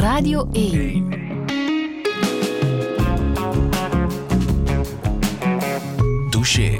[0.00, 1.08] Radio 1.
[6.30, 6.78] Douche.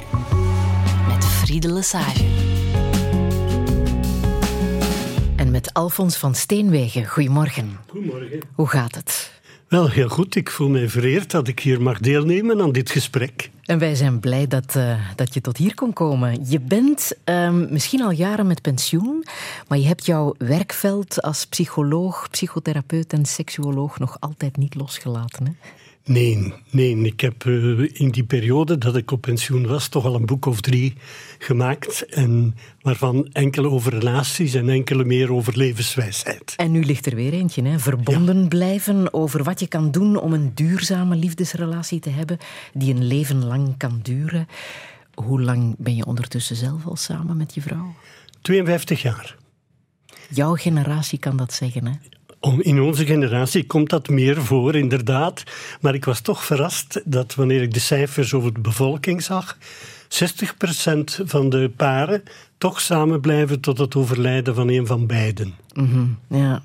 [1.08, 2.24] Met Friede Lesage.
[5.36, 7.06] En met Alfons van Steenwegen.
[7.06, 7.78] Goedemorgen.
[7.88, 8.40] Goedemorgen.
[8.54, 9.40] Hoe gaat het?
[9.68, 10.34] Wel, heel goed.
[10.36, 13.50] Ik voel mij vereerd dat ik hier mag deelnemen aan dit gesprek.
[13.70, 16.48] En wij zijn blij dat, uh, dat je tot hier kon komen.
[16.48, 19.24] Je bent um, misschien al jaren met pensioen,
[19.68, 25.46] maar je hebt jouw werkveld als psycholoog, psychotherapeut en seksuoloog nog altijd niet losgelaten.
[25.46, 25.52] Hè?
[26.04, 26.96] Nee, nee.
[26.96, 30.46] Ik heb uh, in die periode dat ik op pensioen was toch al een boek
[30.46, 30.94] of drie
[31.38, 32.04] gemaakt.
[32.04, 36.54] En waarvan enkele over relaties en enkele meer over levenswijsheid.
[36.56, 37.78] En nu ligt er weer eentje, hè?
[37.78, 38.48] verbonden ja.
[38.48, 42.38] blijven over wat je kan doen om een duurzame liefdesrelatie te hebben
[42.72, 44.48] die een leven lang kan duren.
[45.14, 47.94] Hoe lang ben je ondertussen zelf al samen met je vrouw?
[48.42, 49.36] 52 jaar.
[50.28, 51.92] Jouw generatie kan dat zeggen, hè?
[52.40, 55.42] In onze generatie komt dat meer voor, inderdaad.
[55.80, 59.58] Maar ik was toch verrast dat wanneer ik de cijfers over de bevolking zag,
[60.08, 60.16] 60%
[61.24, 62.22] van de paren
[62.58, 65.54] toch samen blijven tot het overlijden van een van beiden.
[65.72, 66.62] -hmm, ja.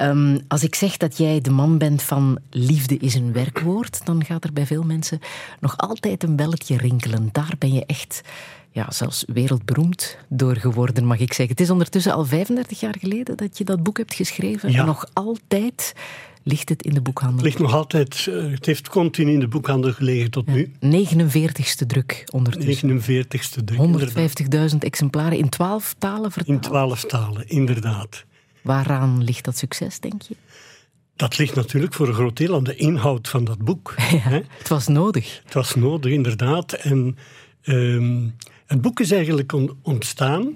[0.00, 4.24] Um, als ik zeg dat jij de man bent van liefde is een werkwoord, dan
[4.24, 5.20] gaat er bij veel mensen
[5.60, 7.28] nog altijd een belletje rinkelen.
[7.32, 8.20] Daar ben je echt
[8.74, 11.48] ja, zelfs wereldberoemd door geworden, mag ik zeggen.
[11.48, 14.70] Het is ondertussen al 35 jaar geleden dat je dat boek hebt geschreven.
[14.70, 14.78] Ja.
[14.78, 15.94] En nog altijd
[16.42, 17.36] ligt het in de boekhandel.
[17.36, 20.52] Het ligt nog altijd, het heeft continu in de boekhandel gelegen tot ja.
[20.52, 20.72] nu.
[21.06, 23.00] 49ste druk ondertussen.
[23.00, 24.70] 49ste druk.
[24.72, 26.56] 150.000 exemplaren in 12 talen vertaald.
[26.56, 28.24] In 12 talen, inderdaad.
[28.62, 30.36] Waaraan ligt dat succes, denk je?
[31.16, 33.94] Dat ligt natuurlijk voor een groot deel aan de inhoud van dat boek.
[34.10, 35.40] Ja, het was nodig.
[35.44, 36.72] Het was nodig, inderdaad.
[36.72, 37.16] En
[37.64, 38.34] um,
[38.66, 40.54] het boek is eigenlijk ontstaan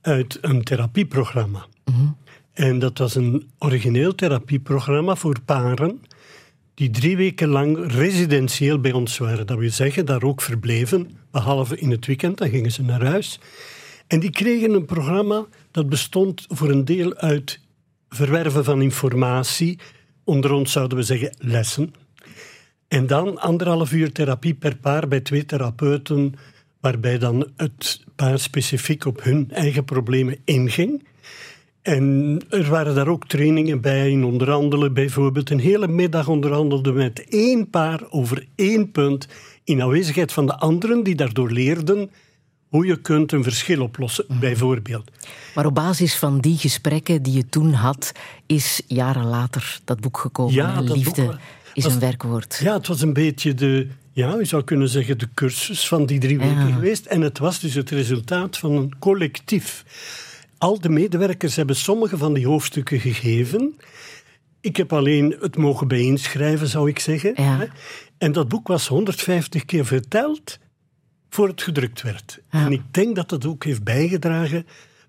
[0.00, 1.66] uit een therapieprogramma.
[1.84, 2.16] Mm -hmm.
[2.52, 6.00] En dat was een origineel therapieprogramma voor paren
[6.78, 9.46] die drie weken lang residentieel bij ons waren.
[9.46, 13.40] Dat wil zeggen, daar ook verbleven, behalve in het weekend, dan gingen ze naar huis.
[14.06, 17.60] En die kregen een programma dat bestond voor een deel uit
[18.08, 19.78] verwerven van informatie,
[20.24, 21.94] onder ons zouden we zeggen lessen.
[22.88, 26.34] En dan anderhalf uur therapie per paar bij twee therapeuten,
[26.80, 31.06] waarbij dan het paar specifiek op hun eigen problemen inging.
[31.82, 34.94] En er waren daar ook trainingen bij in onderhandelen.
[34.94, 39.28] Bijvoorbeeld een hele middag onderhandelde met één paar over één punt
[39.64, 42.10] in aanwezigheid van de anderen die daardoor leerden
[42.68, 45.10] hoe je kunt een verschil oplossen, bijvoorbeeld.
[45.54, 48.12] Maar op basis van die gesprekken die je toen had,
[48.46, 50.54] is jaren later dat boek gekomen.
[50.54, 51.38] Ja, dat Liefde boek,
[51.74, 52.60] is was, een werkwoord.
[52.62, 56.18] Ja, het was een beetje de, ja, je zou kunnen zeggen, de cursus van die
[56.18, 56.74] drie weken Ja.
[56.74, 57.06] geweest.
[57.06, 59.84] En het was dus het resultaat van een collectief.
[60.58, 63.76] Al de medewerkers hebben sommige van die hoofdstukken gegeven.
[64.60, 67.32] Ik heb alleen het mogen bijeenschrijven, zou ik zeggen.
[67.36, 67.68] Ja.
[68.18, 70.58] En dat boek was 150 keer verteld
[71.30, 72.38] voor het gedrukt werd.
[72.50, 72.64] Ja.
[72.64, 74.66] En ik denk dat dat ook heeft bijgedragen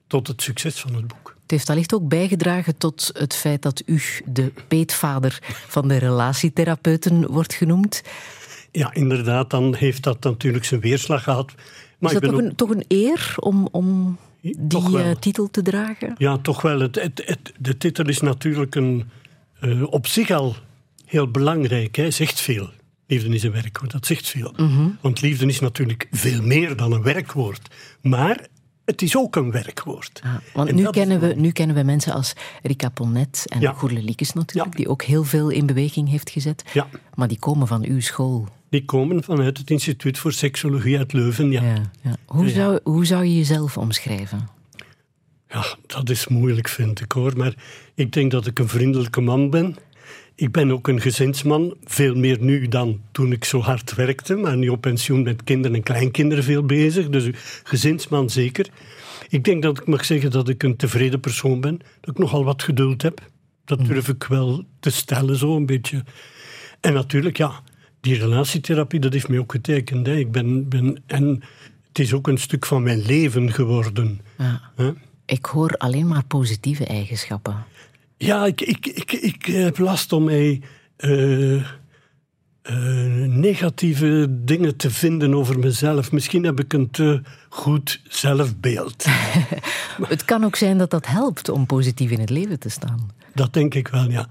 [0.07, 1.35] tot het succes van het boek.
[1.41, 7.31] Het heeft allicht ook bijgedragen tot het feit dat u de peetvader van de relatietherapeuten
[7.31, 8.01] wordt genoemd.
[8.72, 11.53] Ja, inderdaad, dan heeft dat natuurlijk zijn weerslag gehad.
[12.00, 15.62] Maar is dat toch ook- een, toch een eer om, om die eh, titel te
[15.62, 16.16] dragen?
[16.18, 16.80] Ja, toch wel.
[16.80, 19.09] Het, het, het- de titel is natuurlijk een,
[19.59, 20.56] eh, op zich al
[21.06, 21.96] heel belangrijk.
[21.96, 22.69] Hij zegt veel.
[23.07, 24.53] Liefde is een werkwoord, dat zegt veel.
[24.57, 24.88] Mhm.
[25.01, 27.75] Want liefde is natuurlijk veel meer dan een werkwoord.
[28.01, 28.47] Maar
[28.86, 30.19] het is ook een werkwoord.
[30.24, 33.72] Ja, want En nu kennen, we, nu kennen we mensen als Rika Polnet en Ja.
[33.72, 34.78] Goerle Liekes natuurlijk, Ja.
[34.78, 36.63] die ook heel veel in beweging heeft gezet.
[36.74, 38.47] Ja, Maar die komen van uw school.
[38.69, 41.52] Die komen vanuit het Instituut voor Seksologie uit Leuven.
[41.52, 42.16] Ja, Ja, ja.
[42.25, 42.50] Hoe.
[42.50, 44.47] Zou, hoe zou je jezelf omschrijven?
[45.50, 47.38] Ja, dat is moeilijk, vind ik hoor.
[47.38, 47.53] Maar
[47.94, 49.75] ik denk dat ik een vriendelijke man ben.
[50.35, 54.35] Ik ben ook een gezinsman, veel meer nu dan toen ik zo hard werkte.
[54.35, 57.09] Maar nu op pensioen met kinderen en kleinkinderen veel bezig.
[57.09, 57.30] Dus
[57.63, 58.69] gezinsman zeker.
[59.30, 61.78] Ik denk dat ik mag zeggen dat ik een tevreden persoon ben.
[62.00, 63.22] Dat ik nogal wat geduld heb.
[63.66, 66.04] Dat durf ik wel te stellen, zo een beetje.
[66.80, 67.63] En natuurlijk, ja,
[68.01, 70.07] die relatietherapie, dat heeft mij ook getekend.
[70.07, 70.16] Hè.
[70.16, 71.44] Ik ben, ben, en
[71.88, 74.22] het is ook een stuk van mijn leven geworden.
[74.38, 74.62] Ja.
[74.75, 74.92] Hè.
[75.25, 77.66] Ik hoor alleen maar positieve eigenschappen.
[78.18, 80.62] Ja, ik, ik, ik, ik heb last om mij
[80.96, 81.66] eh, eh,
[83.28, 86.12] negatieve dingen te vinden over mezelf.
[86.12, 89.06] Misschien heb ik een te goed zelfbeeld.
[90.07, 93.12] Het kan ook zijn dat dat helpt om positief in het leven te staan.
[93.34, 94.28] Dat denk ik wel, ja.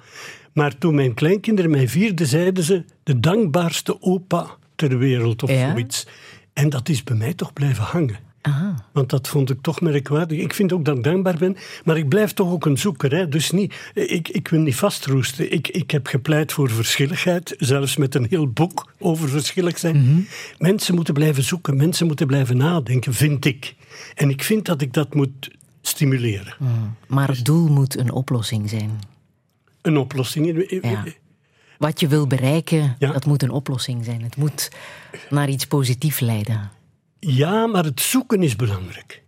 [0.58, 4.46] Maar toen mijn kleinkinderen mij vierden, zeiden ze de dankbaarste opa
[4.76, 5.70] ter wereld of Ja?
[5.70, 6.06] zoiets.
[6.52, 8.16] En dat is bij mij toch blijven hangen.
[8.42, 8.74] Aha.
[8.92, 10.38] Want dat vond ik toch merkwaardig.
[10.38, 13.12] Ik vind ook dat ik dankbaar ben, maar ik blijf toch ook een zoeker.
[13.16, 13.28] Hè?
[13.28, 15.52] Dus niet, ik, ik wil niet vastroesten.
[15.52, 20.26] Ik, ik heb gepleit voor verschilligheid, zelfs met een heel boek over verschillig zijn.
[20.58, 23.74] Mensen moeten blijven zoeken, mensen moeten blijven nadenken, vind ik.
[24.14, 25.50] En ik vind dat ik dat moet
[25.80, 26.54] stimuleren.
[27.06, 28.90] Maar het doel moet een oplossing zijn.
[29.82, 30.66] Een oplossing.
[30.82, 31.04] Ja.
[31.78, 33.12] Wat je wil bereiken, Ja.
[33.12, 34.22] dat moet een oplossing zijn.
[34.22, 34.70] Het moet
[35.30, 36.70] naar iets positiefs leiden.
[37.20, 39.22] Ja, maar het zoeken is belangrijk.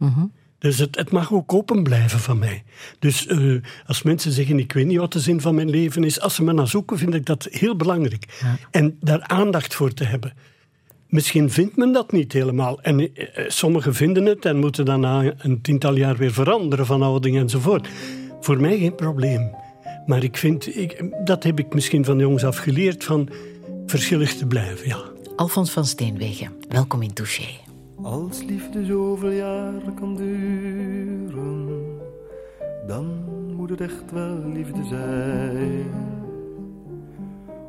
[0.59, 2.63] Dus het, het mag ook open blijven van mij.
[2.99, 3.55] Dus eh,
[3.87, 6.43] als mensen zeggen, ik weet niet wat de zin van mijn leven is, als ze
[6.43, 8.41] me naar zoeken, vind ik dat heel belangrijk.
[8.71, 10.33] En daar aandacht voor te hebben.
[11.09, 12.81] Misschien vindt men dat niet helemaal.
[12.83, 17.03] En eh, sommigen vinden het en moeten dan na een tiental jaar weer veranderen van
[17.03, 17.89] houding enzovoort.
[18.41, 19.51] Voor mij geen probleem.
[20.07, 23.29] Maar ik vind, ik, dat heb ik misschien van jongs af geleerd, van
[23.87, 25.01] verschillig te blijven, ja.
[25.37, 27.49] Alfons van Steenwegen, welkom in Touché.
[28.03, 31.69] Als liefde zoveel jaren kan duren,
[32.87, 33.25] dan
[33.57, 35.87] moet het echt wel liefde zijn.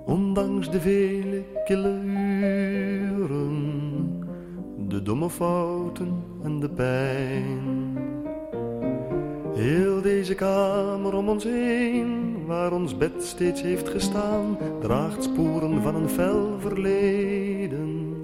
[0.06, 2.00] Ondanks de vele kille
[3.20, 3.56] uren,
[4.88, 7.81] de domme fouten en de pijn.
[9.56, 15.96] Heel deze kamer om ons heen, waar ons bed steeds heeft gestaan, draagt sporen van
[15.96, 18.16] een fel verleden.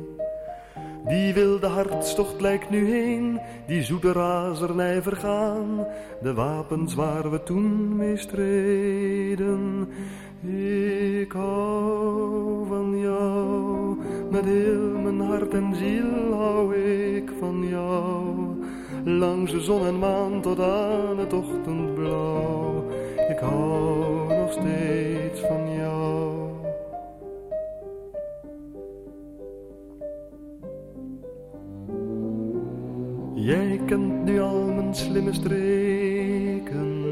[1.07, 5.87] Die wilde hartstocht lijkt nu heen, die zoete razernij vergaan.
[6.21, 9.89] De wapens waar we toen mee streden.
[11.21, 13.97] Ik hou van jou,
[14.31, 17.06] met heel mijn hart en ziel hou ik.
[19.07, 22.85] Langs de zon en maan tot aan het ochtendblauw.
[23.29, 26.49] Ik hou nog steeds van jou.
[33.35, 37.03] Jij kent nu al mijn slimme streken.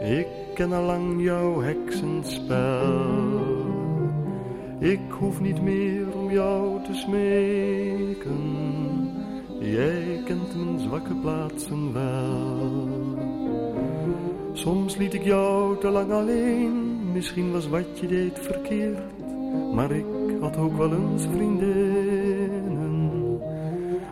[0.00, 3.38] Ik ken al lang jouw heksenspel.
[4.78, 8.89] Ik hoef niet meer om jou te smeken.
[9.60, 12.88] Jij kent mijn zwakke plaatsen wel.
[14.52, 16.98] Soms liet ik jou te lang alleen.
[17.12, 19.12] Misschien was wat je deed verkeerd.
[19.74, 20.04] Maar ik
[20.40, 23.10] had ook wel eens vriendinnen.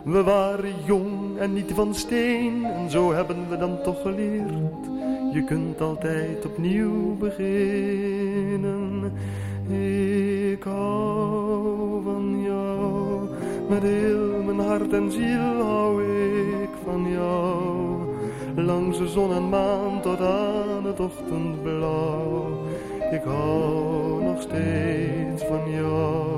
[0.03, 4.85] We waren jong en niet van steen, en zo hebben we dan toch geleerd.
[5.33, 9.11] Je kunt altijd opnieuw beginnen.
[10.53, 13.29] Ik hou van jou,
[13.69, 14.28] met heel
[14.59, 16.03] hart en ziel hou
[16.63, 17.99] ik van jou.
[18.55, 22.47] Langs de zon en maan tot aan het ochtendblauw.
[23.11, 26.29] Ik hou nog steeds van jou.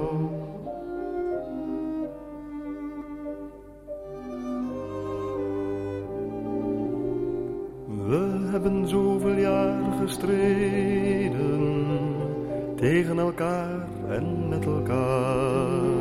[8.07, 11.61] We hebben zoveel jaar gestreden
[12.75, 16.00] tegen elkaar en met elkaar.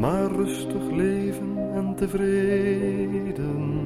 [0.00, 3.78] Maar rustig leven en tevreden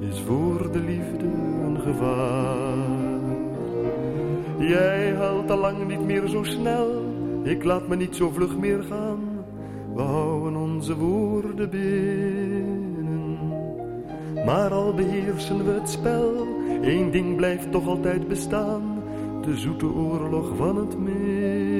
[0.00, 1.24] is voor de liefde
[1.64, 2.78] een gevaar.
[4.58, 7.04] Jij huilt al lang niet meer zo snel,
[7.42, 9.18] ik laat me niet zo vlug meer gaan.
[9.94, 13.38] We houden onze woorden binnen.
[14.44, 16.46] Maar al beheersen we het spel,
[16.82, 19.02] één ding blijft toch altijd bestaan:
[19.42, 21.79] de zoete oorlog van het minnen.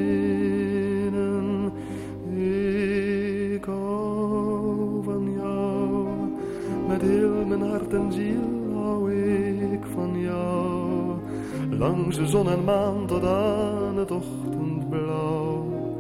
[11.91, 15.99] Langs de zon en maan tot aan het ochtendblauw.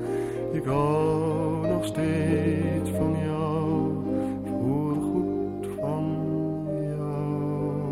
[0.53, 3.93] Ik hou nog steeds van jou,
[4.47, 6.19] voor goed van
[6.81, 7.83] jou.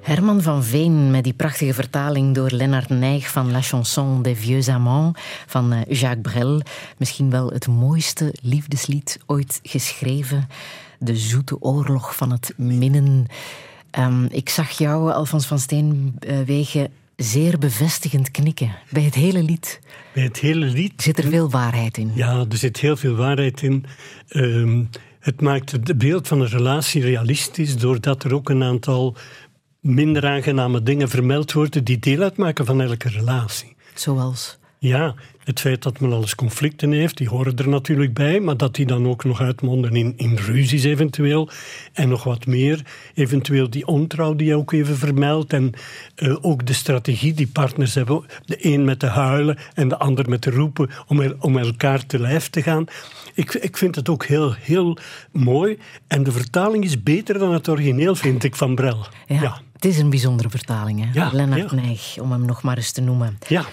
[0.00, 4.68] Herman van Veen met die prachtige vertaling door Lennart Nijg van La Chanson des Vieux
[4.68, 6.60] Amants van eh, Jacques Brel.
[6.96, 10.48] Misschien wel het mooiste liefdeslied ooit geschreven.
[11.04, 13.26] De zoete oorlog van het minnen.
[13.90, 19.80] Ehm, ik zag jou, Alfons van Steenwegen, zeer bevestigend knikken bij het hele lied.
[20.14, 22.12] Bij het hele lied Zit er veel waarheid in?
[22.14, 23.84] Ja, er zit heel veel waarheid in.
[24.28, 24.84] Ehm,
[25.20, 29.16] het maakt het beeld van een relatie realistisch, doordat er ook een aantal
[29.80, 33.76] minder aangename dingen vermeld worden die deel uitmaken van elke relatie.
[33.94, 34.58] Zoals?
[34.82, 38.74] Ja, het feit dat men alles conflicten heeft, die horen er natuurlijk bij, maar dat
[38.74, 41.48] die dan ook nog uitmonden in, in ruzies eventueel
[41.92, 42.82] en nog wat meer.
[43.14, 45.72] Eventueel die ontrouw die je ook even vermeldt en
[46.16, 48.24] uh, ook de strategie die partners hebben.
[48.44, 52.06] De een met de huilen en de ander met de roepen om, er, om elkaar
[52.06, 52.84] te lijf te gaan.
[53.34, 54.96] Ik, ik vind het ook heel, heel
[55.32, 59.06] mooi en de vertaling is beter dan het origineel, vind ik, van Brel.
[59.26, 59.60] Ja, ja.
[59.72, 61.20] Het is een bijzondere vertaling, hè?
[61.20, 61.76] Ja, Lennart ja.
[61.76, 63.38] Nijg, om hem nog maar eens te noemen.
[63.48, 63.64] Ja.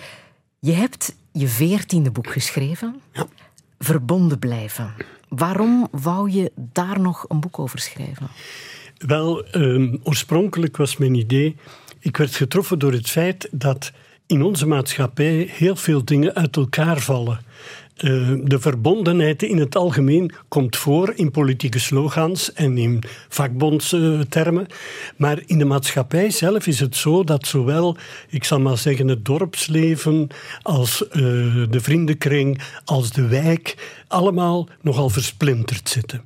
[0.60, 3.28] Je hebt je veertiende boek geschreven, Ja.
[3.80, 4.94] Verbonden blijven.
[5.30, 8.28] Waarom wou je daar nog een boek over schrijven?
[8.98, 11.56] Wel, ehm, oorspronkelijk was mijn idee.
[12.00, 13.92] Ik werd getroffen door het feit dat
[14.26, 17.40] in onze maatschappij heel veel dingen uit elkaar vallen.
[18.04, 24.68] Uh, de verbondenheid in het algemeen komt voor in politieke slogans en in vakbondstermen.
[25.18, 27.98] Maar in de maatschappij zelf is het zo dat zowel,
[28.30, 30.28] ik zal maar zeggen, het dorpsleven
[30.62, 31.12] als uh,
[31.70, 33.76] de vriendenkring, als de wijk,
[34.08, 36.24] allemaal nogal versplinterd zitten.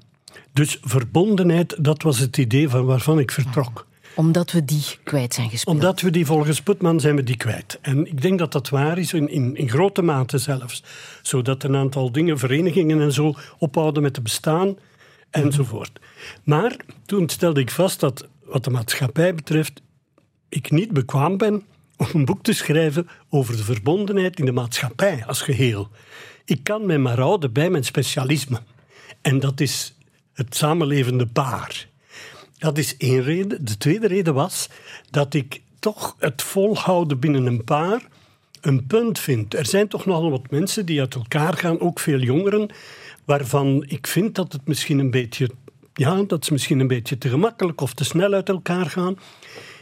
[0.53, 3.85] Dus verbondenheid, dat was het idee van waarvan ik vertrok
[4.15, 5.75] omdat we die kwijt zijn gespeeld.
[5.75, 7.79] Omdat we die volgens Putman zijn we die kwijt.
[7.82, 10.84] En ik denk dat dat waar is, in, in, in grote mate zelfs.
[11.22, 14.77] Zodat een aantal dingen, verenigingen en zo, ophouden met te bestaan
[15.29, 16.00] enzovoort.
[16.43, 19.82] Maar toen stelde ik vast dat, wat de maatschappij betreft,
[20.50, 21.63] ik niet bekwaam ben
[21.98, 25.89] om een boek te schrijven over de verbondenheid in de maatschappij als geheel.
[26.46, 28.62] Ik kan mij maar houden bij mijn specialisme.
[29.22, 29.96] En dat is
[30.34, 31.88] het samenlevende paar.
[32.63, 33.65] Dat is één reden.
[33.65, 34.70] De tweede reden was
[35.10, 38.08] dat ik toch het volhouden binnen een paar
[38.62, 39.53] een punt vind.
[39.55, 42.70] Er zijn toch nogal wat mensen die uit elkaar gaan, ook veel jongeren,
[43.25, 45.50] waarvan ik vind dat het misschien een beetje,
[45.93, 49.17] ja, dat ze misschien een beetje te gemakkelijk of te snel uit elkaar gaan.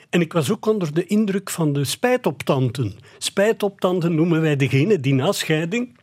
[0.09, 2.95] En ik was ook onder de indruk van de spijtoptanten.
[3.17, 5.99] Spijtoptanten noemen wij degene die na scheiding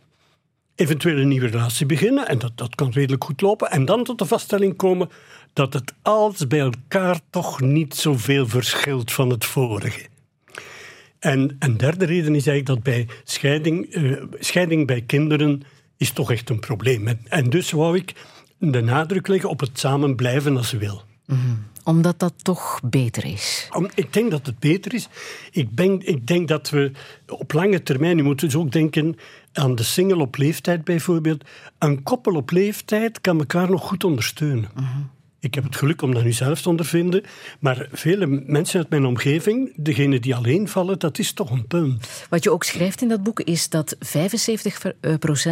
[0.79, 4.19] eventueel een nieuwe relatie beginnen, en dat, dat kan redelijk goed lopen, en dan tot
[4.19, 5.09] de vaststelling komen
[5.53, 10.07] dat het alles bij elkaar toch niet zoveel verschilt van het vorige.
[11.19, 15.63] En een derde reden is eigenlijk dat bij scheiding, uh, scheiding bij kinderen
[15.97, 17.09] is toch echt een probleem.
[17.09, 18.15] En, en, dus wou ik
[18.59, 21.03] de nadruk leggen op het samen blijven als wil.
[21.27, 21.67] Mm -hmm.
[21.85, 23.69] Omdat dat toch beter is?
[23.73, 25.09] Om, ik denk dat het beter is.
[25.51, 26.93] Ik, ben, ik denk dat we
[27.27, 29.17] op lange termijn, je moet dus ook denken
[29.53, 31.45] aan de single op leeftijd bijvoorbeeld.
[31.79, 34.71] Een koppel op leeftijd kan elkaar nog goed ondersteunen.
[34.75, 35.11] Mm -hmm.
[35.41, 37.23] Ik heb het geluk om dat nu zelf te ondervinden.
[37.59, 42.27] Maar vele mensen uit mijn omgeving, degenen die alleen vallen, dat is toch een punt.
[42.31, 44.01] Wat je ook schrijft in dat boek is dat 75%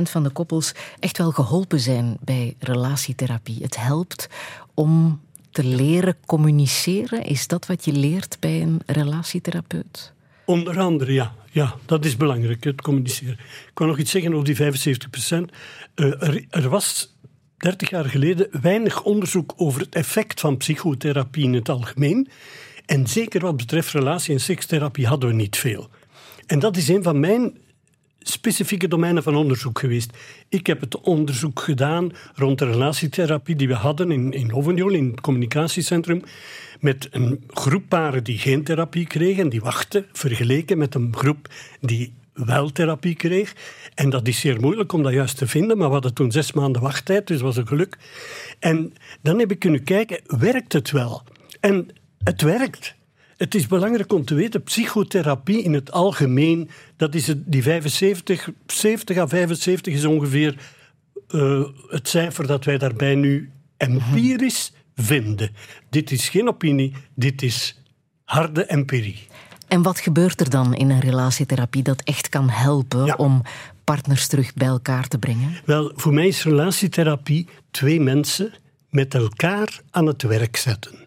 [0.02, 3.62] van de koppels echt wel geholpen zijn bij relatietherapie.
[3.62, 4.28] Het helpt
[4.74, 7.22] om te leren communiceren.
[7.22, 10.12] Is dat wat je leert bij een relatietherapeut?
[10.44, 11.34] Onder andere, ja.
[11.50, 13.32] Ja, dat is belangrijk, het communiceren.
[13.32, 15.52] Ik kan nog iets zeggen over die 75 procent.
[15.94, 17.15] Uh, er, er was
[17.56, 22.28] 30 jaar geleden weinig onderzoek over het effect van psychotherapie in het algemeen.
[22.86, 25.90] En zeker wat betreft relatie- en sekstherapie hadden we niet veel.
[26.46, 27.58] En dat is een van mijn
[28.18, 30.10] specifieke domeinen van onderzoek geweest.
[30.48, 34.50] Ik heb het onderzoek gedaan rond de relatietherapie die we hadden in, in
[34.92, 36.22] in het communicatiecentrum,
[36.80, 41.48] met een groep paren die geen therapie kregen en die wachten, vergeleken met een groep
[41.80, 43.54] die wel therapie kreeg.
[43.94, 46.52] En dat is zeer moeilijk om dat juist te vinden, maar we hadden toen zes
[46.52, 47.96] maanden wachttijd, dus was een geluk.
[48.58, 51.22] En dan heb ik kunnen kijken, werkt het wel?
[51.60, 51.88] En
[52.24, 52.94] het werkt.
[53.36, 58.48] Het is belangrijk om te weten, psychotherapie in het algemeen, dat is het, die 75,
[58.66, 60.56] 70 à 75 is ongeveer
[61.30, 65.50] uh, het cijfer dat wij daarbij nu empirisch vinden.
[65.90, 67.82] Dit is geen opinie, dit is
[68.24, 69.26] harde empirie.
[69.68, 73.14] En wat gebeurt er dan in een relatietherapie dat echt kan helpen ja.
[73.14, 73.42] om
[73.84, 75.56] partners terug bij elkaar te brengen?
[75.64, 78.54] Wel, voor mij is relatietherapie twee mensen
[78.90, 81.06] met elkaar aan het werk zetten.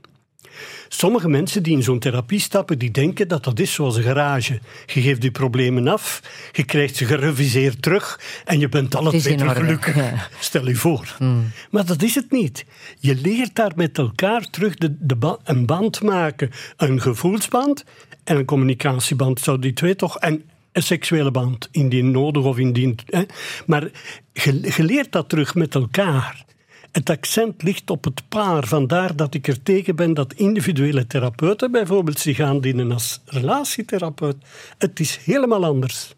[0.88, 4.60] Sommige mensen die in zo'n therapie stappen, die denken dat dat is zoals een garage.
[4.86, 9.36] Je geeft je problemen af, je krijgt ze gereviseerd terug en je bent alle twee
[9.36, 9.96] terug gelukkig.
[9.96, 10.28] Ja.
[10.40, 11.16] Stel je voor.
[11.18, 11.52] Hmm.
[11.72, 12.66] Maar dat is het niet.
[13.00, 16.50] Je leert daar met elkaar terug de, de ba een band maken.
[16.78, 17.84] Een gevoelsband
[18.30, 19.40] en een communicatieband.
[19.40, 20.18] Zou die twee toch...
[20.18, 23.00] En een seksuele band, indien nodig of indien...
[23.06, 23.24] Hè?
[23.66, 23.92] Maar
[24.34, 26.46] je, leert dat terug met elkaar.
[26.92, 28.68] Het accent ligt op het paar.
[28.68, 34.36] Vandaar dat ik er tegen ben dat individuele therapeuten bijvoorbeeld zich aandienen als relatietherapeut.
[34.78, 36.16] Het is helemaal anders.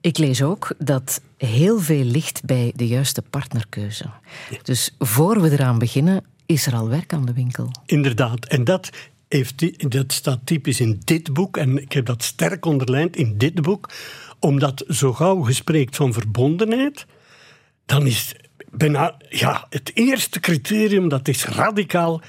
[0.00, 4.04] Ik lees ook dat heel veel ligt bij de juiste partnerkeuze.
[4.50, 4.58] Ja.
[4.62, 7.70] Dus voor we eraan beginnen, is er al werk aan de winkel.
[7.86, 8.46] Inderdaad.
[8.46, 8.90] En dat
[9.34, 13.38] heeft die, dat staat typisch in dit boek, en ik heb dat sterk onderlijnd in
[13.38, 13.90] dit boek,
[14.38, 17.06] omdat zo gauw je spreekt van verbondenheid,
[17.86, 18.34] dan is
[18.70, 22.20] bijna ja, het eerste criterium, dat is radicaal,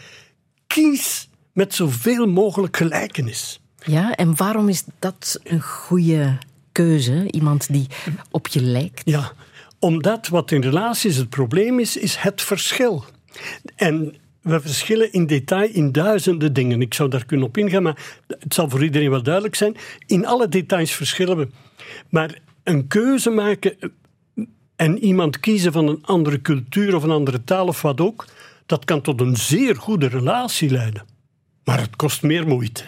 [0.68, 3.60] kies met zoveel mogelijk gelijkenis.
[3.84, 6.38] Ja, en waarom is dat een goede
[6.72, 7.32] keuze?
[7.32, 7.88] Iemand die
[8.32, 9.02] op je lijkt?
[9.06, 9.32] Ja,
[9.80, 13.06] omdat wat in relaties het probleem is, is het verschil.
[13.76, 14.16] En
[14.46, 16.82] we verschillen in detail in duizenden dingen.
[16.82, 19.76] Ik zou daar kunnen op ingaan, maar het zal voor iedereen wel duidelijk zijn.
[20.06, 21.48] In alle details verschillen we.
[22.10, 23.78] Maar een keuze maken
[24.76, 28.26] en iemand kiezen van een andere cultuur of een andere taal of wat ook,
[28.66, 31.06] dat kan tot een zeer goede relatie leiden.
[31.64, 32.84] Maar het kost meer moeite.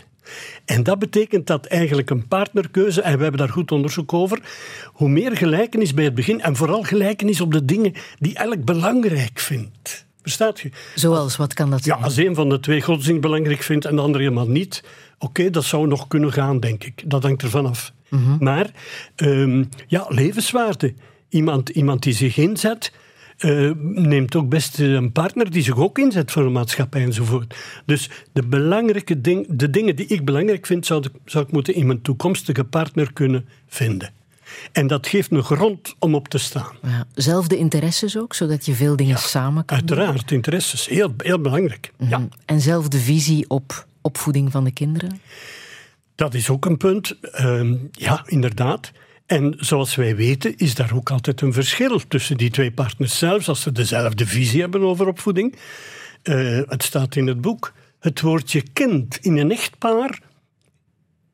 [0.65, 4.41] En dat betekent dat eigenlijk een partnerkeuze, en we hebben daar goed onderzoek over,
[4.85, 9.39] hoe meer gelijkenis bij het begin, en vooral gelijkenis op de dingen die elk belangrijk
[9.39, 10.06] vindt.
[10.27, 10.63] Bestaat?
[10.95, 11.97] Zoals, wat kan dat zijn?
[11.97, 14.83] Ja, als een van de twee godsdienst belangrijk vindt en de andere helemaal niet,
[15.19, 17.03] oké, dat zou nog kunnen gaan, denk ik.
[17.05, 17.93] Dat hangt ervan af.
[18.39, 18.71] Maar,
[19.15, 20.93] ehm, ja, levenswaarde.
[21.29, 22.91] Iemand, iemand die zich inzet,
[23.39, 27.55] uh, neemt ook best een partner die zich ook inzet voor de maatschappij enzovoort.
[27.85, 31.73] Dus de belangrijke ding, de dingen die ik belangrijk vind, zou ik, zou ik moeten
[31.73, 34.13] in mijn toekomstige partner kunnen vinden.
[34.71, 36.75] En dat geeft me grond om op te staan.
[36.81, 40.37] Ja, zelfde interesses ook, zodat je veel dingen samen kan Uiteraard, doen.
[40.37, 40.87] interesses.
[40.87, 41.91] Heel, heel belangrijk.
[41.97, 42.21] Mm -hmm.
[42.21, 42.37] ja.
[42.45, 45.21] En zelfde visie op opvoeding van de kinderen?
[46.15, 47.17] Dat is ook een punt.
[47.39, 48.91] Uh, ja, inderdaad.
[49.25, 53.49] En zoals wij weten is daar ook altijd een verschil tussen die twee partners, zelfs
[53.49, 55.55] als ze dezelfde visie hebben over opvoeding.
[56.23, 57.73] Uh, het staat in het boek.
[57.99, 60.19] Het woordje kind in een echtpaar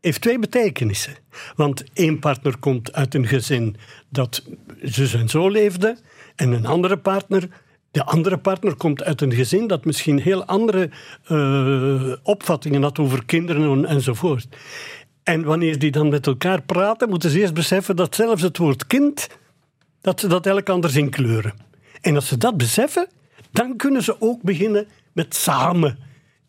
[0.05, 1.13] heeft twee betekenissen.
[1.55, 3.75] Want één partner komt uit een gezin
[4.09, 4.43] dat
[4.81, 5.97] zus en zo leefde,
[6.35, 7.49] en een andere partner
[7.93, 10.89] de andere partner komt uit een gezin dat misschien heel andere
[11.31, 14.47] uh, opvattingen had over kinderen enzovoort.
[15.23, 18.87] En wanneer die dan met elkaar praten, moeten ze eerst beseffen dat zelfs het woord
[18.87, 19.27] kind,
[20.01, 21.53] dat ze dat elk anders inkleuren.
[22.01, 23.07] En als ze dat beseffen,
[23.51, 25.97] dan kunnen ze ook beginnen met samen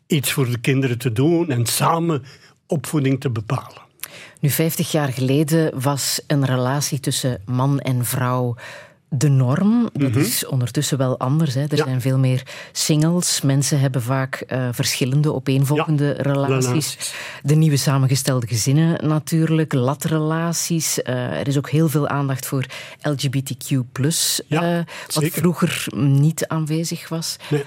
[0.07, 2.23] iets voor de kinderen te doen en samen
[2.75, 3.83] opvoeding te bepalen.
[4.41, 8.57] Nu, 50 jaar geleden was een relatie tussen man en vrouw
[9.19, 9.83] de norm.
[9.83, 10.23] Dat mm -hmm.
[10.23, 11.55] is ondertussen wel anders.
[11.55, 11.63] Hè.
[11.63, 11.85] Er ja.
[11.85, 13.41] zijn veel meer singles.
[13.41, 16.23] Mensen hebben vaak uh, verschillende opeenvolgende ja.
[16.23, 16.67] relaties.
[16.67, 17.15] relaties.
[17.43, 20.99] De nieuwe samengestelde gezinnen natuurlijk, latrelaties.
[20.99, 22.67] Uh, er is ook heel veel aandacht voor
[23.03, 23.69] LGBTQ+,
[24.47, 24.85] ja, uh,
[25.15, 27.37] wat vroeger niet aanwezig was.
[27.51, 27.65] Nee.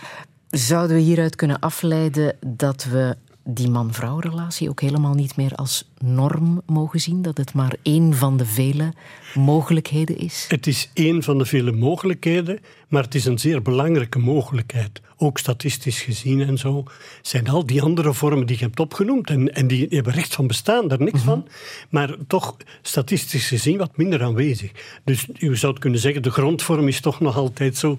[0.49, 3.15] Zouden we hieruit kunnen afleiden dat we
[3.49, 7.21] die man-vrouw relatie ook helemaal niet meer als norm mogen zien?
[7.21, 8.93] Dat het maar één van de vele
[9.33, 10.45] mogelijkheden is?
[10.49, 15.01] Het is één van de vele mogelijkheden, maar het is een zeer belangrijke mogelijkheid.
[15.17, 16.83] Ook statistisch gezien en zo
[17.21, 20.47] zijn al die andere vormen die je hebt opgenoemd en, en die hebben recht van
[20.47, 21.43] bestaan, daar niks mm -hmm.
[21.43, 21.47] van,
[21.89, 24.71] maar toch statistisch gezien wat minder aanwezig.
[25.03, 27.97] Dus je zou kunnen zeggen, de grondvorm is toch nog altijd zo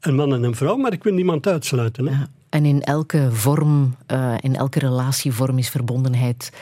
[0.00, 2.06] een man en een vrouw, maar ik wil niemand uitsluiten.
[2.06, 2.12] Hè?
[2.12, 2.28] Ja.
[2.48, 6.52] En in elke vorm, uh, in elke relatievorm is verbondenheid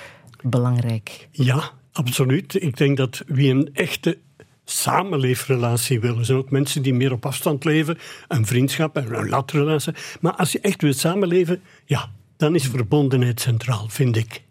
[0.43, 1.29] belangrijk.
[1.31, 2.63] Ja, absoluut.
[2.63, 4.19] Ik denk dat wie een echte
[4.65, 6.25] samenleefrelatie willen.
[6.25, 9.95] zijn ook mensen die meer op afstand leven, een vriendschap en een latrelatie.
[10.21, 14.44] Maar als je echt wilt samenleven, ja, dan is verbondenheid centraal, vind ik.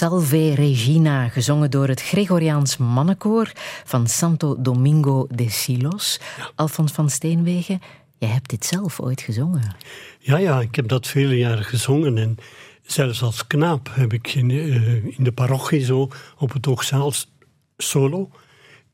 [0.00, 3.52] Salve Regina, gezongen door het Gregoriaans mannenkoor
[3.84, 6.20] van Santo Domingo de Silos.
[6.54, 7.80] Alfons van Steenwegen,
[8.18, 9.76] jij hebt dit zelf ooit gezongen.
[10.18, 12.18] Ja, ja, ik heb dat vele jaren gezongen.
[12.18, 12.36] En
[12.82, 16.08] zelfs als knaap heb ik in, uh, in de parochie zo
[16.38, 17.12] op het Hoogzaal
[17.76, 18.30] solo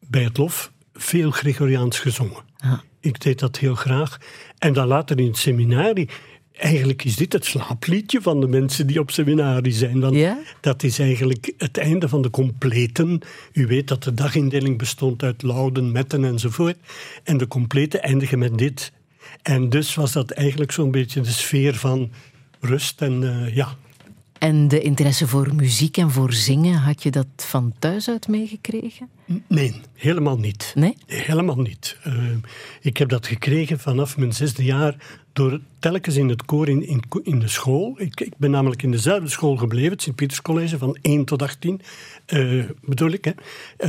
[0.00, 2.42] bij het lof veel Gregoriaans gezongen.
[2.58, 2.78] Ah.
[3.00, 4.18] Ik deed dat heel graag.
[4.58, 6.08] En dan later in het seminarie
[6.66, 10.00] Eigenlijk is dit het slaapliedje van de mensen die op seminarie zijn.
[10.00, 10.38] Want Ja?
[10.60, 13.20] dat is eigenlijk het einde van de completen.
[13.52, 16.76] U weet dat de dagindeling bestond uit louden, metten enzovoort.
[17.24, 18.92] En de complete eindigen met dit.
[19.42, 22.10] En dus was dat eigenlijk zo'n beetje de sfeer van
[22.60, 23.76] rust en eh, ja.
[24.38, 29.08] En de interesse voor muziek en voor zingen, had je dat van thuis uit meegekregen?
[29.46, 30.72] Nee, helemaal niet.
[30.74, 30.96] Nee?
[31.06, 31.96] Helemaal niet.
[32.06, 32.14] Uh,
[32.80, 34.96] ik heb dat gekregen vanaf mijn zesde jaar
[35.32, 37.94] door telkens in het koor in, in, in de school.
[37.96, 41.80] Ik, ik, ben namelijk in dezelfde school gebleven, het Sint-Pieterscollege, van 1 tot 18,
[42.26, 43.24] uh, bedoel ik.
[43.24, 43.32] Hè?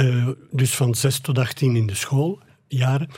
[0.03, 2.39] Uh, dus van 6 tot 18 in de school.
[2.67, 3.09] Jaren.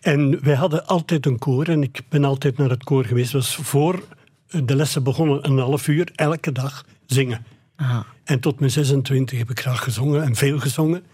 [0.00, 3.32] En wij hadden altijd een koor en ik ben altijd naar het koor geweest.
[3.32, 4.02] Dat was voor
[4.48, 7.44] de lessen begonnen, een half uur elke dag zingen.
[7.76, 8.06] Aha.
[8.24, 11.04] En tot mijn 26 heb ik graag gezongen en veel gezongen.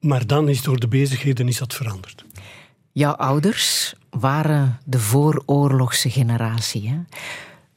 [0.00, 2.24] Maar dan is door de bezigheden is dat veranderd.
[2.92, 6.88] Jouw ouders waren de vooroorlogse generatie.
[6.88, 6.98] Hè?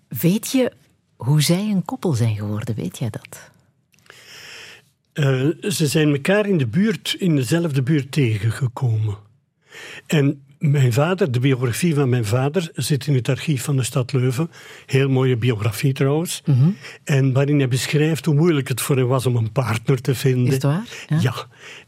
[0.08, 0.72] Weet je
[1.16, 2.76] hoe zij een koppel zijn geworden?
[2.76, 3.52] Weet jij dat?
[5.14, 9.18] Uh, ze zijn elkaar in de buurt, in dezelfde buurt tegengekomen.
[10.08, 14.14] En mijn vader, de biografie van mijn vader, zit in het archief van de stad
[14.14, 14.52] Leuven.
[14.86, 16.42] Heel mooie biografie trouwens.
[16.46, 16.76] Mm -hmm.
[17.04, 20.48] En waarin hij beschrijft hoe moeilijk het voor hem was om een partner te vinden.
[20.48, 20.88] Is het waar?
[21.08, 21.20] Ja.
[21.22, 21.34] ja.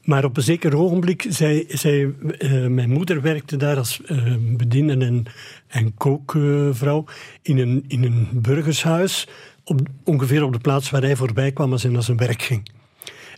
[0.04, 5.06] Maar op een zeker ogenblik, zij, zij, uh, mijn moeder werkte daar als uh, bediende
[5.06, 5.26] en,
[5.68, 7.06] en kookvrouw
[7.42, 9.28] in, een, in een burgershuis.
[9.64, 12.70] Op, ongeveer op de plaats waar hij voorbij kwam als hij naar zijn werk ging.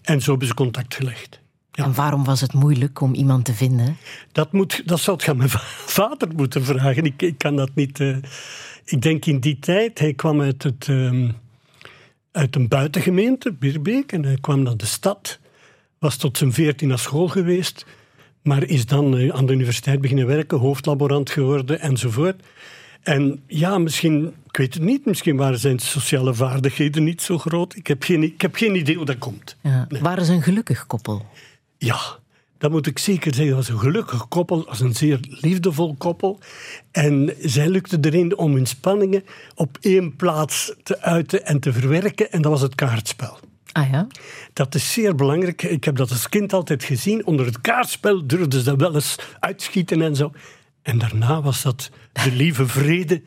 [0.04, 1.40] En zo hebben ze contact gelegd.
[1.80, 1.86] Ja.
[1.86, 3.98] En waarom was het moeilijk om iemand te vinden?
[4.32, 5.50] Dat, moet, dat zou ik aan mijn
[6.00, 7.04] vader moeten vragen.
[7.04, 8.00] Ik, ik kan dat niet.
[8.00, 8.18] Uh,
[8.86, 11.36] ik denk in die tijd, hij kwam uit, het, um,
[12.32, 15.40] uit een buitengemeente, Bierbeek, en hij kwam naar de stad.
[16.00, 17.86] Was tot zijn veertien naar school geweest,
[18.44, 22.44] maar is dan uh, aan de universiteit beginnen werken, hoofdlaborant geworden enzovoort.
[23.04, 27.76] En ja, misschien, ik weet het niet, misschien waren zijn sociale vaardigheden niet zo groot.
[27.76, 29.56] Ik heb geen, ik heb geen idee hoe dat komt.
[29.62, 29.86] Ja.
[29.90, 30.02] Nee.
[30.02, 31.26] Waren ze een gelukkig koppel?
[31.80, 32.00] Ja,
[32.58, 33.56] dat moet ik zeker zeggen.
[33.56, 36.40] Dat was een gelukkig koppel, als een zeer liefdevol koppel.
[36.92, 39.24] En zij lukte erin om hun spanningen
[39.56, 42.32] op één plaats te uiten en te verwerken.
[42.32, 43.40] En dat was het kaartspel.
[43.72, 44.08] Ah ja?
[44.54, 45.64] Dat is zeer belangrijk.
[45.64, 47.26] Ik heb dat als kind altijd gezien.
[47.26, 50.32] Onder het kaartspel durfden ze wel eens uitschieten en zo.
[50.82, 53.22] En daarna was dat de lieve vrede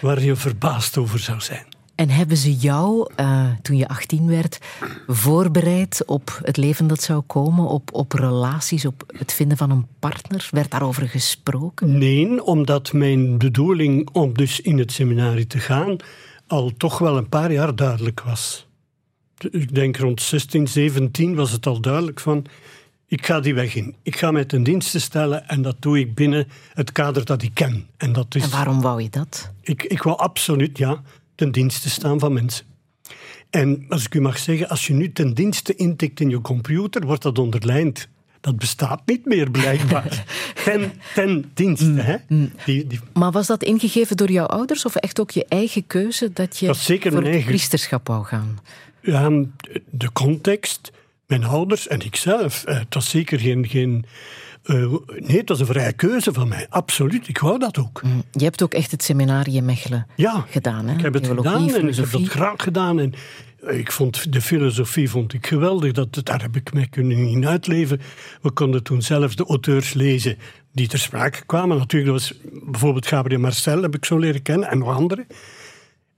[0.00, 1.73] waar je verbaasd over zou zijn.
[1.94, 4.58] En hebben ze jou, uh, toen je 18 werd,
[5.06, 9.86] voorbereid op het leven dat zou komen, op, op relaties, op het vinden van een
[9.98, 10.48] partner?
[10.50, 11.98] Werd daarover gesproken?
[11.98, 15.96] Nee, omdat mijn bedoeling om dus in het seminarie te gaan
[16.46, 18.66] al toch wel een paar jaar duidelijk was.
[19.50, 22.46] Ik denk rond 16, 17 was het al duidelijk van
[23.06, 23.94] ik ga die weg in.
[24.02, 27.54] Ik ga mij ten dienste stellen en dat doe ik binnen het kader dat ik
[27.54, 27.86] ken.
[27.96, 29.50] En, dat is, en waarom wou je dat?
[29.60, 31.02] Ik, ik wou absoluut, ja,
[31.34, 32.66] ten dienste staan van mensen.
[33.50, 37.06] En als ik u mag zeggen, als je nu ten dienste intikt in je computer,
[37.06, 38.08] wordt dat onderlijnd.
[38.40, 40.24] Dat bestaat niet meer, blijkbaar.
[40.64, 42.16] ten, ten dienste, hè?
[42.64, 43.00] Die, die...
[43.12, 46.66] Maar was dat ingegeven door jouw ouders of echt ook je eigen keuze dat je
[46.66, 48.58] dat zeker voor het priesterschap wou gaan?
[49.00, 49.30] Ja,
[49.90, 50.92] de context,
[51.26, 52.62] mijn ouders en ikzelf.
[52.66, 53.68] Het was zeker geen...
[53.68, 54.04] geen
[54.64, 56.66] uh, nee, het was een vrije keuze van mij.
[56.68, 58.02] Absoluut, ik wou dat ook.
[58.02, 58.22] Mm.
[58.32, 60.94] Je hebt ook echt het seminarie in Mechelen ja, gedaan, hè?
[60.94, 62.20] ik heb het Theologie, gedaan en ik heb filosofie.
[62.20, 62.98] dat graag gedaan.
[62.98, 63.12] En
[63.68, 65.92] ik vond de filosofie vond ik geweldig.
[65.92, 68.00] Dat, daar heb ik mij kunnen in uitleven.
[68.42, 70.38] We konden toen zelfs de auteurs lezen
[70.72, 71.78] die ter sprake kwamen.
[71.78, 75.26] Natuurlijk, was bijvoorbeeld Gabriel Marcel, heb ik zo leren kennen, en nog anderen.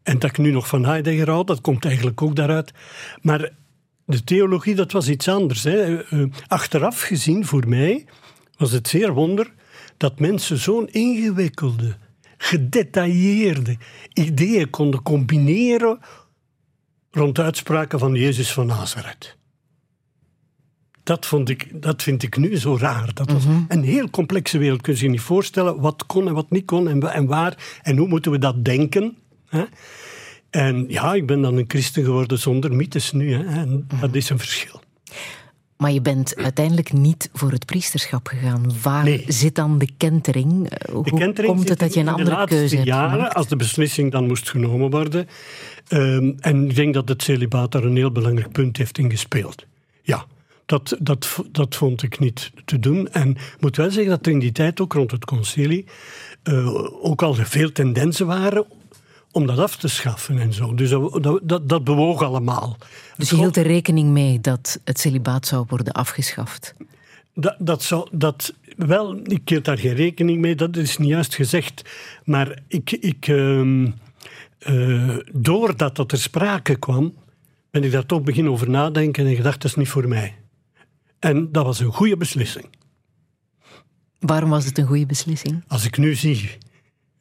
[0.03, 2.73] En dat ik nu nog van Heidegger houd, dat komt eigenlijk ook daaruit.
[3.23, 3.51] Maar
[4.05, 5.63] de theologie, dat was iets anders.
[5.63, 5.99] Hè.
[6.47, 8.05] Achteraf gezien, voor mij,
[8.57, 9.53] was het zeer wonder
[9.97, 11.97] dat mensen zo'n ingewikkelde,
[12.37, 13.77] gedetailleerde
[14.13, 15.99] ideeën konden combineren
[17.11, 19.37] rond uitspraken van Jezus van Nazareth.
[21.03, 23.15] Dat, vond ik, dat vind ik nu zo raar.
[23.15, 23.63] Dat was Mhm.
[23.69, 24.81] een heel complexe wereld.
[24.81, 27.97] Kun je je niet voorstellen wat kon en wat niet kon en, en waar en
[27.97, 29.17] hoe moeten we dat denken.
[29.49, 29.65] Hè?
[30.51, 33.33] En ja, ik ben dan een christen geworden zonder mythes nu.
[33.35, 33.45] Hè?
[33.45, 34.81] En dat is een verschil.
[35.77, 38.73] Maar je bent uiteindelijk niet voor het priesterschap gegaan.
[38.83, 40.69] Waar zit dan de kentering?
[40.69, 43.57] Eh, hoe de kentering komt het dat je een andere keuze hebt jaren, als de
[43.57, 45.29] beslissing dan moest genomen worden.
[45.89, 49.67] Um, en ik denk dat het celibaat daar een heel belangrijk punt heeft in gespeeld.
[50.03, 50.25] Ja,
[50.67, 53.09] dat, dat, dat vond ik niet te doen.
[53.13, 55.85] En ik moet wel zeggen dat er in die tijd ook rond het concilie
[56.45, 58.65] uh, ook al veel tendensen waren
[59.33, 60.75] om dat af te schaffen en zo.
[60.75, 62.77] Dus dat, dat, dat bewoog allemaal.
[63.17, 66.75] Dus je hield er rekening mee dat het celibaat zou worden afgeschaft?
[67.35, 71.35] Dat, dat, zou, dat wel, ik hield daar geen rekening mee, dat is niet juist
[71.35, 71.91] gezegd.
[72.25, 73.87] Maar ik, ik, uh,
[74.67, 77.15] uh, doordat dat er sprake kwam,
[77.71, 80.35] ben ik daar toch beginnen over nadenken en gedacht, dat is niet voor mij.
[81.19, 82.67] En dat was een goede beslissing.
[84.19, 85.65] Waarom was het een goede beslissing?
[85.69, 86.59] Als ik nu zie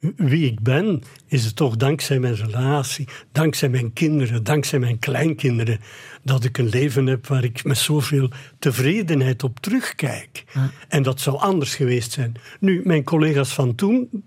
[0.00, 5.80] wie ik ben, is het toch dankzij mijn relatie, dankzij mijn kinderen, dankzij mijn kleinkinderen,
[6.22, 10.44] dat ik een leven heb waar ik met zoveel tevredenheid op terugkijk.
[10.88, 12.34] En dat zou anders geweest zijn.
[12.60, 14.24] Nu, mijn collega's van toen,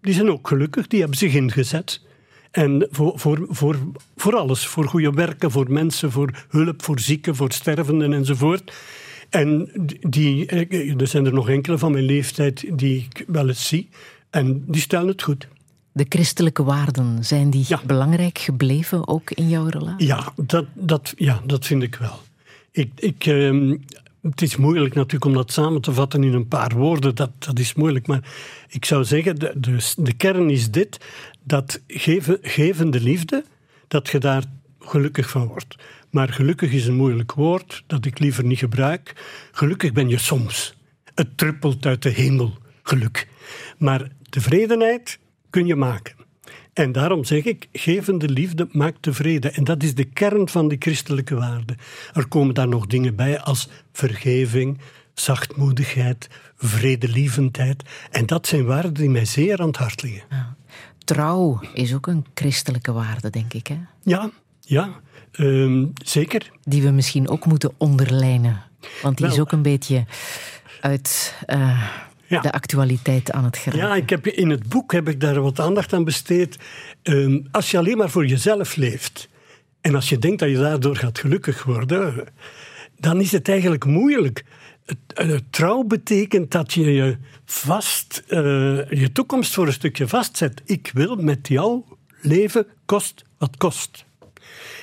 [0.00, 2.06] die zijn ook gelukkig, die hebben zich ingezet.
[2.50, 3.76] En voor, voor, voor,
[4.16, 8.72] voor alles, voor goede werken, voor mensen, voor hulp, voor zieken, voor stervenden enzovoort.
[9.30, 13.68] En die, eh, er zijn er nog enkele van mijn leeftijd die ik wel eens
[13.68, 13.88] zie.
[14.30, 15.48] En die stellen het goed.
[15.92, 20.06] De christelijke waarden, zijn die belangrijk gebleven ook in jouw relatie?
[20.06, 22.18] Ja, dat, dat, ja, dat vind ik wel.
[22.70, 23.76] Ik, ik, ehm,
[24.22, 27.14] het is moeilijk natuurlijk om dat samen te vatten in een paar woorden.
[27.14, 28.06] Dat, dat is moeilijk.
[28.06, 28.20] Maar
[28.68, 31.00] ik zou zeggen, de, de, de kern is dit.
[31.42, 33.44] Dat geven, gevende liefde,
[33.88, 34.44] dat je daar
[34.80, 35.76] gelukkig van wordt.
[36.10, 39.14] Maar gelukkig is een moeilijk woord dat ik liever niet gebruik.
[39.52, 40.74] Gelukkig ben je soms.
[41.14, 43.28] Het druppelt uit de hemel, geluk.
[43.78, 45.18] Maar tevredenheid
[45.50, 46.16] kun je maken.
[46.72, 49.54] En daarom zeg ik, gevende liefde maakt tevreden.
[49.54, 51.76] En dat is de kern van die christelijke waarden.
[52.12, 54.78] Er komen daar nog dingen bij als vergeving,
[55.14, 57.82] zachtmoedigheid, vredelievendheid.
[58.10, 60.22] En dat zijn waarden die mij zeer aan het hart liggen.
[60.30, 60.56] Ja.
[61.04, 63.66] Trouw is ook een christelijke waarde, denk ik.
[63.66, 63.78] Hè?
[64.02, 65.00] Ja, ja
[65.32, 66.50] ehm, zeker.
[66.62, 68.62] Die we misschien ook moeten onderlijnen.
[69.02, 70.04] Want die is ook een beetje
[70.80, 71.36] uit.
[71.46, 71.88] Uh,
[72.28, 73.88] de actualiteit aan het geraken.
[73.88, 76.58] Ja, ik heb, in het boek heb ik daar wat aandacht aan besteed.
[77.02, 79.28] Ehm, als je alleen maar voor jezelf leeft
[79.80, 82.26] en als je denkt dat je daardoor gaat gelukkig worden,
[82.98, 84.44] dan is het eigenlijk moeilijk.
[85.50, 88.38] trouw betekent dat je je vast, uh,
[88.90, 90.62] je toekomst voor een stukje vastzet.
[90.64, 91.82] Ik wil met jou
[92.20, 94.04] leven, kost wat kost.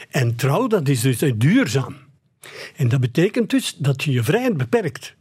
[0.09, 1.95] En trouw, dat is dus duurzaam.
[2.75, 5.15] En dat betekent dus dat je je vrijheid beperkt.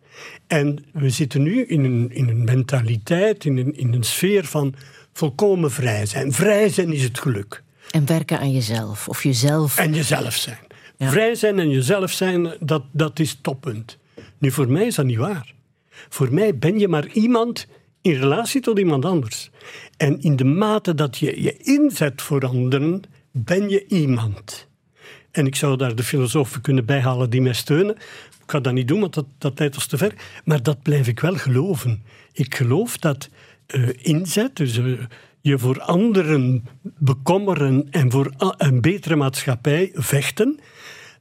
[0.46, 4.74] En we zitten nu in een, in een mentaliteit, in een, in een sfeer van
[5.12, 6.32] volkomen vrij zijn.
[6.32, 7.62] Vrij zijn is het geluk.
[7.90, 9.78] En werken aan jezelf, of jezelf.
[9.78, 10.58] En jezelf zijn.
[10.98, 13.98] Vrij zijn en jezelf zijn, dat, dat is toppunt.
[14.38, 15.54] Nu, voor mij is dat niet waar.
[16.08, 17.66] Voor mij ben je maar iemand
[18.02, 19.50] in relatie tot iemand anders.
[19.96, 24.68] En in de mate dat je je inzet voor anderen, ben je iemand.
[25.30, 27.96] En ik zou daar de filosofen kunnen bijhalen die mij steunen.
[28.44, 30.14] Ik ga dat niet doen, want dat, dat leidt ons te ver.
[30.44, 32.02] Maar dat blijf ik wel geloven.
[32.32, 33.28] Ik geloof dat
[33.74, 35.00] uh, inzet, dus uh,
[35.40, 40.60] je voor anderen bekommeren en voor een betere maatschappij vechten,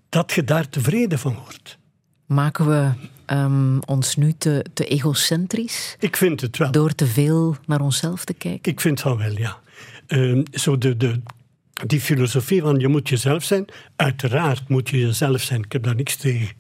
[0.10, 1.78] dat je daar tevreden van wordt.
[2.26, 2.92] Maken we
[3.36, 5.96] um, ons nu te, te egocentrisch?
[6.00, 6.72] Ik vind het wel.
[6.72, 8.72] Door te veel naar onszelf te kijken?
[8.72, 9.62] Ik vind het wel, ja.
[10.08, 11.22] Uh, zo de, de,
[11.74, 15.64] die filosofie van je moet jezelf zijn, uiteraard moet je jezelf zijn.
[15.64, 16.56] Ik heb daar niks tegen.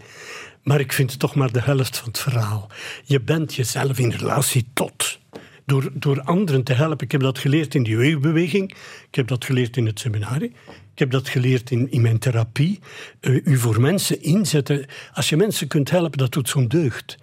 [0.63, 2.69] Maar ik vind het toch maar de helft van het verhaal.
[3.03, 5.19] Je bent jezelf in relatie tot.
[5.65, 7.05] Door, door anderen te helpen.
[7.05, 8.71] Ik heb dat geleerd in die jeugdbeweging.
[9.07, 10.53] Ik heb dat geleerd in het seminarie.
[10.93, 12.79] Ik heb dat geleerd in, in mijn therapie.
[13.21, 14.85] Uh, u voor mensen inzetten.
[15.13, 17.17] Als je mensen kunt helpen, dat doet zo'n deugd.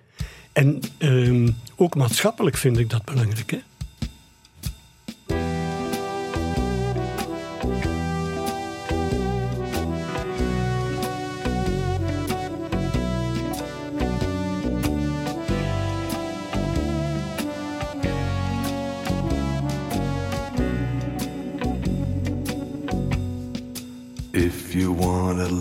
[0.53, 3.63] En uh, ook maatschappelijk vind ik dat belangrijk.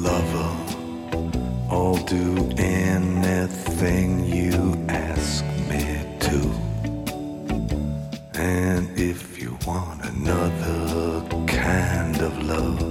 [0.02, 0.52] Lover,
[1.70, 6.40] I'll do anything you ask me to.
[8.34, 12.82] And if you want another kind of love,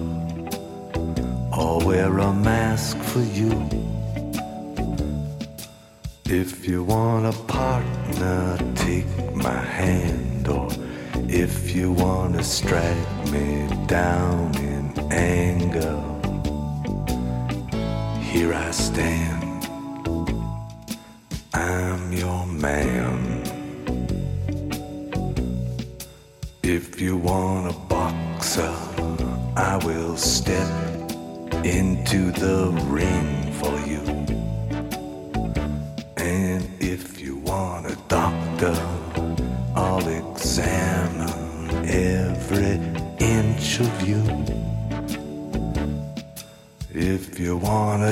[1.53, 3.69] I'll wear a mask for you.
[6.27, 10.69] If you want a partner, take my hand, or
[11.27, 16.18] if you want to strike me down in anger
[18.29, 19.67] here I stand.
[21.55, 23.43] I'm your man.
[26.63, 28.75] If you want a boxer,
[29.57, 30.69] I will step
[31.65, 34.18] into the ring for you.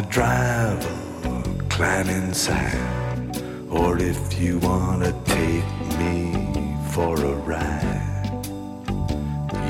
[0.06, 3.42] A driver, climb inside.
[3.70, 8.46] Or if you want to take me for a ride,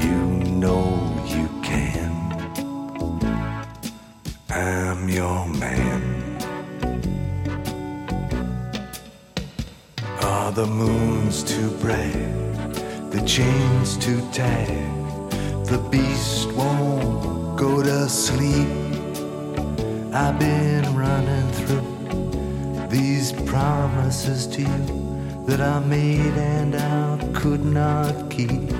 [0.03, 0.19] you
[0.63, 0.85] know
[1.27, 2.13] you can.
[4.51, 6.03] I'm your man.
[10.23, 13.11] Are the moons too bright?
[13.11, 15.06] The chains too tight?
[24.27, 28.73] Promises to you that I made and I could not keep.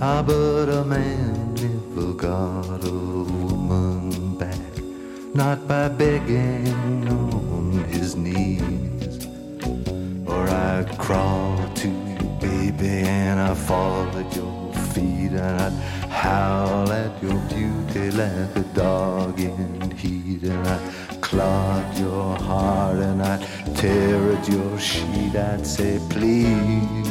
[0.00, 4.72] Ah, but a man never got a woman back,
[5.34, 9.26] not by begging on his knees.
[10.26, 15.72] Or I'd crawl to you, baby, and I'd fall at your feet, and I'd
[16.10, 23.22] howl at your beauty like a dog in heat, and I'd clog your heart, and
[23.22, 23.45] I'd
[23.76, 25.36] tear at your sheet.
[25.36, 27.05] I'd say, please,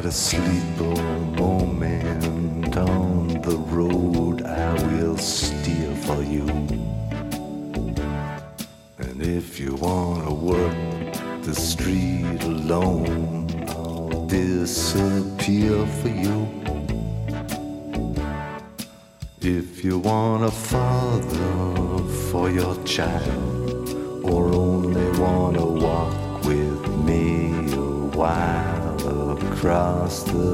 [0.00, 1.02] you got a sleeper
[1.38, 6.46] moment on the road, I will steer for you.
[8.98, 16.48] And if you wanna work the street alone, I'll disappear for you.
[19.42, 21.98] If you want a father
[22.30, 23.59] for your child,
[30.10, 30.49] bastı.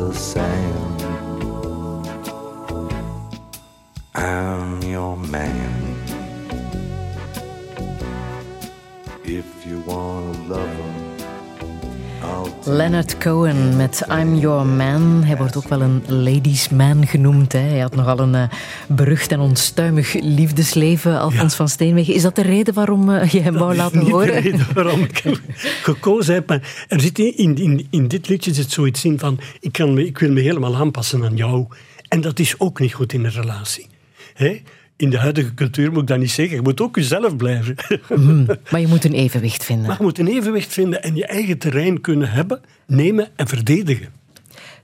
[13.27, 15.23] Cohen met I'm Your Man.
[15.25, 17.53] Hij wordt ook wel een ladies man genoemd.
[17.53, 17.59] Hè.
[17.59, 18.43] Hij had nogal een uh,
[18.89, 21.57] berucht en onstuimig liefdesleven, Alfons Ja.
[21.57, 22.15] van Steenwegen.
[22.15, 24.27] Is dat de reden waarom uh, je hem wou Dat is laten horen?
[24.27, 25.37] de reden waarom ik hem
[25.83, 26.49] gekozen heb.
[26.49, 29.41] Maar er zit in, in, in, dit liedje zit zoiets in van...
[29.61, 31.67] Ik, kan me, ik wil me helemaal aanpassen aan jou.
[32.09, 33.87] En dat is ook niet goed in een relatie.
[34.35, 34.63] Hè?
[34.97, 36.57] In de huidige cultuur moet ik dat niet zeggen.
[36.57, 37.75] Je moet ook jezelf blijven.
[38.71, 39.87] Maar je moet een evenwicht vinden.
[39.87, 44.09] Maar je moet een evenwicht vinden en je eigen terrein kunnen hebben, nemen en verdedigen.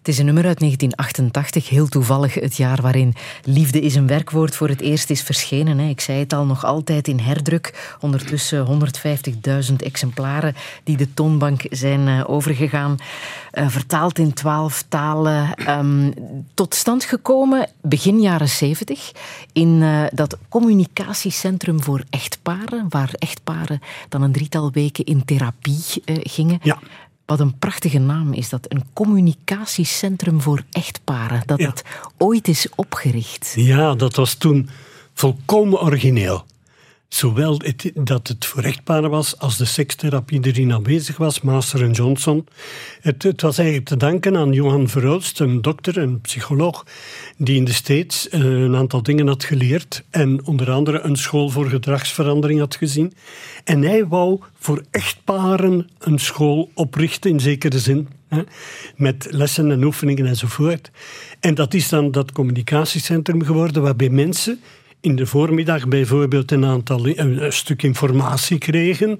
[0.03, 4.57] Het is een nummer uit 1988, heel toevallig het jaar waarin Liefde is een werkwoord
[4.57, 5.79] voor het eerst is verschenen.
[5.79, 7.97] Ik zei het al, nog altijd in herdruk.
[8.01, 8.67] Ondertussen
[9.71, 12.97] 150.000 exemplaren die de toonbank zijn eh, overgegaan.
[13.51, 15.55] Eh, vertaald in twaalf talen.
[15.55, 16.11] Ehm,
[16.55, 19.13] tot stand gekomen begin jaren 70
[19.53, 26.59] in eh, dat communicatiecentrum voor echtparen, waar echtparen dan een drietal weken in therapie gingen.
[26.63, 26.79] Ja.
[27.27, 28.67] Wat een prachtige naam is dat.
[28.69, 31.43] Een communicatiecentrum voor echtparen.
[31.47, 31.69] Dat Ja.
[31.69, 31.83] het
[32.19, 33.53] ooit is opgericht.
[33.57, 34.69] Ja, dat was toen
[35.15, 36.45] volkomen origineel.
[37.13, 41.91] Zowel het, dat het voor echtparen was, als de sekstherapie erin aanwezig was, Master en
[41.91, 42.47] Johnson.
[43.01, 46.87] Het, was eigenlijk te danken aan Johan Verhulst, een dokter, een psycholoog,
[47.37, 51.49] die in de States eh, een aantal dingen had geleerd en onder andere een school
[51.49, 53.13] voor gedragsverandering had gezien.
[53.65, 58.09] En hij wou voor echtparen een school oprichten, in zekere zin,
[58.97, 60.91] met lessen en oefeningen enzovoort.
[61.41, 64.61] En dat is dan dat communicatiecentrum geworden, waarbij mensen
[65.03, 69.19] in de voormiddag bijvoorbeeld een, aantal, een, een stuk informatie kregen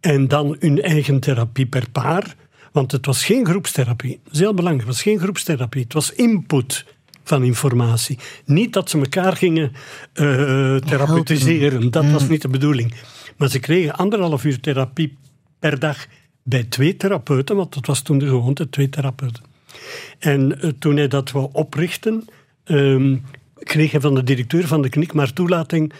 [0.00, 2.34] en dan hun eigen therapie per paar.
[2.72, 4.20] Want het was geen groepstherapie.
[4.24, 4.86] Dat is heel belangrijk.
[4.86, 5.82] Het was geen groepstherapie.
[5.82, 6.84] Het was input
[7.24, 8.18] van informatie.
[8.44, 9.72] Niet dat ze elkaar gingen
[10.14, 12.30] uh, therapeutiseren, dat was mm.
[12.30, 12.94] niet de bedoeling.
[13.36, 15.16] Maar ze kregen anderhalf uur therapie
[15.58, 16.06] per dag
[16.42, 19.42] bij twee therapeuten, want dat was toen de gewoonte, twee therapeuten.
[20.18, 22.24] En uh, toen hij dat wou oprichten,
[22.64, 23.24] um,
[23.62, 25.92] kreeg hij van de directeur van de kliniek maar toelating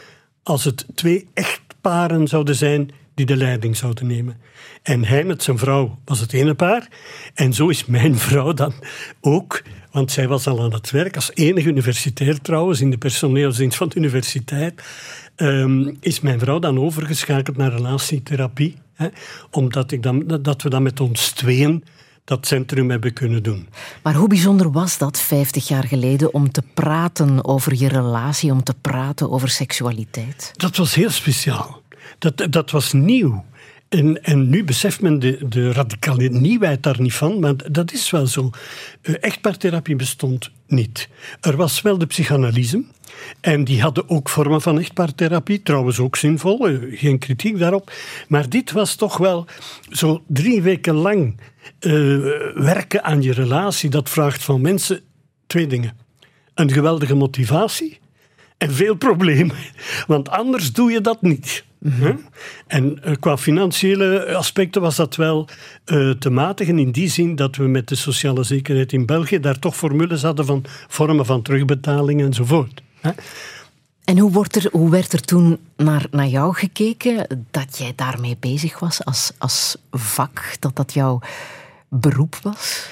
[0.42, 4.36] als het twee echtparen zouden zijn die de leiding zouden nemen.
[4.82, 6.88] En hij met zijn vrouw was het ene paar.
[7.34, 8.72] En zo is mijn vrouw dan
[9.20, 13.76] ook, want zij was al aan het werk, als enige universitair trouwens, in de personeelsdienst
[13.76, 14.82] van de universiteit,
[15.36, 18.76] um, is mijn vrouw dan overgeschakeld naar relatietherapie.
[18.94, 19.08] Hè,
[19.50, 21.84] omdat ik dan, dat we dan met ons tweeën
[22.30, 23.68] dat centrum hebben kunnen doen.
[24.02, 28.62] Maar hoe bijzonder was dat 50 jaar geleden om te praten over je relatie, om
[28.62, 30.50] te praten over seksualiteit?
[30.52, 31.82] Dat was heel speciaal.
[32.18, 33.44] Dat, dat was nieuw.
[33.88, 38.10] En, en nu beseft men de, de radicale nieuwheid daar niet van, maar dat is
[38.10, 38.50] wel zo.
[39.02, 41.08] Uh, echtpaartherapie bestond niet.
[41.40, 42.84] Er was wel de psychanalyse,
[43.40, 47.92] en die hadden ook vormen van echtpaartherapie, trouwens ook zinvol, uh, geen kritiek daarop.
[48.28, 49.46] Maar dit was toch wel
[49.90, 51.40] zo drie weken lang
[51.80, 51.92] uh,
[52.54, 53.90] werken aan je relatie.
[53.90, 55.00] Dat vraagt van mensen
[55.46, 55.96] twee dingen:
[56.54, 57.98] een geweldige motivatie
[58.58, 59.56] en veel problemen.
[60.06, 61.64] Want anders doe je dat niet.
[61.78, 62.14] Mhm.
[62.66, 65.48] En uh, qua financiële aspecten was dat wel
[65.86, 69.58] uh, te matigen in die zin dat we met de sociale zekerheid in België daar
[69.58, 72.82] toch formules hadden van vormen van terugbetaling enzovoort.
[73.00, 73.10] Hè?
[74.04, 78.36] En hoe, wordt er, hoe werd er toen naar, naar jou gekeken dat jij daarmee
[78.40, 81.20] bezig was als, als vak, dat dat jouw
[81.88, 82.86] beroep was?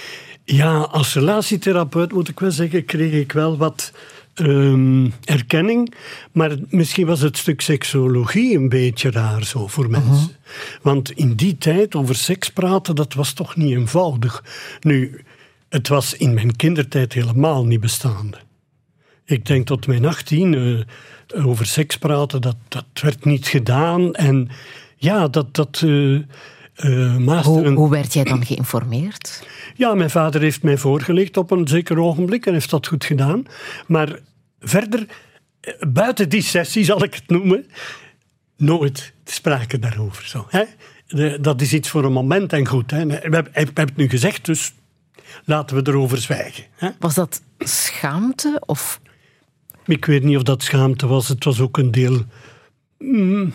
[0.44, 3.92] Ja, als relatietherapeut moet ik wel zeggen, kreeg ik wel wat
[4.34, 5.94] um, erkenning.
[6.32, 10.10] Maar misschien was het stuk seksologie een beetje raar zo voor mensen.
[10.10, 10.82] Uh-huh.
[10.82, 14.44] Want in die tijd over seks praten, dat was toch niet eenvoudig.
[14.80, 15.24] Nu,
[15.68, 18.38] het was in mijn kindertijd helemaal niet bestaande.
[19.28, 24.14] Ik denk tot mijn 18 uh, over seks praten, dat, dat werd niet gedaan.
[24.14, 24.48] En
[24.96, 25.54] ja, dat.
[25.54, 26.20] dat uh,
[26.84, 29.42] uh, hoe, hoe, werd jij dan geïnformeerd?
[29.76, 33.44] Ja, mijn vader heeft mij voorgelegd op een zeker ogenblik en heeft dat goed gedaan.
[33.86, 34.18] Maar
[34.60, 35.06] verder,
[35.60, 37.66] eh, buiten die sessie zal ik het noemen,
[38.56, 40.26] nooit sprake daarover.
[40.26, 40.64] Zo, hè?
[41.40, 42.90] dat is iets voor een moment en goed.
[42.90, 43.06] Hè?
[43.06, 44.72] We, hebben het nu gezegd, dus
[45.44, 46.64] laten we erover zwijgen.
[46.76, 46.88] Hè?
[46.98, 48.62] Was dat schaamte?
[48.66, 49.00] Of?
[49.88, 51.28] Ik weet niet of dat schaamte was.
[51.28, 52.22] Het was ook een deel.
[52.98, 53.52] Mm,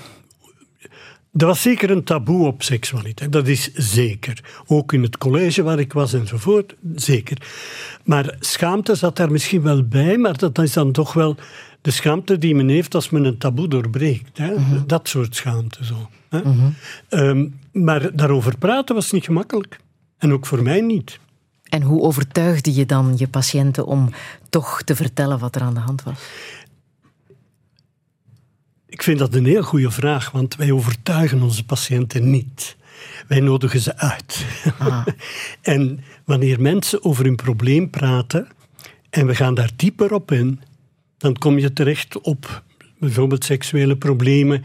[1.34, 4.64] er was zeker een taboe op seksualiteit, dat is zeker.
[4.68, 7.38] Ook in het college waar ik was enzovoort, zeker.
[8.04, 11.36] Maar schaamte zat daar misschien wel bij, maar dat is dan toch wel
[11.82, 14.38] de schaamte die men heeft als men een taboe doorbreekt.
[14.38, 14.54] Hè?
[14.54, 14.86] Mhm.
[14.88, 16.10] Dat soort schaamte zo.
[16.30, 16.40] Hè?
[16.40, 16.70] Mhm.
[17.10, 19.80] Ehm, maar daarover praten was niet gemakkelijk.
[20.18, 21.20] En ook voor mij niet.
[21.74, 24.10] En hoe overtuigde je dan je patiënten om
[24.50, 26.20] toch te vertellen wat er aan de hand was?
[28.86, 32.76] Ik vind dat een heel goede vraag, want wij overtuigen onze patiënten niet.
[33.28, 34.46] Wij nodigen ze uit.
[34.78, 35.08] Ah.
[35.62, 38.48] en wanneer mensen over hun probleem praten
[39.10, 40.62] en we gaan daar dieper op in,
[41.18, 42.64] dan kom je terecht op
[43.00, 44.64] bijvoorbeeld seksuele problemen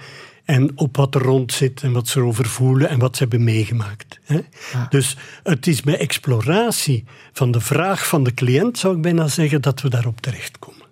[0.48, 3.44] en op wat er rond zit en wat ze erover voelen en wat ze hebben
[3.44, 4.18] meegemaakt.
[4.26, 4.38] Ah.
[4.88, 9.62] Dus het is bij exploratie van de vraag van de cliënt, zou ik bijna zeggen,
[9.62, 10.86] dat we daarop terechtkomen.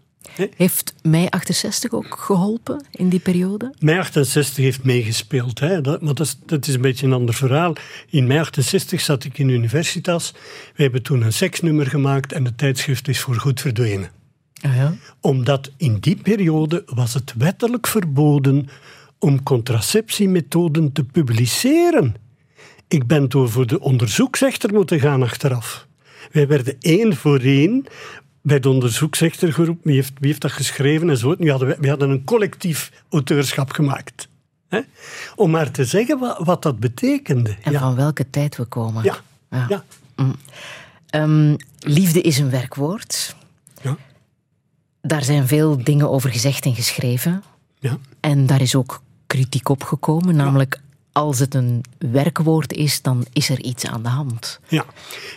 [0.57, 3.75] Heeft mei 68 ook geholpen in die periode?
[3.79, 5.81] Mei 68 heeft meegespeeld, hè.
[5.81, 7.73] Dat, maar dat is, dat is een beetje een ander verhaal.
[8.11, 10.33] In mei 68 zat ik in Universitas.
[10.75, 14.11] We hebben toen een seksnummer gemaakt en het tijdschrift is voorgoed verdwenen.
[14.61, 14.95] Ah ja?
[15.21, 18.69] Omdat in die periode was het wettelijk verboden
[19.27, 22.15] om contraceptiemethoden te publiceren.
[22.89, 25.87] Ik ben toen voor de onderzoeksrechter moeten gaan achteraf.
[26.33, 27.87] Wij werden één voor één
[28.43, 31.35] bij de onderzoeksrechtergroep, wie heeft, wie heeft dat geschreven en zo.
[31.39, 34.29] Nu hadden we, we hadden een collectief auteurschap gemaakt.
[34.69, 34.81] Hè?
[35.35, 37.57] Om maar te zeggen wat, wat dat betekende.
[37.63, 39.05] En van welke tijd we komen.
[39.05, 39.17] Ja.
[39.69, 39.85] ja.
[40.17, 40.35] Mm.
[41.07, 43.37] Ehm, liefde is een werkwoord.
[43.83, 43.97] Ja.
[45.01, 47.43] Daar zijn veel dingen over gezegd en geschreven.
[47.79, 47.99] Ja.
[48.21, 50.81] En daar is ook kritiek op gekomen, namelijk
[51.13, 54.61] als het een werkwoord is, dan is er iets aan de hand.
[54.69, 54.85] Ja,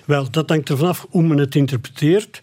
[0.06, 2.42] wel, dat hangt ervan af hoe men het interpreteert.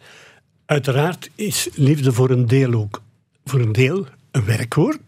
[0.67, 3.03] Uiteraard is liefde voor een deel ook
[3.45, 4.99] voor een deel een werkwoord,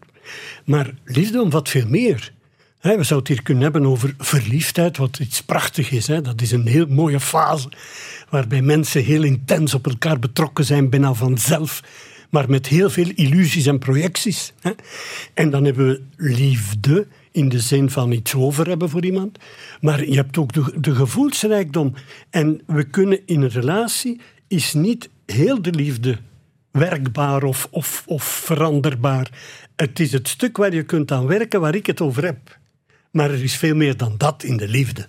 [0.65, 2.33] maar liefde omvat veel meer.
[2.81, 6.05] we zouden het hier kunnen hebben over verliefdheid, wat iets prachtig is.
[6.05, 7.69] Dat is een heel mooie fase
[8.29, 11.83] waarbij mensen heel intens op elkaar betrokken zijn, bijna vanzelf,
[12.29, 14.53] maar met heel veel illusies en projecties.
[15.33, 19.39] En dan hebben we liefde in de zin van iets over hebben voor iemand,
[19.81, 21.93] maar je hebt ook de, de gevoelsrijkdom.
[22.29, 26.17] En we kunnen in een relatie is niet heel de liefde
[26.71, 29.31] werkbaar of, of, of veranderbaar.
[29.75, 32.57] Het is het stuk waar je kunt aan werken waar ik het over heb.
[33.11, 35.05] Maar er is veel meer dan dat in de liefde.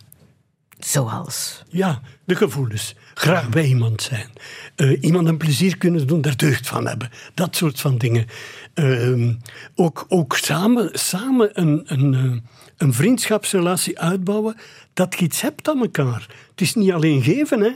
[0.81, 1.63] Zoals?
[1.69, 2.95] Ja, de gevoelens.
[3.15, 4.29] Graag bij iemand zijn.
[4.77, 7.11] Uh, iemand een plezier kunnen doen, daar deugd van hebben.
[7.35, 8.27] Dat soort van dingen.
[8.75, 9.35] Uh,
[9.75, 12.37] ook ook samen, samen een, een, uh,
[12.77, 14.57] een vriendschapsrelatie uitbouwen,
[14.93, 16.27] dat je iets hebt aan elkaar.
[16.51, 17.71] Het is niet alleen geven, hè.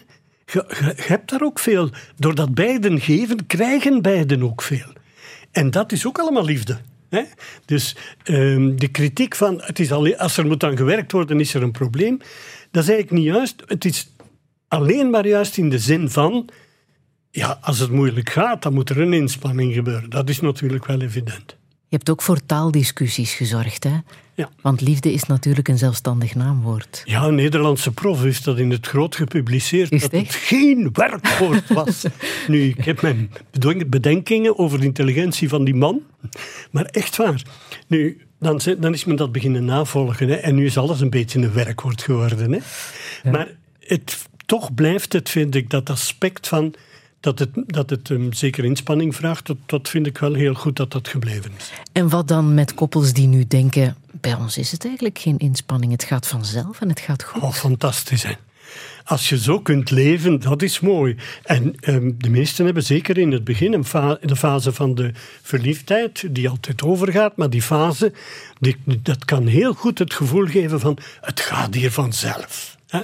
[0.47, 1.91] Je, hebt daar ook veel.
[2.17, 4.93] Doordat beiden geven, krijgen beiden ook veel.
[5.51, 6.79] En dat is ook allemaal liefde.
[7.09, 7.23] Hè?
[7.65, 11.55] Dus um, de kritiek van het is alleen, als er moet aan gewerkt worden, is
[11.55, 12.19] er een probleem.
[12.75, 13.63] Dat is eigenlijk niet juist.
[13.67, 14.11] Het is
[14.69, 16.49] alleen maar juist in de zin van.
[17.31, 20.11] Ja, als het moeilijk gaat, dan moet er een inspanning gebeuren.
[20.11, 21.57] Dat is natuurlijk wel evident.
[21.89, 23.97] Je hebt ook voor taaldiscussies gezorgd, hè?
[24.35, 24.49] Ja.
[24.61, 27.03] Want liefde is natuurlijk een zelfstandig naamwoord.
[27.05, 29.91] Ja, een Nederlandse prof heeft dat in het groot gepubliceerd.
[29.91, 32.05] Dat het het geen werkwoord was.
[32.49, 33.31] nu, ik heb mijn
[33.87, 36.03] bedenkingen over de intelligentie van die man.
[36.71, 37.43] Maar echt waar.
[37.87, 40.29] Nu, dan, dan is men dat beginnen navolgen.
[40.29, 42.53] Hè, en nu is alles een beetje een werkwoord geworden.
[42.53, 42.59] Hè.
[43.23, 43.31] Ja.
[43.31, 43.49] Maar
[43.81, 46.75] het, toch blijft het, vind ik, dat aspect van
[47.21, 50.77] dat het, dat het um, zeker inspanning vraagt, dat, dat vind ik wel heel goed
[50.77, 51.71] dat dat gebleven is.
[51.93, 55.93] En wat dan met koppels die nu denken, bij ons is het eigenlijk geen inspanning,
[55.93, 57.43] het gaat vanzelf en het gaat goed.
[57.43, 58.33] Oh, fantastisch hè.
[59.05, 61.17] Als je zo kunt leven, dat is mooi.
[61.43, 65.11] En um, de meesten hebben zeker in het begin een de fase van de
[65.43, 68.13] verliefdheid, die altijd overgaat, maar die fase,
[69.03, 72.77] dat kan heel goed het gevoel geven van het gaat hier vanzelf.
[72.89, 73.01] Hè?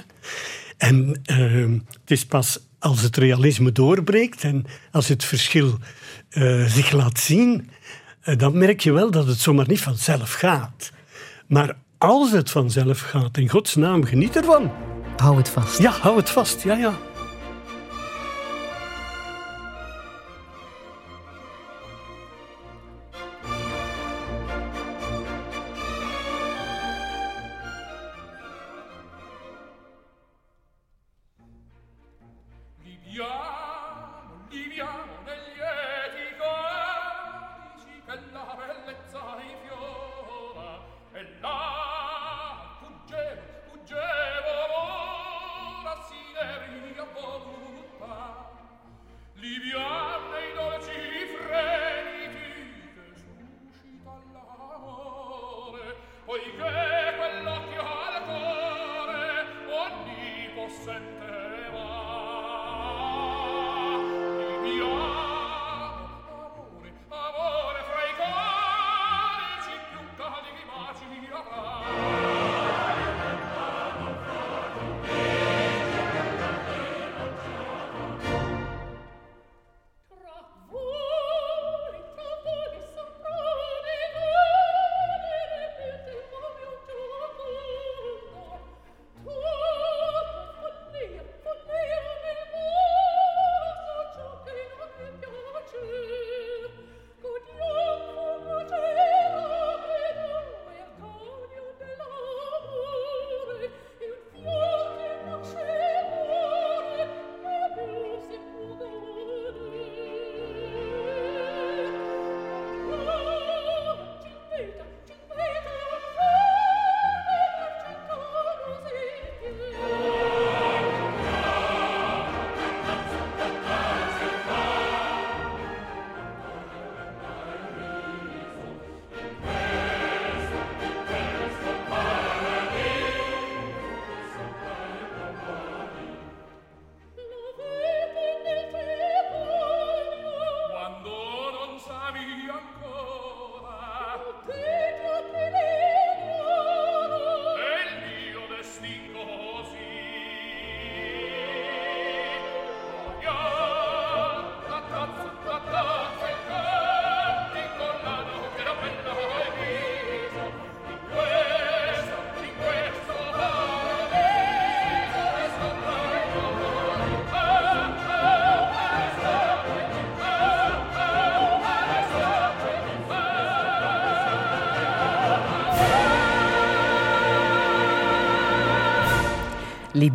[0.77, 5.77] En uh, het is pas als het realisme doorbreekt en als het verschil
[6.31, 7.69] uh, zich laat zien,
[8.23, 10.91] uh, dan merk je wel dat het zomaar niet vanzelf gaat.
[11.47, 14.90] Maar als het vanzelf gaat, in Gods naam, geniet ervan.
[15.21, 15.77] Hou het vast.
[15.77, 16.93] Ja, hou het vast, ja, ja.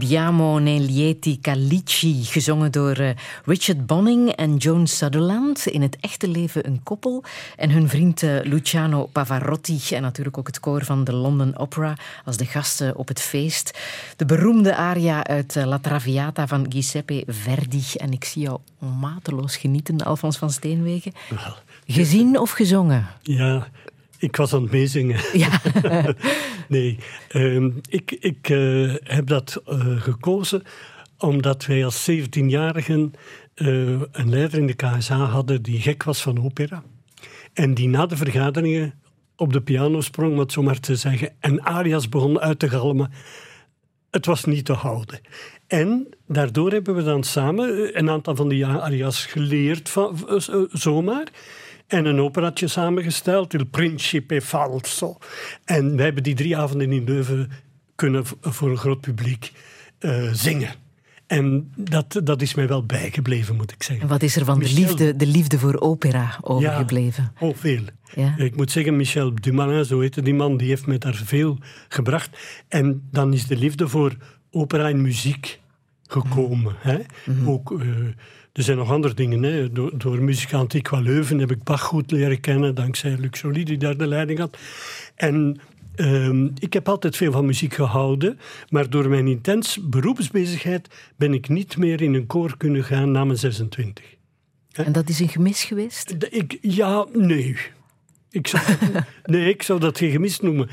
[0.07, 3.11] Libiamo Lieti Calici, gezongen door uh,
[3.45, 5.67] Richard Bonning en Joan Sutherland.
[5.67, 7.25] In het echte leven een koppel.
[7.57, 11.95] En hun vriend uh, Luciano Pavarotti en natuurlijk ook het koor van de London Opera
[12.25, 13.79] als de gasten op het feest.
[14.17, 17.85] De beroemde aria uit uh, La Traviata van Giuseppe Verdi.
[17.97, 18.59] En ik zie jou
[19.01, 21.13] mateloos genieten, Alfons van Steenwegen.
[21.87, 23.07] Gezien of gezongen?
[23.23, 23.69] Ja,
[24.19, 25.21] ik was aan het meezingen.
[25.33, 25.61] Ja.
[26.69, 26.99] nee,
[27.33, 30.63] uh, ik, ik uh, heb dat uh, gekozen
[31.19, 33.13] omdat wij als 17-jarigen
[33.55, 36.83] uh, een leider in de KSA hadden die gek was van opera.
[37.53, 38.95] En die na de vergaderingen
[39.37, 42.69] op de piano sprong, om het zo maar te zeggen, en arias begon uit te
[42.69, 43.11] galmen.
[44.11, 45.21] Het was niet te houden.
[45.67, 50.19] En daardoor hebben we dan samen een aantal van die arias geleerd, van,
[50.73, 51.29] zomaar
[51.87, 55.19] en een operatje samengesteld, Il Principe Falso.
[55.65, 57.51] En wij hebben die drie avonden in Leuven
[57.95, 59.53] kunnen voor een groot publiek
[60.01, 60.75] uh, zingen.
[61.27, 64.05] En dat, dat is mij wel bijgebleven, moet ik zeggen.
[64.05, 64.75] En wat is er van Michel...
[64.75, 67.33] de, liefde, de liefde voor opera overgebleven?
[67.41, 67.83] Ja, oh, veel.
[68.15, 68.35] Ja.
[68.37, 71.59] Ik moet zeggen, Michel Dumoulin, zo heette die man, die heeft mij daar veel
[71.89, 72.39] gebracht.
[72.69, 74.17] En dan is de liefde voor
[74.51, 75.61] opera en muziek
[76.07, 76.73] gekomen.
[76.73, 76.91] Mm.
[76.91, 76.99] Hè?
[77.25, 77.49] Mm.
[77.49, 77.71] Ook...
[77.71, 78.09] Uh,
[78.57, 79.43] er zijn nog andere dingen.
[79.43, 79.73] Hè.
[79.73, 83.77] Door, door muzikant Antiqua Leuven heb ik Bach goed leren kennen, dankzij Luc Joly, die
[83.77, 84.59] daar de leiding had.
[85.15, 85.61] En
[85.97, 88.39] um, ik heb altijd veel van muziek gehouden,
[88.69, 93.25] maar door mijn intens beroepsbezigheid ben ik niet meer in een koor kunnen gaan na
[93.25, 94.05] mijn 26.
[94.73, 96.17] En dat is een gemis geweest?
[96.31, 97.57] Ik, ja, nee.
[98.31, 98.63] Ik zou,
[99.25, 100.69] nee, ik zou dat geen gemis noemen.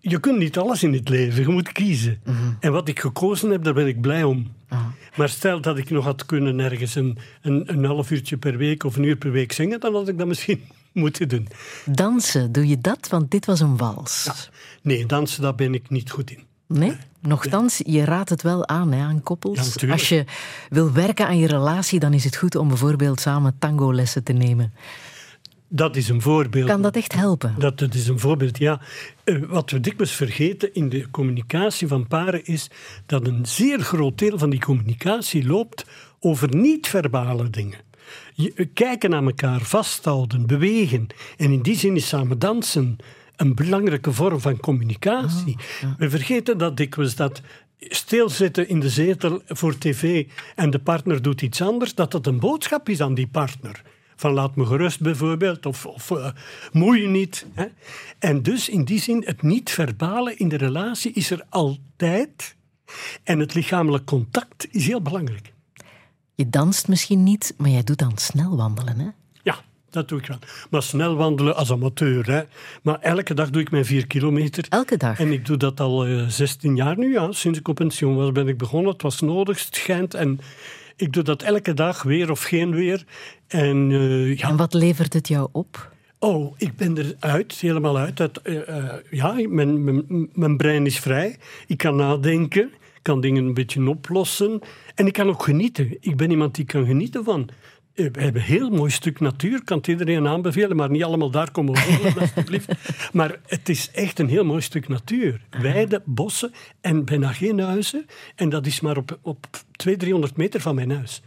[0.00, 2.20] Je kunt niet alles in het leven, je moet kiezen.
[2.24, 2.56] Mm -hmm.
[2.60, 4.52] En wat ik gekozen heb, daar ben ik blij om.
[4.68, 4.78] -huh.
[5.16, 8.84] Maar stel dat ik nog had kunnen ergens een, een, een half uurtje per week
[8.84, 10.62] of een uur per week zingen, dan had ik dat misschien
[10.92, 11.48] moeten doen.
[11.84, 13.08] Dansen, doe je dat?
[13.08, 14.24] Want dit was een wals.
[14.24, 14.34] Ja.
[14.82, 16.44] Nee, dansen, daar ben ik niet goed in.
[16.66, 16.96] Nee?
[17.20, 19.74] Nochtans, je raadt het wel aan hè, aan koppels.
[19.74, 20.24] Ja, Als je
[20.68, 24.72] wil werken aan je relatie, dan is het goed om bijvoorbeeld samen tango-lessen te nemen.
[25.68, 26.68] Dat is een voorbeeld.
[26.68, 27.54] Kan dat echt helpen?
[27.58, 28.80] Dat, dat is een voorbeeld, ja.
[29.24, 32.70] Uh, wat we dikwijls vergeten in de communicatie van paren is
[33.06, 35.84] dat een zeer groot deel van die communicatie loopt
[36.20, 37.78] over niet-verbale dingen.
[38.34, 41.06] Je, uh, kijken naar elkaar, vasthouden, bewegen.
[41.36, 42.96] En in die zin is samen dansen
[43.36, 45.54] een belangrijke vorm van communicatie.
[45.54, 45.94] Oh, ja.
[45.98, 47.40] We vergeten dat dikwijls dat
[47.78, 52.38] stilzitten in de zetel voor tv en de partner doet iets anders, dat dat een
[52.38, 53.82] boodschap is aan die partner
[54.16, 56.28] van laat me gerust bijvoorbeeld, of, of uh,
[56.72, 57.46] moei je niet.
[57.54, 57.66] Hè?
[58.18, 62.56] En dus in die zin, het niet-verbale in de relatie is er altijd.
[63.22, 65.52] En het lichamelijk contact is heel belangrijk.
[66.34, 69.08] Je danst misschien niet, maar jij doet dan snel wandelen, hè?
[69.42, 69.58] Ja,
[69.90, 70.38] dat doe ik wel.
[70.70, 72.42] Maar snel wandelen als amateur, hè.
[72.82, 74.66] Maar elke dag doe ik mijn vier kilometer.
[74.68, 75.18] Elke dag?
[75.18, 77.32] En ik doe dat al uh, 16 jaar nu, ja.
[77.32, 78.92] Sinds ik op pensioen was ben ik begonnen.
[78.92, 80.14] Het was nodig, het schijnt.
[80.14, 80.40] En
[80.96, 83.04] ik doe dat elke dag, weer of geen weer.
[83.46, 84.48] En, uh, ja.
[84.48, 85.94] en wat levert het jou op?
[86.18, 88.16] Oh, ik ben eruit, helemaal uit.
[88.16, 91.36] Dat, uh, uh, ja, mijn, mijn, mijn, brein is vrij.
[91.66, 94.60] Ik kan nadenken, ik kan dingen een beetje oplossen.
[94.94, 95.96] En ik kan ook genieten.
[96.00, 97.48] Ik ben iemand die kan genieten van.
[97.96, 101.50] We hebben een heel mooi stuk natuur, kan het iedereen aanbevelen, maar niet allemaal daar
[101.50, 102.72] komen wonen, alsjeblieft.
[103.12, 105.40] Maar het is echt een heel mooi stuk natuur.
[105.50, 108.06] Weiden, bossen en bijna geen huizen.
[108.34, 111.22] En dat is maar op, op 200, 300 meter van mijn huis.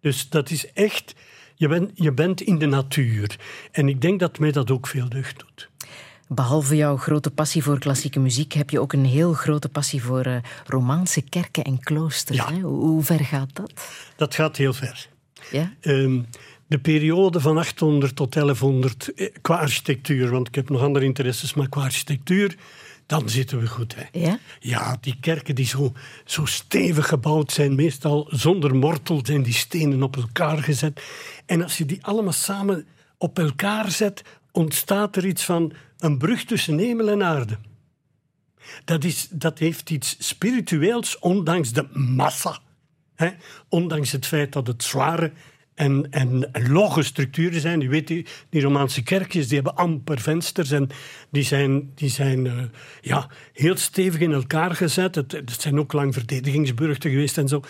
[0.00, 1.14] Dus dat is echt,
[1.54, 3.36] je, ben, je bent in de natuur.
[3.72, 5.70] En ik denk dat mij dat ook veel deugd doet.
[6.28, 10.26] Behalve jouw grote passie voor klassieke muziek heb je ook een heel grote passie voor
[10.26, 12.38] uh, romaanse kerken en kloosters.
[12.38, 12.52] Ja.
[12.52, 12.60] Hè?
[12.60, 13.72] Hoe ver gaat dat?
[14.16, 15.12] Dat gaat heel ver.
[15.50, 15.74] Ja?
[15.80, 16.26] Um,
[16.66, 21.68] de periode van 800 tot 1100 qua architectuur, want ik heb nog andere interesses, maar
[21.68, 22.56] qua architectuur,
[23.06, 23.94] dan zitten we goed.
[23.94, 24.20] Hè.
[24.20, 24.38] Ja?
[24.60, 25.92] ja, die kerken die zo,
[26.24, 31.02] zo stevig gebouwd zijn, meestal zonder mortel, zijn die stenen op elkaar gezet.
[31.46, 32.86] En als je die allemaal samen
[33.18, 34.22] op elkaar zet,
[34.52, 37.58] ontstaat er iets van een brug tussen hemel en aarde.
[38.84, 42.58] Dat, is, dat heeft iets spiritueels, ondanks de massa.
[43.16, 43.28] Hè?
[43.68, 45.32] Ondanks het feit dat het zware
[45.74, 47.80] en, en logge structuren zijn.
[47.80, 50.88] Je weet, die, Romaanse kerkjes die hebben amper vensters en
[51.30, 52.52] die zijn, die zijn uh,
[53.00, 55.14] ja, heel stevig in elkaar gezet.
[55.14, 57.62] Het, het zijn ook lang verdedigingsburchten geweest en zo.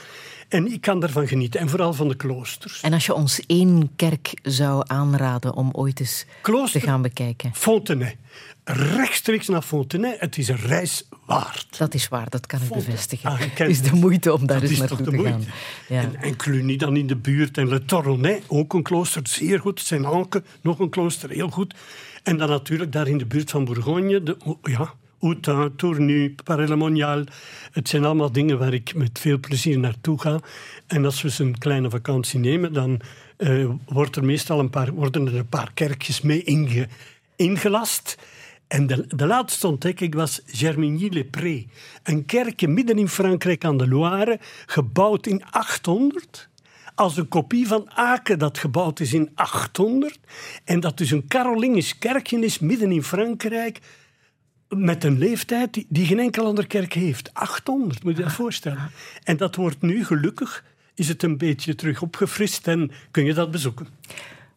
[0.48, 1.60] En ik kan daarvan genieten.
[1.60, 2.80] En vooral van de kloosters.
[2.80, 7.50] En als je ons één kerk zou aanraden om ooit eens Klooster, te gaan bekijken?
[7.54, 8.16] Fontenay.
[8.64, 10.16] Rechtstreeks naar Fontenay.
[10.18, 11.78] Het is een reis waard.
[11.78, 12.90] Dat is waar, dat kan ik Fontenay.
[12.90, 13.30] bevestigen.
[13.30, 15.44] Ah, het is de moeite om daar dat eens naartoe te gaan.
[15.88, 16.00] Ja.
[16.00, 17.58] En, en Cluny dan in de buurt.
[17.58, 19.80] En Le Tournai, ook een klooster, zeer goed.
[19.80, 21.74] Saint-Anke, nog een klooster, heel goed.
[22.22, 27.24] En dan natuurlijk daar in de buurt van Bourgogne, de, ja, Outin, Tournu, Parelemonial.
[27.72, 30.40] Het zijn allemaal dingen waar ik met veel plezier naartoe ga.
[30.86, 33.00] En als we eens een kleine vakantie nemen, dan
[33.38, 36.88] uh, wordt er meestal een paar, worden er een paar kerkjes mee inge,
[37.36, 38.18] ingelast.
[38.68, 41.64] En de, de laatste ontdek ik was Germigny-les-Prés.
[42.02, 46.48] Een kerkje midden in Frankrijk aan de Loire, gebouwd in 800
[46.94, 50.18] als een kopie van Aken, dat gebouwd is in 800.
[50.64, 53.80] En dat dus een Carolingisch kerkje is midden in Frankrijk.
[54.76, 57.34] Met een leeftijd die, geen enkel andere kerk heeft.
[57.34, 58.90] 800, moet je je dat voorstellen.
[59.24, 60.64] En dat wordt nu gelukkig,
[60.94, 63.86] is het een beetje terug opgefrist en kun je dat bezoeken.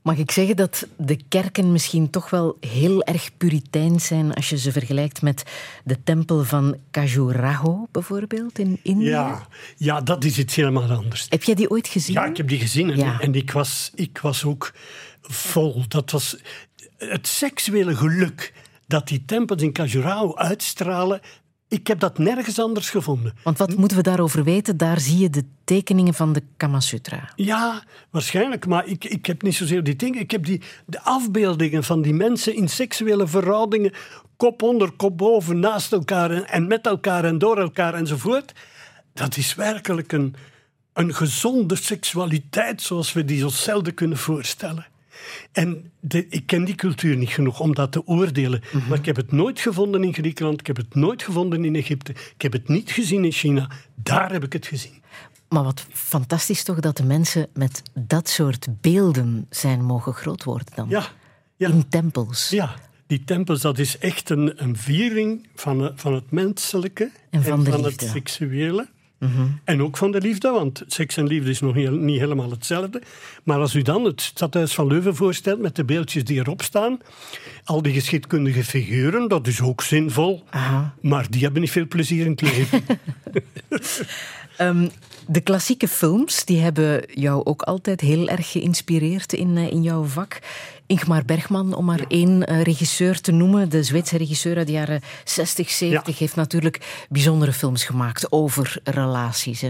[0.01, 4.57] Mag ik zeggen dat de kerken misschien toch wel heel erg puriteins zijn als je
[4.57, 5.43] ze vergelijkt met
[5.83, 9.09] de tempel van Khajuraho bijvoorbeeld in India?
[9.09, 9.47] Ja,
[9.77, 11.25] ja, dat is iets helemaal anders.
[11.29, 12.15] Heb jij die ooit gezien?
[12.15, 14.73] Ja, ik heb die gezien en, en ik, was, ik was ook
[15.21, 15.83] vol.
[15.87, 16.37] Dat was
[16.97, 18.53] het seksuele geluk
[18.87, 21.21] dat die tempels in Khajuraho uitstralen,
[21.67, 23.33] ik heb dat nergens anders gevonden.
[23.43, 24.77] Want wat moeten we daarover weten?
[24.77, 27.29] Daar zie je de tekeningen van de Kama Sutra.
[27.35, 28.67] Ja, waarschijnlijk.
[28.67, 30.19] Maar ik, ik heb niet zozeer die dingen.
[30.19, 33.93] Ik heb die, de afbeeldingen van die mensen in seksuele verhoudingen.
[34.37, 38.53] Kop onder, kop boven, naast elkaar en, en met elkaar en door elkaar enzovoort.
[39.13, 40.35] Dat is werkelijk een,
[40.93, 44.85] een gezonde seksualiteit zoals we die ons zelden kunnen voorstellen.
[45.51, 45.91] En
[46.29, 48.61] ik ken die cultuur niet genoeg om dat te oordelen.
[48.71, 48.87] Mhm.
[48.87, 52.11] Maar ik heb het nooit gevonden in Griekenland, ik heb het nooit gevonden in Egypte,
[52.11, 53.69] ik heb het niet gezien in China.
[53.95, 55.01] Daar heb ik het gezien.
[55.49, 60.67] Maar wat fantastisch toch dat de mensen met dat soort beelden zijn mogen groot worden
[60.75, 60.89] dan.
[60.89, 61.07] Ja.
[61.55, 61.69] ja.
[61.69, 62.49] In tempels.
[62.49, 62.75] Ja,
[63.07, 67.83] die tempels, dat is echt een, een viering van, van het menselijke en van, van
[67.83, 68.87] het seksuele.
[69.63, 73.01] En ook van de liefde, want seks en liefde is nog niet, helemaal hetzelfde.
[73.43, 76.99] Maar als u dan het stadhuis van Leuven voorstelt met de beeldjes die erop staan,
[77.63, 80.43] al die geschiedkundige figuren, dat is ook zinvol.
[81.01, 82.83] Maar die hebben niet veel plezier in het leven.
[84.57, 84.87] Ehm,
[85.27, 90.03] de klassieke films die hebben jou ook altijd heel erg geïnspireerd in, eh, in jouw
[90.03, 90.39] vak.
[90.87, 93.69] Ingmar Bergman, om maar één eh, regisseur te noemen.
[93.69, 99.61] De Zweedse regisseur uit de jaren 60, 70 heeft natuurlijk bijzondere films gemaakt over relaties.
[99.61, 99.69] Hè?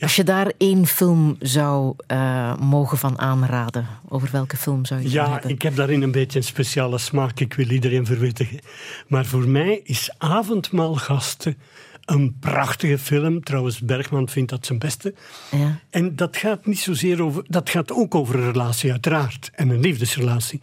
[0.00, 5.10] Als je daar één film zou uh, mogen van aanraden, over welke film zou je
[5.10, 5.48] ja, hebben?
[5.48, 7.40] Ja, ik heb daarin een beetje een speciale smaak.
[7.40, 8.60] Ik wil iedereen verwittigen.
[9.06, 11.56] Maar voor mij is Avondmaalgasten
[12.12, 13.42] een prachtige film.
[13.42, 15.14] Trouwens, Bergman vindt dat zijn beste.
[15.50, 15.78] Ja.
[15.90, 17.44] En dat gaat niet zozeer over.
[17.48, 19.50] Dat gaat ook over een relatie, uiteraard.
[19.54, 20.60] En een liefdesrelatie.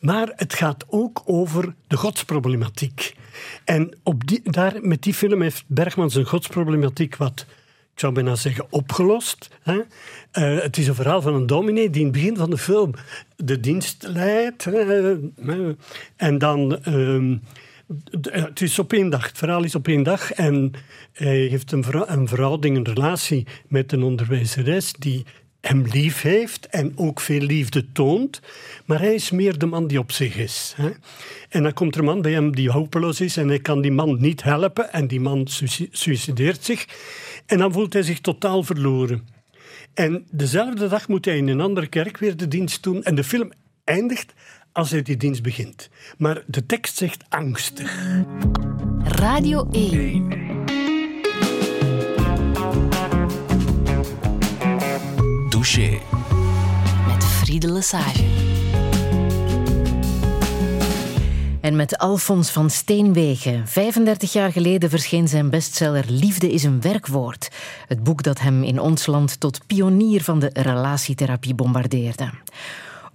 [0.00, 3.14] Maar het gaat ook over de godsproblematiek.
[3.64, 7.46] En op die, daar, met die film heeft Bergman zijn godsproblematiek wat
[7.92, 9.50] ik zou bijna zeggen, opgelost.
[9.62, 9.74] Hè?
[9.74, 12.94] Uh, het is een verhaal van een dominee die in het begin van de film
[13.36, 14.66] de dienst leidt.
[16.16, 17.38] en dan uh,
[18.30, 19.26] het is op één dag.
[19.26, 20.32] Het verhaal is op één dag.
[20.32, 20.72] En
[21.12, 25.24] hij heeft een, een verhouding, een relatie met een onderwijzeres die
[25.60, 28.40] hem lief heeft en ook veel liefde toont.
[28.84, 30.74] Maar hij is meer de man die op zich is.
[30.76, 30.90] Hè?
[31.48, 33.92] En dan komt er een man bij hem die hopeloos is en hij kan die
[33.92, 34.92] man niet helpen.
[34.92, 35.46] En die man
[35.90, 36.86] suicideert zich.
[37.46, 39.28] En dan voelt hij zich totaal verloren.
[39.94, 43.02] En dezelfde dag moet hij in een andere kerk weer de dienst doen.
[43.02, 43.52] En de film
[43.84, 44.34] eindigt
[44.76, 45.88] als hij die dienst begint.
[46.18, 48.04] Maar de tekst zegt angstig.
[49.02, 50.28] Radio 1.
[55.48, 55.98] Douche.
[57.06, 58.24] Met Friede Lesage.
[61.60, 63.68] En met Alfons van Steenwegen.
[63.68, 67.48] 35 jaar geleden verscheen zijn bestseller Liefde is een werkwoord.
[67.88, 72.30] Het boek dat hem in ons land tot pionier van de relatietherapie bombardeerde.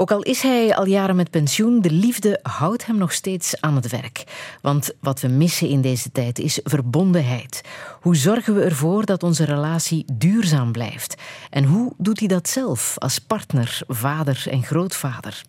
[0.02, 3.76] Ook al is hij al jaren met pensioen, de liefde houdt hem nog steeds aan
[3.76, 4.24] het werk.
[4.62, 7.62] Want wat we missen in deze tijd is verbondenheid.
[8.02, 11.22] Hoe zorgen we ervoor dat onze relatie duurzaam blijft?
[11.50, 15.44] En hoe doet hij dat zelf als partner, vader en grootvader?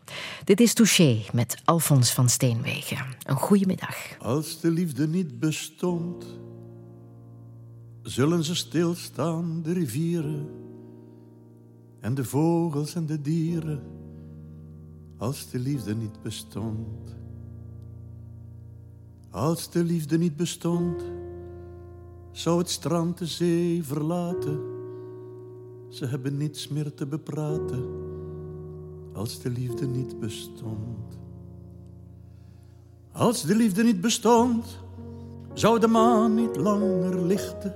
[0.44, 3.04] Dit is Touché met Alfons van Steenwegen.
[3.22, 3.96] Een goede middag.
[4.18, 6.26] Als de liefde niet bestond,
[8.02, 10.48] zullen ze stilstaan, de rivieren
[12.00, 14.00] en de vogels en de dieren
[15.22, 17.14] als de liefde niet bestond.
[19.30, 21.02] Als de liefde niet bestond,
[22.30, 24.60] zou het strand de zee verlaten.
[25.88, 27.84] Ze hebben niets meer te bepraten,
[29.12, 31.18] als de liefde niet bestond.
[33.12, 34.78] Als de liefde niet bestond,
[35.52, 37.74] zou de maan niet langer lichten.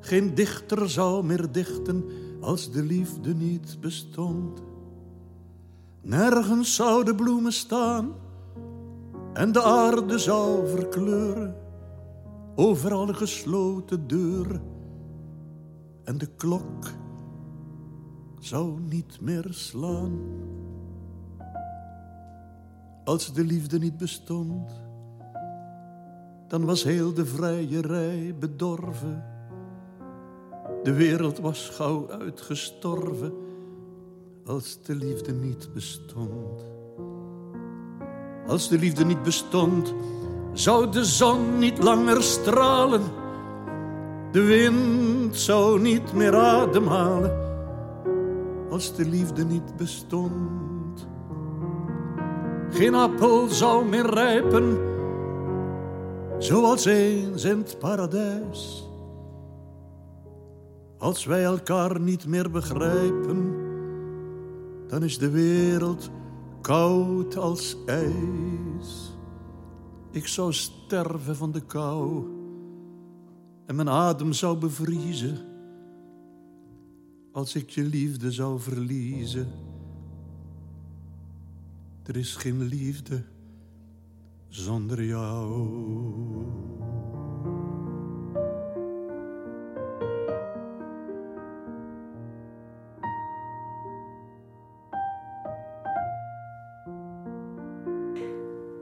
[0.00, 2.04] Geen dichter zou meer dichten,
[2.40, 4.68] als de liefde niet bestond.
[6.02, 8.12] Nergens zouden bloemen staan
[9.32, 11.56] en de aarde zou verkleuren
[12.54, 14.62] over alle gesloten deuren
[16.04, 16.86] en de klok
[18.38, 20.18] zou niet meer slaan.
[23.04, 24.70] Als de liefde niet bestond,
[26.48, 29.24] dan was heel de vrijerij bedorven.
[30.82, 33.32] De wereld was gauw uitgestorven
[34.50, 36.64] als de liefde niet bestond.
[38.46, 39.94] Als de liefde niet bestond,
[40.52, 43.02] zou de zon niet langer stralen.
[44.32, 47.38] De wind zou niet meer ademhalen.
[48.70, 51.08] Als de liefde niet bestond.
[52.70, 54.78] Geen appel zou meer rijpen,
[56.38, 58.88] zoals eens in het paradijs.
[60.98, 63.49] Als wij elkaar niet meer begrijpen,
[64.90, 66.10] dan is de wereld
[66.60, 69.12] koud als ijs.
[70.10, 72.24] Ik zou sterven van de kou
[73.66, 75.38] en mijn adem zou bevriezen
[77.32, 79.48] als ik je liefde zou verliezen.
[82.02, 83.22] Er is geen liefde
[84.48, 85.68] zonder jou.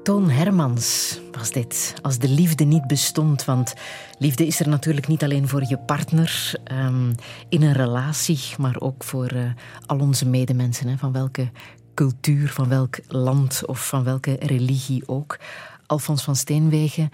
[0.09, 1.95] Toon Hermans was dit.
[2.03, 3.45] Als de liefde niet bestond.
[3.45, 3.75] Want
[4.19, 7.15] liefde is er natuurlijk niet alleen voor je partner um,
[7.49, 9.51] in een relatie, maar ook voor uh,
[9.87, 10.89] al onze medemensen.
[10.89, 11.51] Hè, van welke
[11.95, 15.39] cultuur, van welk land of van welke religie ook.
[15.87, 17.11] Alfons van Steenwegen,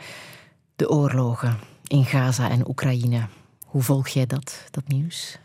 [0.76, 3.26] de oorlogen in Gaza en Oekraïne.
[3.64, 5.38] Hoe volg jij dat, dat nieuws?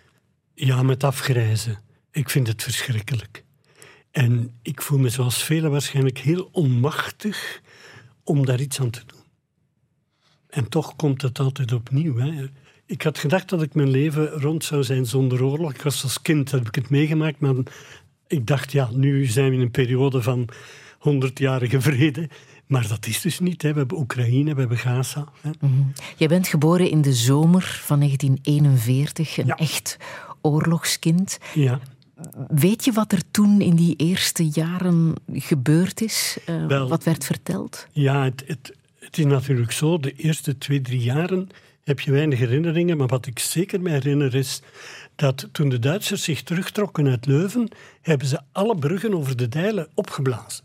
[0.54, 1.80] Ja, met afgrijzen.
[2.12, 3.44] Ik vind het verschrikkelijk.
[4.12, 7.62] En ik voel me zoals velen waarschijnlijk heel onmachtig
[8.24, 9.20] om daar iets aan te doen.
[10.50, 12.18] En toch komt het altijd opnieuw.
[12.18, 12.50] Hè.
[12.86, 15.74] Ik had gedacht dat ik mijn leven rond zou zijn zonder oorlog.
[15.74, 17.54] Ik was als kind, heb ik het meegemaakt, maar
[18.28, 20.48] ik dacht, ja, nu zijn we in een periode van
[21.00, 22.30] honderdjarige vrede.
[22.68, 23.62] Maar dat is dus niet.
[23.62, 23.72] Hè.
[23.72, 25.28] We hebben Oekraïne, we hebben Gaza.
[25.42, 25.50] Hè.
[25.60, 29.98] Mm Jij bent geboren in de zomer van 1941, een echt
[30.42, 31.40] oorlogskind.
[31.54, 31.80] Ja.
[32.48, 36.38] Weet je wat er toen in die eerste jaren gebeurd is?
[36.50, 37.88] Uh, Wel, wat werd verteld?
[37.92, 39.98] Ja, het, het, het, is natuurlijk zo.
[39.98, 41.50] De eerste twee, drie jaren
[41.84, 42.98] heb je weinig herinneringen.
[42.98, 44.62] Maar wat ik zeker me herinner is
[45.16, 47.70] dat toen de Duitsers zich terugtrokken uit Leuven,
[48.02, 50.64] hebben ze alle bruggen over de Dijlen opgeblazen.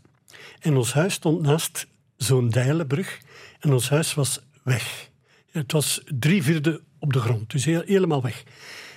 [0.59, 1.87] En ons huis stond naast
[2.17, 3.19] zo'n Dijlenbrug
[3.59, 5.09] en ons huis was weg.
[5.51, 8.43] Het was drie vierde op de grond, dus helemaal weg.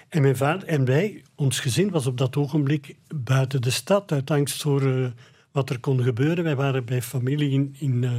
[0.09, 4.30] En mijn vader en wij, ons gezin was op dat ogenblik buiten de stad uit
[4.30, 5.06] angst voor uh,
[5.52, 6.44] wat er kon gebeuren.
[6.44, 8.12] Wij waren bij familie in, in uh,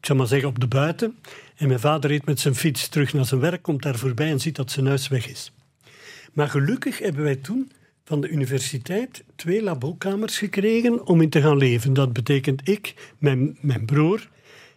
[0.00, 1.18] ik maar zeggen, op de buiten.
[1.56, 4.40] En mijn vader reed met zijn fiets terug naar zijn werk, komt daar voorbij en
[4.40, 5.52] ziet dat zijn huis weg is.
[6.32, 7.72] Maar gelukkig hebben wij toen
[8.04, 11.92] van de universiteit twee labokamers gekregen om in te gaan leven.
[11.92, 14.28] Dat betekent ik, mijn, mijn broer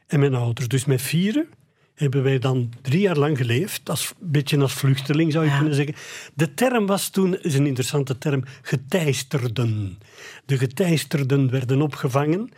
[0.08, 0.68] en mijn ouders.
[0.68, 1.48] Dus met vieren
[1.96, 3.90] hebben wij dan drie jaar lang geleefd.
[3.90, 5.96] Als, een beetje als vluchteling zou je kunnen zeggen.
[6.34, 10.00] De term was toen, is een interessante term, geteisterden.
[10.46, 12.50] De geteisterden werden opgevangen.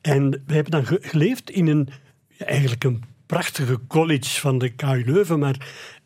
[0.00, 1.88] En we hebben dan geleefd in een,
[2.38, 5.56] eigenlijk een prachtige college van de KU Leuven, maar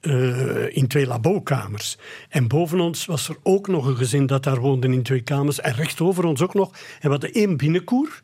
[0.00, 1.98] uh, in twee labokamers.
[2.28, 5.60] En boven ons was er ook nog een gezin dat daar woonde in twee kamers.
[5.60, 6.70] En recht over ons ook nog.
[6.70, 8.22] En we hadden één binnenkoer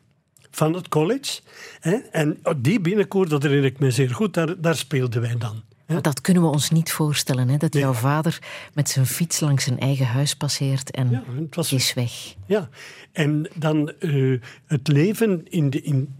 [0.51, 1.41] van het college.
[1.79, 1.95] Hè?
[1.95, 5.63] En die binnenkoer, dat herinner ik me zeer goed, daar, daar speelden wij dan.
[5.87, 7.57] Maar dat kunnen we ons niet voorstellen, hè?
[7.57, 8.39] dat jouw vader
[8.73, 12.35] met zijn fiets langs zijn eigen huis passeert en ja, het was, is weg.
[12.45, 12.69] Ja,
[13.11, 16.15] en dan uh, het leven in, de, in,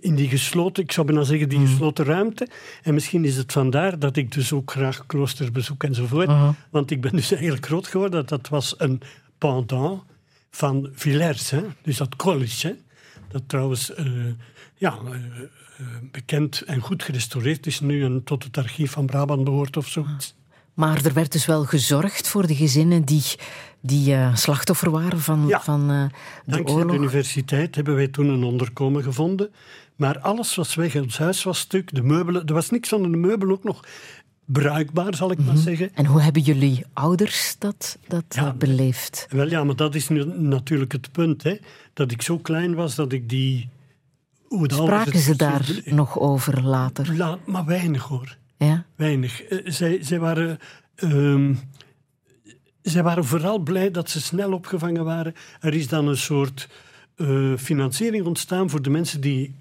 [0.00, 1.68] in die gesloten, ik zou bijna zeggen, die mhm.
[1.68, 2.48] gesloten ruimte.
[2.82, 6.28] En misschien is het vandaar dat ik dus ook graag kloosters bezoek enzovoort.
[6.28, 8.26] Uh Want ik ben dus eigenlijk groot geworden.
[8.26, 9.00] Dat was een
[9.38, 10.02] pendant
[10.50, 11.60] van Villers, hè?
[11.82, 12.66] dus dat college.
[12.66, 12.74] Hè?
[13.34, 14.06] Dat trouwens uh,
[14.74, 19.76] ja, uh, bekend en goed gerestaureerd is nu en tot het archief van Brabant behoort
[19.76, 20.34] of zoiets.
[20.74, 23.24] Maar er werd dus wel gezorgd voor de gezinnen die,
[23.80, 25.60] die uh, slachtoffer waren van, ja.
[25.60, 26.10] van uh, de
[26.44, 26.92] Dankzij oorlog.
[26.92, 29.50] de universiteit hebben wij toen een onderkomen gevonden.
[29.96, 30.96] Maar alles was weg.
[30.96, 31.94] Ons huis was stuk.
[31.94, 33.84] De meubelen, er was niks van de meubelen ook nog
[34.44, 35.54] bruikbaar, zal ik mm -hmm.
[35.54, 35.70] maar Mhm.
[35.70, 35.90] zeggen.
[35.94, 39.26] En hoe hebben jullie ouders dat, dat ja, beleefd?
[39.30, 41.42] Wel ja, maar dat is nu natuurlijk het punt.
[41.42, 41.56] Hè,
[41.92, 43.68] dat ik zo klein was dat ik die...
[44.48, 47.16] Hoe Spraken ze daar nog over later?
[47.16, 48.36] La, maar weinig hoor.
[48.56, 48.84] Ja?
[48.96, 49.50] Weinig.
[49.50, 50.58] Uh, zij, zij, waren,
[50.96, 51.56] uh,
[52.82, 55.34] zij waren vooral blij dat ze snel opgevangen waren.
[55.60, 56.68] Er is dan een soort
[57.16, 59.54] uh, financiering ontstaan voor de mensen die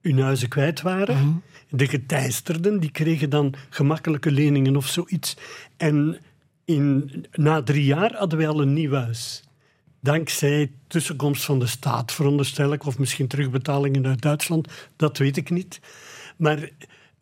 [0.00, 1.16] hun huizen kwijt waren.
[1.16, 1.36] Mhm.
[1.76, 5.36] De geteisterden, die kregen dan gemakkelijke leningen of zoiets.
[5.76, 6.18] En
[6.64, 9.42] in, na drie jaar hadden wij al een nieuw huis.
[10.00, 15.50] Dankzij tussenkomst van de staat, veronderstel ik, of misschien terugbetalingen uit Duitsland, dat weet ik
[15.50, 15.80] niet.
[16.36, 16.70] Maar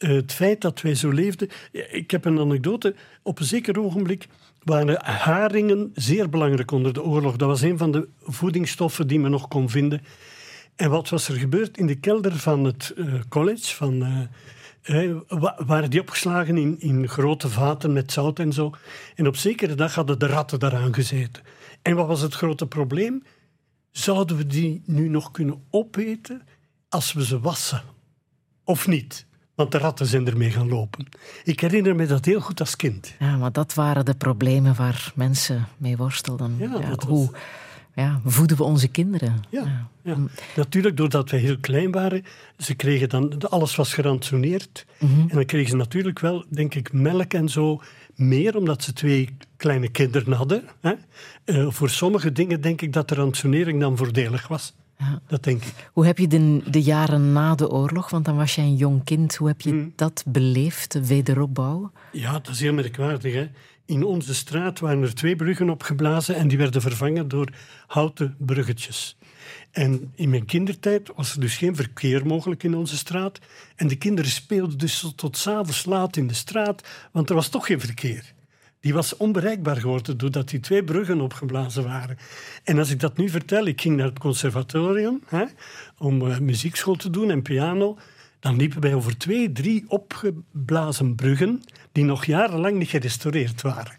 [0.02, 1.48] eh, het feit dat wij zo leefden.
[1.90, 2.94] Ik heb een anekdote.
[3.22, 4.26] Op een zeker ogenblik
[4.62, 7.36] waren haringen zeer belangrijk onder de oorlog.
[7.36, 10.00] Dat was een van de voedingsstoffen die men nog kon vinden.
[10.76, 11.78] En wat was er gebeurd?
[11.78, 14.28] In de kelder van het eh, college, van,
[15.28, 18.70] wa- waren die opgeslagen in, in grote vaten met zout en zo.
[19.14, 21.42] En op zekere dag hadden de ratten daaraan gezeten.
[21.82, 23.22] En wat was het grote probleem?
[23.90, 26.42] Zouden we die nu nog kunnen opeten
[26.88, 27.82] als we ze wassen?
[28.64, 29.26] Of niet?
[29.54, 31.06] Want de ratten zijn ermee gaan lopen.
[31.44, 33.14] Ik herinner me dat heel goed als kind.
[33.18, 36.56] Ja, maar dat waren de problemen waar mensen mee worstelden.
[36.58, 37.30] Ja, was- Hoe
[37.94, 39.44] ja, voeden we onze kinderen?
[39.48, 40.16] Ja, ja.
[40.56, 42.24] natuurlijk doordat wij heel klein waren.
[42.58, 44.86] Ze kregen dan, alles was gerantsoeneerd.
[44.98, 47.80] En dan kregen ze natuurlijk wel, denk ik, melk en zo
[48.14, 50.62] meer, omdat ze twee kleine kinderen hadden.
[50.80, 50.92] Hè.
[51.44, 54.74] Eh, voor sommige dingen denk ik dat de rantsoenering dan voordelig was.
[54.98, 55.20] Ja.
[55.26, 55.90] Dat denk ik.
[55.92, 59.04] Hoe heb je de, de jaren na de oorlog, want dan was jij een jong
[59.04, 59.92] kind, hoe heb je Hmm.
[59.96, 61.90] dat beleefd, de wederopbouw?
[62.12, 63.34] Ja, dat is heel merkwaardig.
[63.34, 63.48] Hè?
[63.92, 67.48] In onze straat waren er twee bruggen opgeblazen en die werden vervangen door
[67.86, 69.16] houten bruggetjes.
[69.70, 73.38] En in mijn kindertijd was er dus geen verkeer mogelijk in onze straat.
[73.76, 77.66] En de kinderen speelden dus tot, s'avonds laat in de straat, want er was toch
[77.66, 78.32] geen verkeer.
[78.80, 82.18] Die was onbereikbaar geworden doordat die twee bruggen opgeblazen waren.
[82.64, 85.44] En als ik dat nu vertel, ik ging naar het conservatorium hè,
[85.98, 87.98] om eh, muziekschool te doen en piano.
[88.42, 91.62] Dan liepen wij over twee, drie opgeblazen bruggen
[91.92, 93.96] die nog jarenlang niet gerestaureerd waren.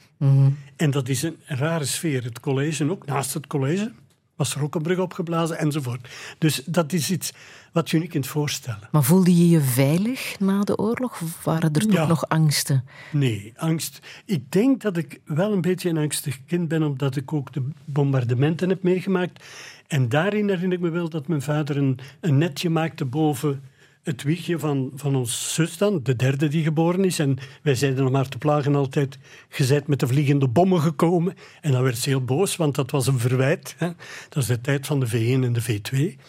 [0.76, 2.24] En dat is een rare sfeer.
[2.24, 3.92] Het college ook, naast het college
[4.36, 6.08] was er ook een brug opgeblazen enzovoort.
[6.38, 7.34] Dus dat is iets
[7.72, 8.88] wat je niet kunt voorstellen.
[8.92, 11.22] Maar voelde je je veilig na de oorlog?
[11.22, 12.08] Of waren er toch Ja.
[12.08, 12.84] nog angsten?
[13.12, 14.00] Nee, angst.
[14.26, 17.70] Ik denk dat ik wel een beetje een angstig kind ben, omdat ik ook de
[17.86, 19.44] bombardementen heb meegemaakt.
[19.88, 23.62] En daarin herinner ik me wel dat mijn vader een, een netje maakte boven
[24.04, 27.20] het wiegje van, van ons zus dan, de derde die geboren is.
[27.20, 29.18] En wij zeiden om haar te plagen altijd,
[29.58, 31.34] je bent met de vliegende bommen gekomen.
[31.62, 33.76] En dan werd ze heel boos, want dat was een verwijt.
[33.78, 33.90] Hè.
[34.30, 36.22] Dat is de tijd van de V1 en de V2.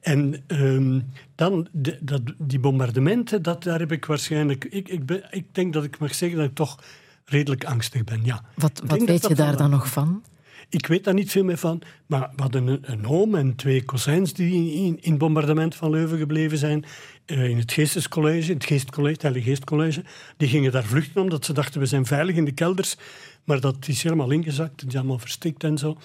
[0.00, 1.00] En ehm,
[1.34, 4.64] dan, de, dat, die bombardementen, dat, daar heb ik waarschijnlijk...
[4.64, 6.78] Ik, ik, ben, ik denk dat ik mag zeggen dat ik toch
[7.24, 8.44] redelijk angstig ben, ja.
[8.54, 10.22] Wat, wat weet je daar dan nog van?
[10.70, 13.84] Ik weet daar niet veel meer van, maar we hadden een, een oom en twee
[13.84, 16.84] kozijns die in, in, bombardement van Leuven gebleven zijn.
[17.26, 20.02] eh, in het Geestescollege, het Geestcollege, het Heilige Geestcollege.
[20.36, 22.96] Die gingen daar vluchten omdat ze dachten we zijn veilig in de kelders.
[23.44, 25.96] Maar dat is helemaal ingezakt, het is allemaal verstikt en zo.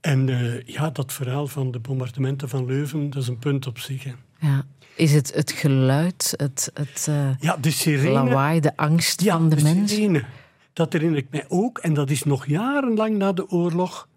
[0.00, 3.78] En eh, ja, dat verhaal van de bombardementen van Leuven, dat is een punt op
[3.78, 4.04] zich.
[4.04, 4.12] Hè.
[4.40, 4.64] Ja.
[4.94, 8.10] Is het het geluid, het, het eh, Ja, de sirene.
[8.12, 9.92] lawaai, de angst Ja, van de, mens?
[9.92, 10.24] sirene.
[10.72, 11.78] Dat herinner ik mij ook.
[11.78, 14.08] En dat is nog jarenlang na de oorlog.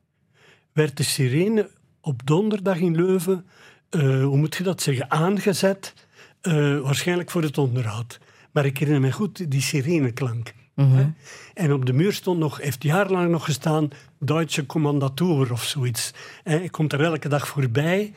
[0.74, 1.70] Werd de sirene
[2.02, 3.46] op donderdag in Leuven,
[3.90, 5.94] eh, hoe moet je dat zeggen, aangezet.
[6.42, 8.20] eh, waarschijnlijk voor het onderhoud.
[8.52, 10.54] Maar ik herinner me goed die sireneklank.
[10.76, 11.08] hè.
[11.54, 13.88] En op de muur stond nog, heeft jarenlang nog gestaan,
[14.20, 16.12] Duitse Kommandatur of zoiets.
[16.44, 18.14] Ik komt er elke dag voorbij.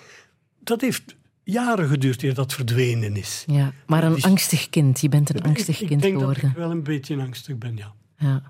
[0.60, 3.44] Dat heeft jaren geduurd eer dat verdwenen is.
[3.46, 5.00] Ja, maar een Die- angstig kind.
[5.00, 6.42] Je bent een angstig ik, ik kind denk geworden.
[6.42, 7.92] dat ik wel een beetje angstig ben, ja.
[8.18, 8.42] Ja.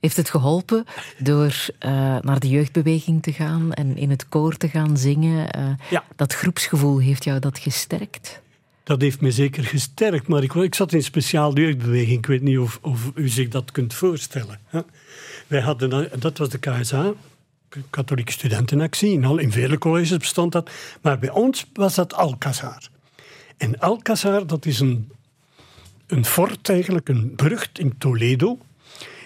[0.00, 0.84] Heeft het geholpen
[1.18, 1.90] door eh,
[2.20, 5.50] naar de jeugdbeweging te gaan en in het koor te gaan zingen?
[5.50, 6.04] Eh, Ja.
[6.16, 8.40] Dat groepsgevoel, heeft jou dat gesterkt?
[8.82, 12.18] Dat heeft me zeker gesterkt, maar ik, ik zat in een speciaal jeugdbeweging.
[12.18, 14.58] Ik weet niet of, of u zich dat kunt voorstellen.
[14.64, 14.80] Hè.
[15.46, 17.12] Wij hadden, dan- dat was de KSA,
[17.90, 19.10] Katholieke Studentenactie.
[19.12, 20.70] In, al, in vele colleges bestond dat.
[21.00, 22.88] Maar bij ons was dat Alcazar.
[23.56, 25.10] En Alcazar, dat is een,
[26.10, 28.58] een fort eigenlijk, een brug in Toledo.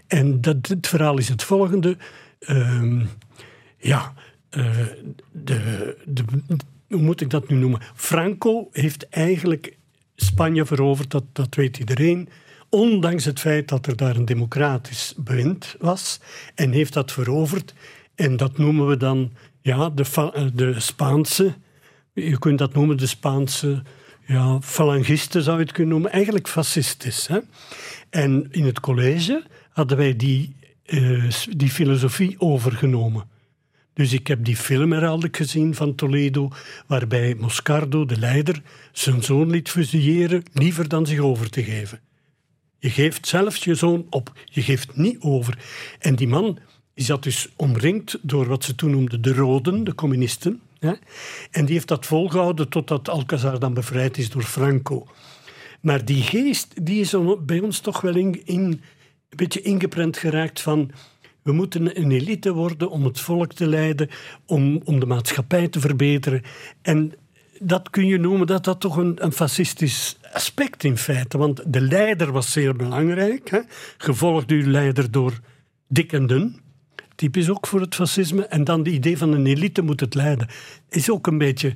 [0.07, 1.97] En dat, het verhaal is het volgende.
[2.39, 3.05] Ehm,
[3.78, 4.14] ja,
[4.51, 4.76] eh,
[5.32, 6.24] de, de,
[6.89, 7.80] hoe moet ik dat nu noemen?
[7.95, 9.76] Franco heeft eigenlijk
[10.16, 12.28] Spanje veroverd, dat, dat weet iedereen.
[12.68, 16.20] Ondanks het feit dat er daar een democratisch bewind was.
[16.55, 17.74] En heeft dat veroverd.
[18.14, 21.55] En dat noemen we dan ja, de, de Spaanse.
[22.12, 23.82] Je kunt dat noemen de Spaanse
[24.27, 26.12] ja, falangisten, zou je het kunnen noemen.
[26.12, 27.27] Eigenlijk fascistisch.
[27.27, 27.39] Hè?
[28.11, 33.33] En in het college hadden wij die, eh, die filosofie overgenomen.
[33.95, 36.51] Dus ik heb die film herhaaldelijk gezien van Toledo,
[36.87, 38.62] waarbij Moscardo, de leider,
[38.93, 42.01] zijn zoon liet fusilleren, liever dan zich over te geven.
[42.79, 45.59] Je geeft zelfs je zoon op, je geeft niet over.
[45.99, 46.59] En die man
[46.95, 50.61] zat dus omringd door wat ze toen noemden de Roden, de communisten.
[51.51, 55.07] En die heeft dat volgehouden totdat Alcazar dan bevrijd is door Franco.
[55.80, 58.80] Maar die geest die is bij ons toch wel in, in, een
[59.37, 60.91] beetje ingeprent geraakt van
[61.43, 64.09] we moeten een elite worden om het volk te leiden,
[64.47, 66.43] om, om de maatschappij te verbeteren.
[66.82, 67.12] En
[67.59, 71.39] dat kun je noemen dat dat toch een, een fascistisch aspect in feite.
[71.39, 73.51] Want de leider was zeer belangrijk.
[73.51, 73.61] Hè?
[73.97, 75.41] Gevolgd uw leider door
[75.89, 76.61] dik en dun.
[77.15, 78.47] Typisch ook voor het fascisme.
[78.47, 80.49] En dan de idee van een elite moet het leiden.
[80.89, 81.75] Is ook een beetje...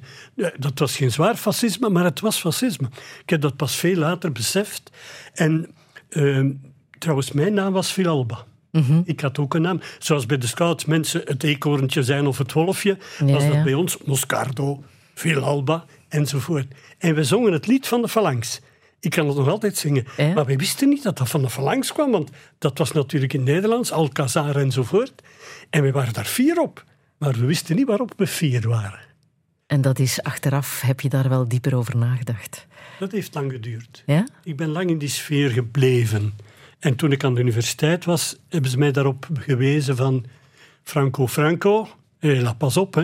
[0.57, 2.89] Dat was geen zwaar fascisme, maar het was fascisme.
[3.22, 4.91] Ik heb dat pas veel later beseft.
[5.32, 5.70] En
[6.11, 6.51] uh,
[6.99, 8.45] trouwens, mijn naam was Filalba.
[8.72, 9.01] Mhm.
[9.05, 9.80] Ik had ook een naam.
[9.99, 13.99] Zoals bij de scouts mensen het eekhoorntje zijn of het wolfje, was dat bij ons
[14.05, 14.82] Moscardo,
[15.14, 16.66] Filalba enzovoort.
[16.99, 18.61] En we zongen het lied van de phalanx.
[19.01, 20.07] Ik kan het nog altijd zingen.
[20.34, 23.42] Maar we wisten niet dat dat van de phalanx kwam, want dat was natuurlijk in
[23.42, 25.22] Nederlands, Alcazar enzovoort.
[25.70, 26.84] En we waren daar fier op.
[27.18, 29.07] Maar we wisten niet waarop we fier waren.
[29.66, 32.66] En dat is achteraf, heb je daar wel dieper over nagedacht?
[32.99, 34.03] Dat heeft lang geduurd.
[34.07, 34.26] Ja?
[34.42, 36.34] Ik ben lang in die sfeer gebleven.
[36.78, 40.24] En toen ik aan de universiteit was, hebben ze mij daarop gewezen van
[40.82, 41.88] Franco Franco,
[42.18, 42.94] eh, la pas op.
[42.94, 43.03] Hè.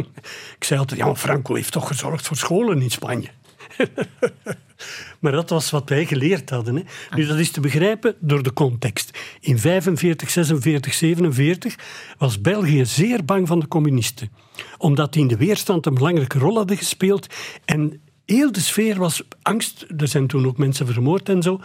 [0.58, 3.28] ik zei altijd, ja, Franco heeft toch gezorgd voor scholen in Spanje.
[5.20, 6.76] maar dat was wat wij geleerd hadden.
[6.76, 6.82] Hè.
[7.16, 9.18] Nu, dat is te begrijpen door de context.
[9.40, 11.76] In 45, 46, 47
[12.18, 14.30] was België zeer bang van de communisten.
[14.78, 17.26] Omdat die in de weerstand een belangrijke rol hadden gespeeld.
[17.64, 19.86] En heel de sfeer was angst.
[19.96, 21.60] Er zijn toen ook mensen vermoord en zo.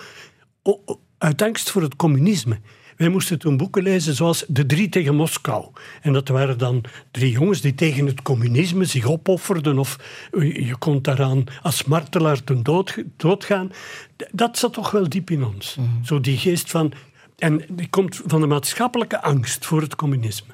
[1.18, 2.60] Uit angst voor het communisme.
[3.02, 5.66] Wij moesten toen boeken lezen zoals De Drie tegen Moskou.
[6.02, 9.78] En dat waren dan drie jongens die tegen het communisme zich opofferden.
[9.80, 9.98] Of
[10.40, 13.72] je kon daaraan als martelaar ten dood, doodgaan.
[14.32, 15.76] Dat zat toch wel diep in ons.
[15.76, 16.04] Mhm.
[16.04, 16.94] Zo die geest van...
[17.38, 20.54] En die komt van de maatschappelijke angst voor het communisme.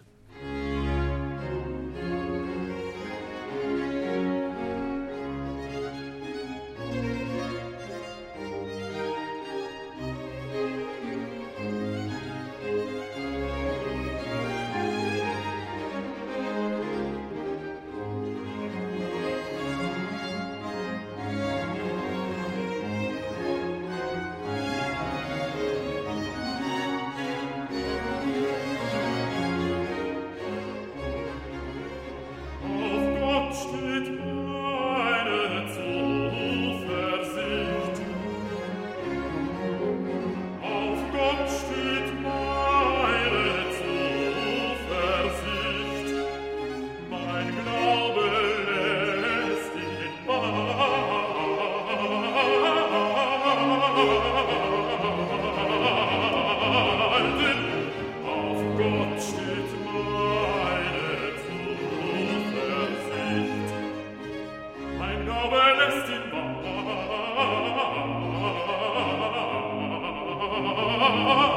[71.19, 71.56] Oh!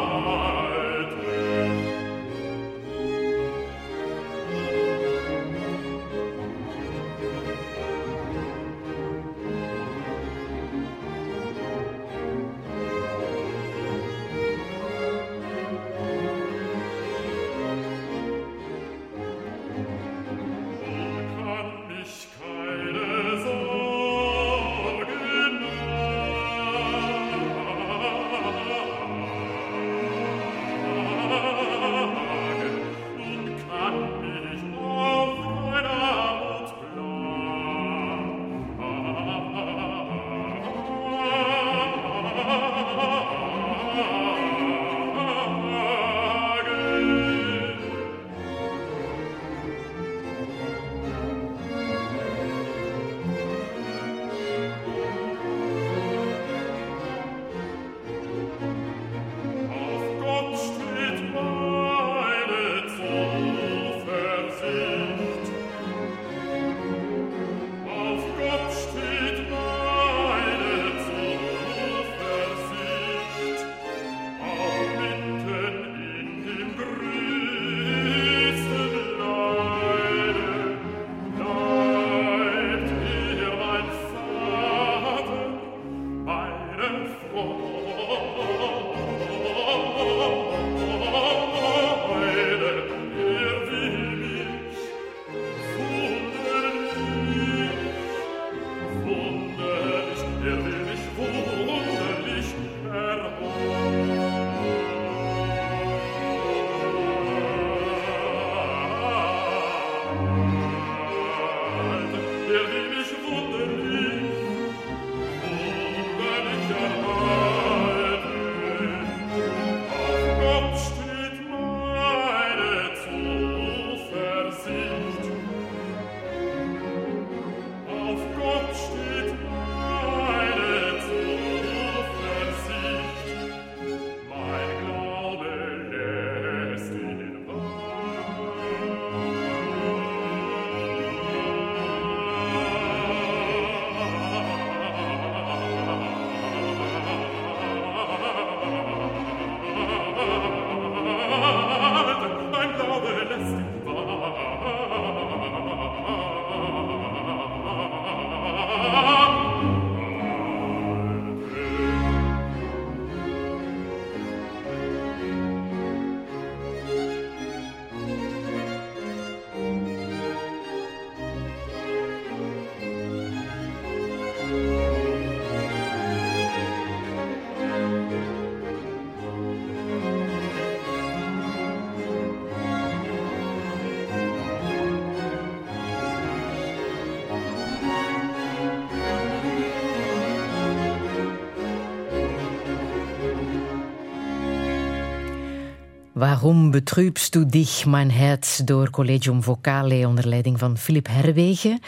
[196.21, 201.81] Waarom betrübst du dich, mijn Herz, door Collegium Vocale onder leiding van Philip Herwegen.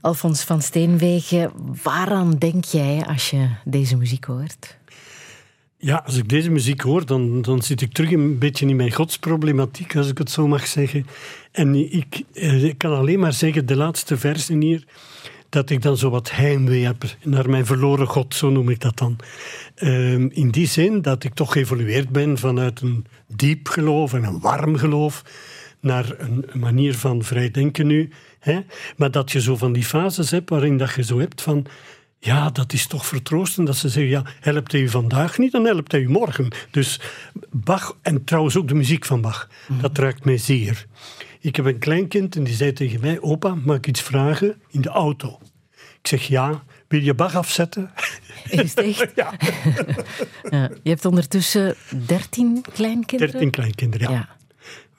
[0.00, 4.76] Alfons van Steenwegen, waaraan denk jij als je deze muziek hoort?
[5.76, 8.92] Ja, als ik deze muziek hoor, dan, dan zit ik terug een beetje in mijn
[8.92, 11.06] godsproblematiek, als ik het zo mag zeggen.
[11.52, 14.84] En ik, eh, ik kan alleen maar zeggen, de laatste versen hier,
[15.52, 18.96] dat ik dan zo wat heimwee heb naar mijn verloren God, zo noem ik dat
[18.98, 19.16] dan.
[19.74, 24.40] Ehm, in die zin dat ik toch geëvolueerd ben vanuit een diep geloof en een
[24.40, 25.22] warm geloof
[25.80, 28.10] naar een manier van vrij denken nu.
[28.38, 28.60] Hè?
[28.96, 31.66] Maar dat je zo van die fases hebt waarin dat je zo hebt van...
[32.18, 35.64] Ja, dat is toch vertroostend dat ze zeggen, ja, helpt hij u vandaag niet, dan
[35.64, 36.48] helpt hij u morgen.
[36.70, 37.00] Dus
[37.50, 39.48] Bach, en trouwens ook de muziek van Bach,
[39.80, 40.86] dat raakt mij zeer.
[41.42, 44.80] Ik heb een kleinkind en die zei tegen mij, opa, mag ik iets vragen in
[44.80, 45.38] de auto?
[45.72, 47.90] Ik zeg, ja, wil je Bach afzetten?
[48.48, 49.12] Is het echt?
[49.16, 49.32] Ja.
[50.50, 50.70] Ja.
[50.82, 51.74] Je hebt ondertussen
[52.06, 53.32] dertien kleinkinderen?
[53.32, 54.28] Dertien kleinkinderen, ja.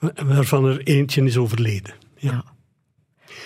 [0.00, 0.24] Ja.
[0.24, 1.94] Waarvan er eentje is overleden.
[2.16, 2.30] Ja.
[2.30, 2.44] Ja.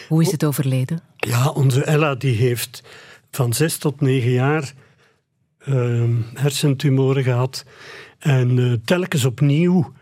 [0.09, 1.01] Hoe is het overleden?
[1.17, 2.83] Ja, onze Ella die heeft
[3.31, 4.73] van zes tot negen jaar
[5.59, 7.65] ehm, hersentumoren gehad.
[8.19, 9.93] En eh, telkens opnieuw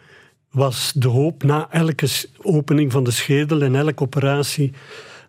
[0.57, 2.09] was de hoop, na elke
[2.43, 4.73] opening van de schedel en elke operatie,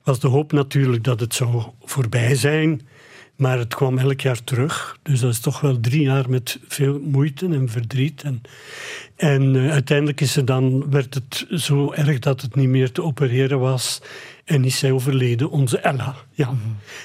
[0.03, 2.81] was de hoop natuurlijk dat het zou voorbij zijn.
[3.35, 4.97] Maar het kwam elk jaar terug.
[5.03, 8.23] Dus dat is toch wel drie jaar met veel moeite en verdriet.
[8.23, 8.41] En,
[9.15, 13.03] en eh, uiteindelijk is ze dan, werd het zo erg dat het niet meer te
[13.03, 14.01] opereren was.
[14.45, 16.15] En is zij overleden, onze Ella.
[16.31, 16.53] Ja.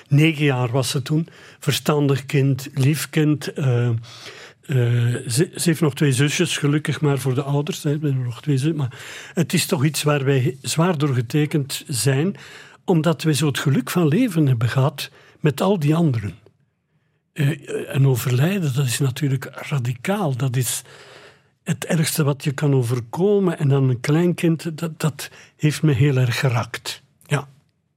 [0.08, 1.28] Negen jaar was ze toen.
[1.58, 3.52] Verstandig kind, lief kind.
[3.52, 3.90] eh,
[4.72, 7.82] ze, ze heeft nog twee zusjes, gelukkig maar voor de ouders.
[7.82, 8.76] Hè, nog twee zusjes.
[8.76, 8.98] Maar
[9.34, 12.36] het is toch iets waar wij zwaar door getekend zijn,
[12.84, 16.34] omdat wij zo het geluk van leven hebben gehad met al die anderen.
[17.32, 17.58] Eh,
[17.94, 20.36] een overlijden, dat is natuurlijk radicaal.
[20.36, 20.82] Dat is
[21.62, 23.58] het ergste wat je kan overkomen.
[23.58, 27.02] En dan een kleinkind, dat, dat heeft me heel erg geraakt.
[27.26, 27.48] Ja.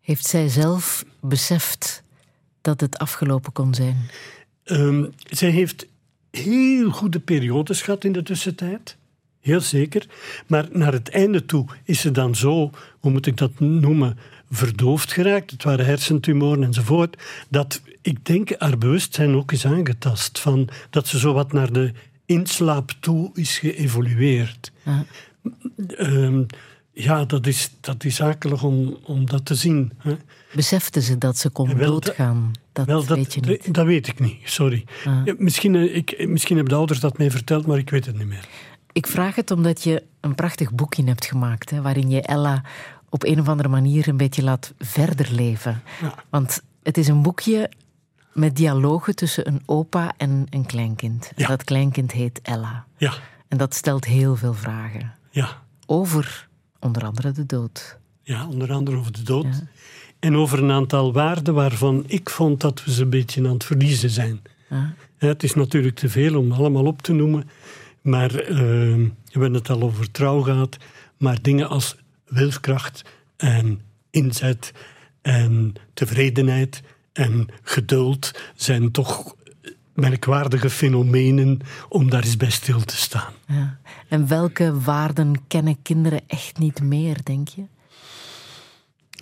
[0.02, 2.04] Heeft zij zelf beseft
[2.62, 4.10] dat het afgelopen kon zijn?
[4.64, 5.88] Ehm, zij heeft
[6.38, 8.98] heel goede periodes gehad in de tussentijd.
[9.40, 10.06] Heel zeker.
[10.48, 14.18] Maar naar het einde toe is ze dan zo, hoe moet ik dat noemen,
[14.50, 15.52] verdoofd geraakt.
[15.52, 17.24] Het waren hersentumoren enzovoort.
[17.50, 20.40] Dat ik denk haar bewustzijn ook is aangetast.
[20.40, 21.92] Van, dat ze zo wat naar de
[22.26, 24.72] inslaap toe is geëvolueerd.
[24.84, 25.06] Ja.
[25.88, 26.44] Ehm,
[26.92, 29.92] ja, dat is, dat is akelig om, om dat te zien.
[29.98, 30.16] Hè.
[30.56, 32.52] Besefte ze dat ze kon doodgaan?
[32.76, 33.74] Dat, Wel, dat, weet je niet.
[33.74, 34.86] dat weet ik niet, sorry.
[35.06, 35.22] Ah.
[35.38, 38.28] Misschien, eh, ik, misschien hebben de ouders dat mij verteld, maar ik weet het niet
[38.28, 38.48] meer.
[38.92, 42.64] Ik vraag het omdat je een prachtig boekje hebt gemaakt, hè, waarin je Ella
[43.10, 45.82] op een of andere manier een beetje laat verder leven.
[46.02, 46.16] Ja.
[46.30, 47.70] Want het is een boekje
[48.34, 51.32] met dialogen tussen een opa en een kleinkind.
[51.36, 52.86] En dat kleinkind heet Ella.
[52.98, 53.14] Ja,
[53.48, 55.14] En dat stelt heel veel vragen.
[55.30, 56.48] ja, Over
[56.80, 57.98] onder andere de dood.
[58.22, 59.46] ja, onder andere over de dood.
[59.46, 59.68] Ja.
[60.20, 63.64] En over een aantal waarden waarvan ik vond dat we ze een beetje aan het
[63.64, 64.42] verliezen zijn.
[64.70, 64.94] Ja.
[65.18, 67.50] Hè, Het is natuurlijk te veel om allemaal op te noemen.
[68.02, 70.78] Maar eh, we hebben het al over trouw gehad.
[71.18, 73.04] Maar dingen als wilskracht
[73.38, 74.72] en inzet
[75.22, 76.82] en tevredenheid
[77.14, 79.36] en geduld zijn toch
[79.94, 81.60] merkwaardige fenomenen
[81.90, 83.34] om daar eens bij stil te staan.
[83.48, 83.78] Ja.
[84.08, 87.64] En welke waarden kennen kinderen echt niet meer, denk je?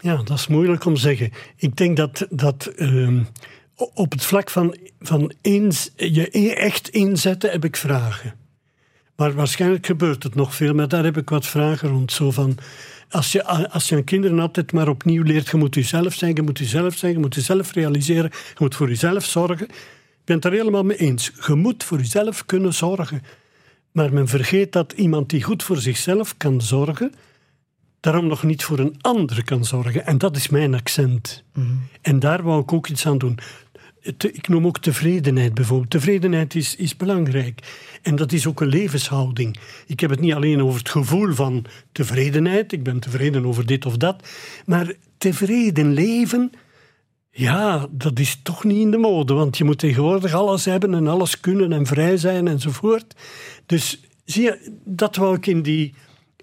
[0.03, 1.31] Ja, dat is moeilijk om te zeggen.
[1.55, 3.23] Ik denk dat, dat ehm,
[3.75, 8.35] op het vlak van, van eens, je e- echt inzetten heb ik vragen.
[9.15, 12.11] Maar waarschijnlijk gebeurt het nog veel, maar daar heb ik wat vragen rond.
[12.11, 12.57] Zo van,
[13.09, 16.41] als je, als je aan kinderen altijd maar opnieuw leert, je moet jezelf zijn, je
[16.41, 19.67] moet jezelf zijn, je moet jezelf realiseren, je moet voor jezelf zorgen.
[19.67, 21.31] Ik ben het er helemaal mee eens.
[21.47, 23.21] Je moet voor jezelf kunnen zorgen.
[23.91, 27.13] Maar men vergeet dat iemand die goed voor zichzelf kan zorgen,
[28.03, 30.05] daarom nog niet voor een ander kan zorgen.
[30.05, 31.43] En dat is mijn accent.
[32.01, 33.37] En daar wou ik ook iets aan doen.
[34.17, 35.89] Te- Ik noem ook tevredenheid bijvoorbeeld.
[35.89, 37.59] Tevredenheid is, is belangrijk.
[38.01, 39.57] En dat is ook een levenshouding.
[39.87, 42.71] Ik heb het niet alleen over het gevoel van tevredenheid.
[42.71, 44.27] Ik ben tevreden over dit of dat.
[44.65, 46.51] Maar tevreden leven,
[47.31, 49.33] ja, dat is toch niet in de mode.
[49.33, 53.15] Want je moet tegenwoordig alles hebben en alles kunnen en vrij zijn enzovoort.
[53.65, 55.93] Dus zie je, dat wou ik in, die,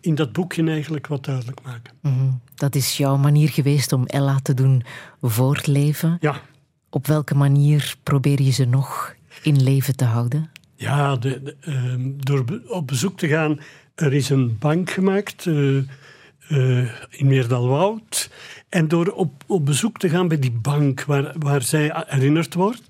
[0.00, 1.92] in dat boekje eigenlijk wat duidelijk maken.
[2.00, 2.30] Mhm.
[2.54, 4.82] Dat is jouw manier geweest om Ella te doen
[5.20, 6.16] voortleven.
[6.20, 6.40] Ja,
[6.90, 10.50] Op welke manier probeer je ze nog in leven te houden?
[10.74, 13.60] Ja, de, de, ehm, door op bezoek te gaan.
[13.94, 18.30] Er is een bank gemaakt eh, eh, in Meerdalwoud.
[18.68, 22.82] En door op, op bezoek te gaan bij die bank waar, waar zij herinnerd wordt.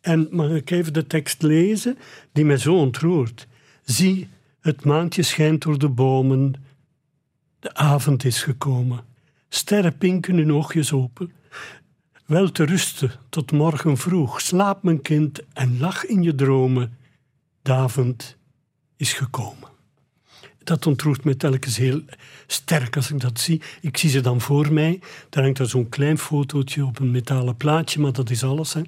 [0.00, 1.98] En mag ik even de tekst lezen
[2.32, 3.46] die mij zo ontroert.
[3.84, 4.28] Zie,
[4.62, 6.54] Het maantje schijnt door de bomen.
[7.58, 9.04] De avond is gekomen.
[9.48, 11.32] Sterren pinken hun oogjes open.
[12.26, 14.40] Wel te rusten tot morgen vroeg.
[14.40, 16.96] Slaap mijn kind en lach in je dromen.
[17.62, 18.36] De avond
[18.96, 19.68] is gekomen.
[20.64, 22.02] Dat ontroert me telkens heel
[22.46, 23.62] sterk als ik dat zie.
[23.80, 25.00] Ik zie ze dan voor mij.
[25.28, 28.72] Daar hangt er zo'n klein fotootje op een metalen plaatje, maar dat is alles.
[28.72, 28.82] Hè.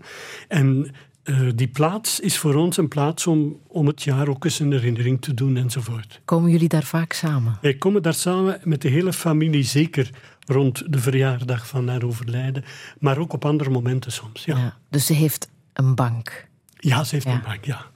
[0.49, 0.95] En
[1.25, 4.73] uh, die plaats is voor ons een plaats om, om het jaar ook eens een
[4.73, 6.21] herinnering te doen enzovoort.
[6.25, 7.59] Komen jullie daar vaak samen?
[7.61, 10.11] Wij komen daar samen met de hele familie, zeker
[10.47, 12.65] rond de verjaardag van haar overlijden,
[12.99, 14.45] maar ook op andere momenten soms.
[14.45, 14.57] Ja.
[14.57, 16.49] ja dus ze heeft een bank.
[16.77, 17.87] Ja, ze heeft een bank, ja.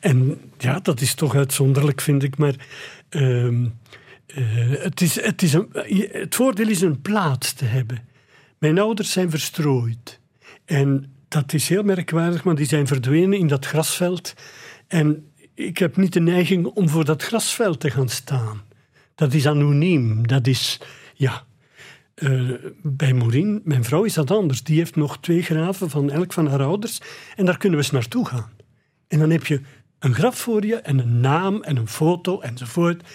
[0.00, 2.36] En ja, dat is toch uitzonderlijk, vind ik.
[2.36, 2.54] Maar
[3.10, 3.66] uh,
[4.78, 5.68] het, is, het, is een,
[6.12, 8.08] het voordeel is een plaats te hebben.
[8.58, 10.20] Mijn ouders zijn verstrooid.
[10.64, 14.34] En dat is heel merkwaardig, maar die zijn verdwenen in dat grasveld.
[14.86, 18.62] En ik heb niet de neiging om voor dat grasveld te gaan staan.
[19.14, 20.26] Dat is anoniem.
[20.26, 20.80] Dat is,
[21.14, 21.44] ja.
[22.14, 24.62] Uh, bij Maureen, mijn vrouw, is dat anders.
[24.62, 27.00] Die heeft nog twee graven van elk van haar ouders.
[27.36, 28.50] En daar kunnen we eens naartoe gaan.
[29.08, 29.60] En dan heb je
[29.98, 33.08] een graf voor je en een naam en een foto enzovoort.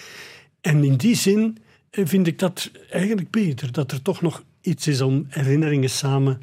[0.60, 1.58] En in die zin
[1.90, 3.72] eh, vind ik dat eigenlijk beter.
[3.72, 6.40] Dat er toch nog iets is om herinneringen samen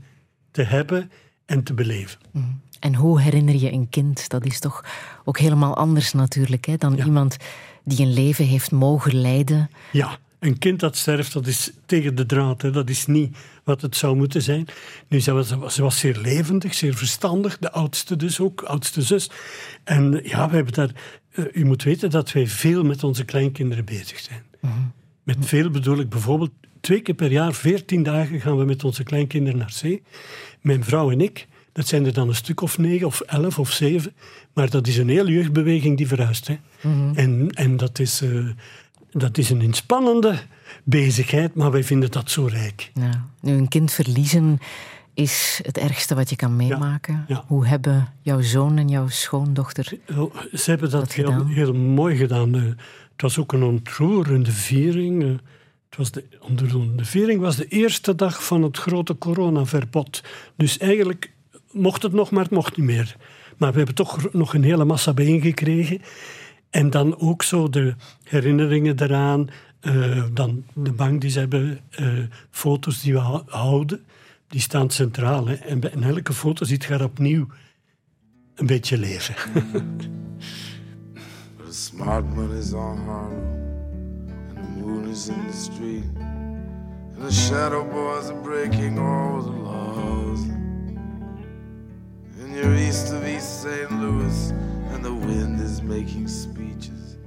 [0.51, 1.11] te hebben
[1.47, 2.19] en te beleven.
[2.31, 2.61] Mm.
[2.79, 4.29] En hoe herinner je een kind?
[4.29, 4.85] Dat is toch
[5.23, 7.37] ook helemaal anders natuurlijk hè, dan iemand
[7.83, 9.69] die een leven heeft mogen leiden.
[9.91, 12.61] Ja, een kind dat sterft, dat is tegen de draad.
[12.61, 12.71] Hè.
[12.71, 14.67] Dat is niet wat het zou moeten zijn.
[15.07, 17.57] Nu, ze was, ze was zeer levendig, zeer verstandig.
[17.57, 19.29] De oudste dus ook, oudste zus.
[19.83, 20.91] En ja, we hebben daar...
[21.31, 24.43] Uh, u moet weten dat wij veel met onze kleinkinderen bezig zijn.
[24.59, 24.73] Mhm.
[25.23, 26.51] Met veel bedoel ik bijvoorbeeld
[26.81, 30.03] twee keer per jaar, veertien dagen, gaan we met onze kleinkinderen naar zee
[30.67, 33.71] mijn vrouw en ik, dat zijn er dan een stuk of negen of elf of
[33.71, 34.13] zeven.
[34.53, 36.47] Maar dat is een hele jeugdbeweging die verhuist.
[36.47, 36.57] Hè.
[36.81, 37.15] Mhm.
[37.15, 38.49] En, en dat, is, uh,
[39.11, 40.39] dat is een inspannende
[40.83, 42.91] bezigheid, maar wij vinden dat zo rijk.
[42.93, 43.25] Ja.
[43.41, 44.59] Nu, een kind verliezen
[45.13, 47.25] is het ergste wat je kan meemaken.
[47.47, 49.97] Hoe hebben jouw zoon en jouw schoondochter
[50.53, 52.55] Ze hebben dat, heel, heel, mooi gedaan.
[52.55, 52.63] Uh,
[53.11, 55.39] het was ook een ontroerende viering.
[55.89, 56.23] Het was de,
[56.95, 60.23] de viering was de eerste dag van het grote coronaverbod.
[60.55, 61.31] Dus eigenlijk
[61.71, 63.15] mocht het nog, maar het mocht niet meer.
[63.57, 66.01] Maar we hebben toch nog een hele massa bijeengekregen.
[66.69, 69.49] En dan ook zo de herinneringen eraan.
[69.81, 74.05] Uh, dan de bank die ze hebben, uh, foto's die we houden,
[74.47, 75.47] die staan centraal.
[75.47, 75.53] Hè.
[75.53, 77.47] En elke foto ziet je opnieuw
[78.55, 79.35] een beetje leven.
[81.65, 83.66] The smart man is on moon
[84.87, 90.43] is in the street, and the shadow boys are breaking all the laws.
[92.39, 93.91] And you're east of East St.
[93.91, 94.51] Louis,
[94.91, 97.17] and the wind is making speeches,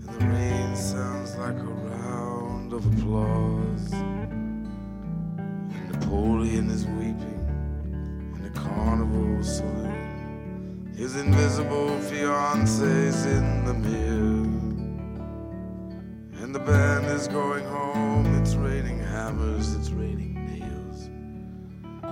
[0.00, 3.92] and the rain sounds like a round of applause.
[3.92, 4.68] And
[5.92, 7.40] Napoleon is weeping
[8.34, 10.92] in the carnival saloon.
[10.96, 14.61] His invisible fiance's in the mirror.
[16.42, 18.26] And the band is going home.
[18.42, 21.08] It's raining hammers, it's raining nails.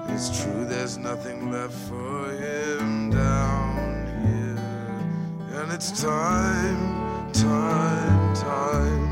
[0.09, 5.61] It's true, there's nothing left for him down here.
[5.61, 9.09] And it's time, time, time.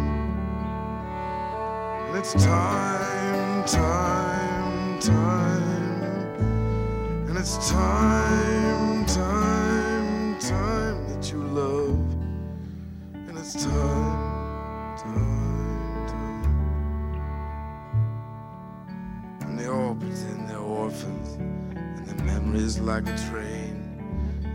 [2.07, 5.62] And it's time, time, time.
[7.28, 11.99] And it's time, time, time that you love.
[13.15, 14.08] And it's time.
[22.49, 23.85] Memories like a train.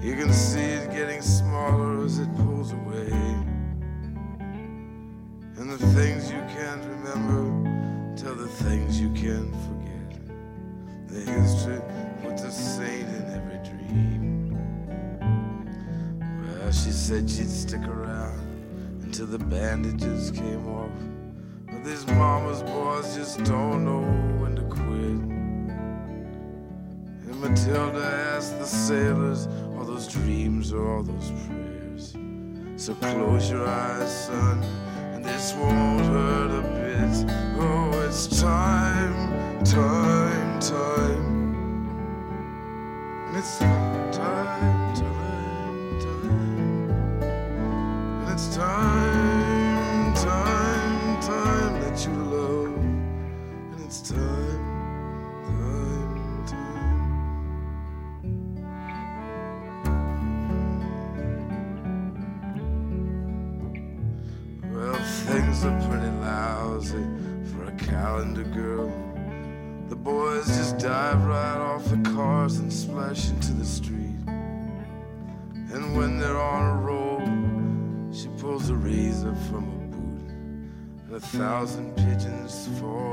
[0.02, 3.12] You can see it getting smaller as it pulls away.
[5.58, 10.28] And the things you can't remember tell the things you can't forget.
[11.08, 11.82] The history
[12.24, 14.58] puts a saint in every dream.
[16.20, 18.40] Well, she said she'd stick around
[19.04, 20.90] until the bandages came off.
[21.68, 24.02] But these mama's boys just don't know
[24.42, 25.33] when to quit.
[27.44, 28.06] Matilda
[28.38, 32.16] asked the sailors, all those dreams or all those prayers.
[32.78, 34.64] So close your eyes, son,
[35.14, 37.26] and this won't hurt a bit.
[37.60, 41.56] Oh, it's time, time, time.
[43.28, 45.84] And it's time, time, time.
[48.22, 48.93] And it's time.
[81.34, 83.13] Thousand pigeons fall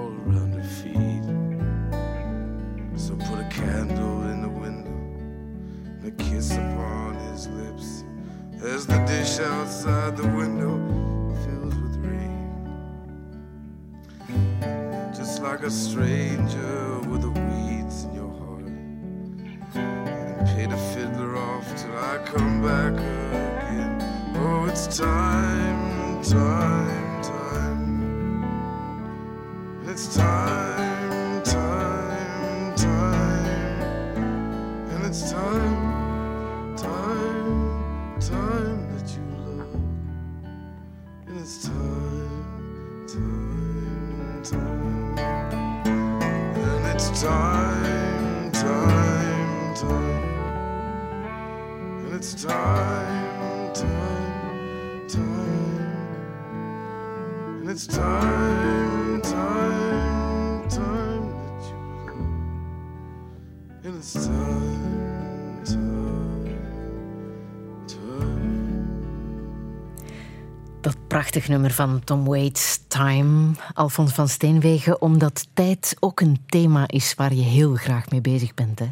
[71.30, 77.14] prachtig nummer van Tom Waits, Time, Alfons van Steenwegen, omdat tijd ook een thema is
[77.14, 78.78] waar je heel graag mee bezig bent.
[78.78, 78.86] Hè?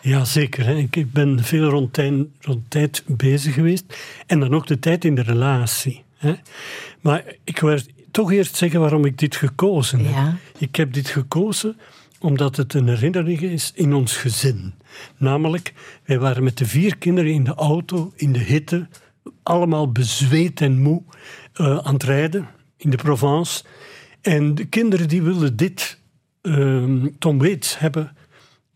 [0.00, 0.64] Ja, zeker.
[0.64, 0.74] Hè.
[0.74, 3.84] Ik ik ben veel rond tijd, rond tijd bezig geweest.
[4.26, 6.02] En dan ook de tijd in de relatie.
[6.16, 6.34] Hè.
[7.00, 7.78] Maar ik wil
[8.10, 10.14] toch eerst zeggen waarom ik dit gekozen heb.
[10.14, 10.36] Ja.
[10.58, 11.76] Ik heb dit gekozen
[12.18, 14.74] omdat het een herinnering is in ons gezin.
[15.16, 15.72] Namelijk,
[16.04, 18.88] wij waren met de vier kinderen in de auto, in de hitte,
[19.42, 21.02] allemaal bezweet en moe,
[21.52, 23.64] eh, aan het rijden in de Provence.
[24.20, 25.98] En de kinderen die wilden dit,
[26.42, 28.16] ehm, Tom Waits, hebben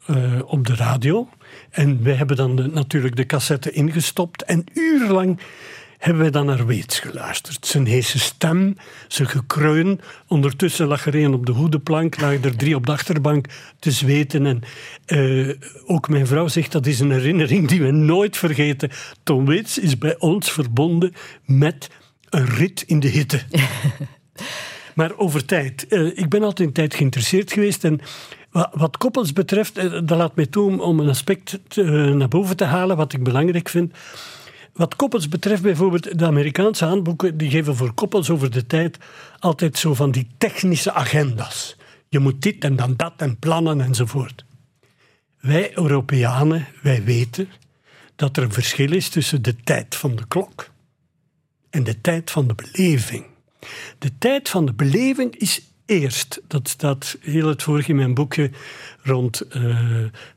[0.07, 1.29] eh, op de radio.
[1.71, 4.43] En wij hebben dan natuurlijk de cassette ingestopt.
[4.43, 5.41] En urenlang
[5.99, 7.67] hebben wij dan naar Weets geluisterd.
[7.67, 8.77] Zijn heese stem,
[9.09, 10.01] zijn gekreun.
[10.29, 13.47] Ondertussen lag er een op de hoedenplank, lagen er drie op de achterbank
[13.79, 14.47] te zweten.
[14.47, 14.63] En
[15.07, 15.55] eh,
[15.87, 18.91] ook mijn vrouw zegt dat is een herinnering die we nooit vergeten.
[19.23, 21.13] Tom Waits is bij ons verbonden
[21.45, 21.91] met
[22.37, 23.43] een rit in de hitte.
[24.95, 25.87] Maar over tijd.
[25.89, 27.85] Eh, ik ben altijd in tijd geïnteresseerd geweest.
[27.85, 28.01] En
[28.51, 32.57] wa- wat koppels betreft, eh, dat laat mij toe om- een aspect eh, naar boven
[32.57, 33.93] te halen wat ik belangrijk vind.
[34.73, 38.99] Wat koppels betreft, bijvoorbeeld de Amerikaanse handboeken, die geven voor koppels over de tijd
[39.39, 41.77] altijd zo van die technische agenda's.
[42.09, 44.45] Je moet dit en dan dat en plannen enzovoort.
[45.41, 47.49] Wij Europeanen, wij weten
[48.17, 50.71] dat er een verschil is tussen de tijd van de klok
[51.77, 53.25] en de tijd van de beleving.
[53.99, 56.41] De tijd van de beleving is eerst.
[56.47, 58.51] Dat staat heel het vorige in mijn boekje
[59.03, 59.79] rond eh,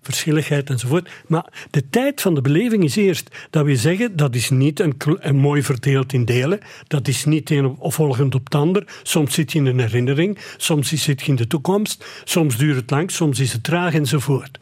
[0.01, 1.09] verschilligheid enzovoort.
[1.27, 3.47] Maar de tijd van de beleving is eerst.
[3.49, 6.59] Dat wil zeggen, dat is niet een, mooi verdeeld in delen.
[6.87, 8.99] Dat is niet een op- volgend op het ander.
[9.03, 12.89] Soms zit je in een herinnering, soms zit je in de toekomst, soms duurt het
[12.89, 14.59] lang, soms is het traag enzovoort.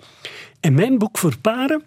[0.59, 1.83] En mijn boek voor paren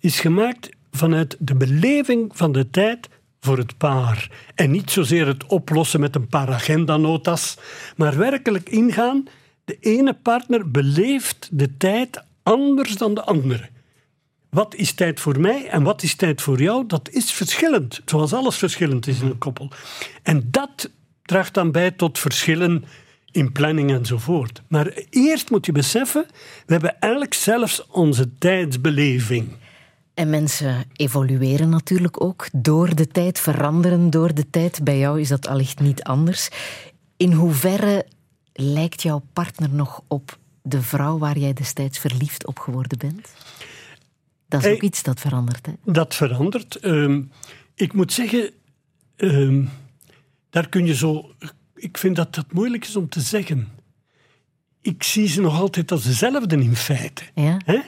[0.00, 3.08] is gemaakt vanuit de beleving van de tijd
[3.40, 4.30] voor het paar.
[4.54, 7.56] En niet zozeer het oplossen met een paar agendanotas,
[7.96, 9.24] maar werkelijk ingaan.
[9.64, 13.68] De ene partner beleeft de tijd anders dan de andere.
[14.50, 16.86] Wat is tijd voor mij en wat is tijd voor jou?
[16.86, 19.70] Dat is verschillend, zoals alles verschillend is in een koppel.
[20.22, 20.90] En dat
[21.22, 22.84] draagt dan bij tot verschillen
[23.30, 24.62] in planning enzovoort.
[24.68, 26.26] Maar eerst moet je beseffen,
[26.66, 29.48] we hebben eigenlijk zelfs onze tijdsbeleving.
[30.16, 34.84] En mensen evolueren natuurlijk ook door de tijd, veranderen door de tijd.
[34.84, 36.48] Bij jou is dat allicht niet anders.
[37.16, 38.06] In hoeverre
[38.52, 43.28] lijkt jouw partner nog op de vrouw waar jij destijds verliefd op geworden bent?
[44.48, 44.74] Dat is Hey.
[44.74, 45.66] ook iets dat verandert.
[45.66, 45.72] Hè?
[45.84, 46.76] Dat verandert.
[46.76, 47.22] Ehm,
[47.74, 48.50] ik moet zeggen,
[49.16, 49.64] ehm,
[50.50, 51.30] daar kun je zo.
[51.74, 53.68] Ik vind dat dat moeilijk is om te zeggen.
[54.86, 57.22] Ik zie ze nog altijd als dezelfde in feite.
[57.34, 57.56] Ja?
[57.64, 57.78] Hè?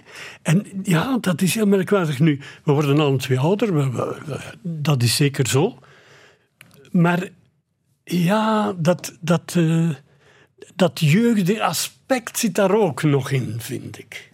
[0.43, 2.41] En ja, dat is heel merkwaardig nu.
[2.65, 3.91] We worden alle twee ouder, we-
[4.27, 5.79] we- dat is zeker zo.
[6.91, 7.29] Maar
[8.05, 9.89] ja, dat, dat, eh,
[10.77, 14.33] dat jeugdige aspect zit daar ook nog in, vind ik.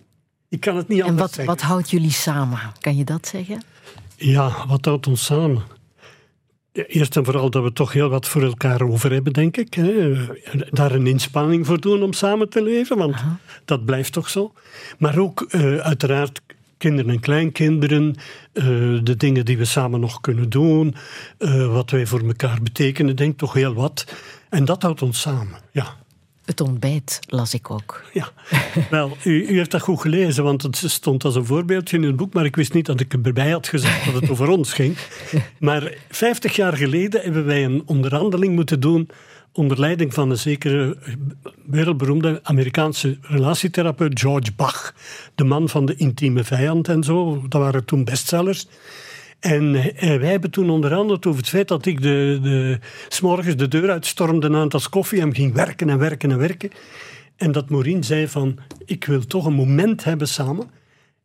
[0.48, 1.54] Ik kan het niet En anders wat, zeggen.
[1.54, 2.58] wat houdt jullie samen?
[2.80, 3.62] Kan je dat zeggen?
[4.16, 5.62] Ja, wat houdt ons samen?
[6.74, 9.74] Eerst en vooral dat we toch heel wat voor elkaar over hebben, denk ik.
[9.74, 10.12] Hè.
[10.70, 13.16] Daar een inspanning voor doen om samen te leven, want
[13.64, 14.52] dat blijft toch zo.
[14.98, 16.40] Maar ook, eh, uiteraard,
[16.78, 18.16] kinderen en kleinkinderen,
[18.52, 18.64] eh,
[19.02, 20.94] de dingen die we samen nog kunnen doen,
[21.38, 24.06] eh, wat wij voor elkaar betekenen, denk toch heel wat.
[24.48, 25.96] En dat houdt ons samen, ja.
[26.44, 28.04] Het ontbijt las ik ook.
[28.12, 28.32] Ja,
[28.90, 32.16] wel, u, u, heeft dat goed gelezen, want het stond als een voorbeeldje in het
[32.16, 34.96] boek, maar ik wist niet dat ik erbij had gezegd dat het over ons ging.
[35.58, 39.08] Maar 50 jaar geleden hebben wij een onderhandeling moeten doen
[39.52, 40.96] onder leiding van een zekere
[41.66, 44.94] wereldberoemde Amerikaanse relatietherapeut George Bach,
[45.34, 47.44] de man van de intieme vijand en zo.
[47.48, 48.66] Dat waren toen bestsellers.
[49.44, 53.68] En eh, wij hebben toen onderhandeld over het feit dat ik de, de, s'morgens de
[53.68, 56.70] deur uitstormde na een tas koffie en ging werken en werken en werken.
[57.36, 60.70] En dat Maureen zei van, ik wil toch een moment hebben samen.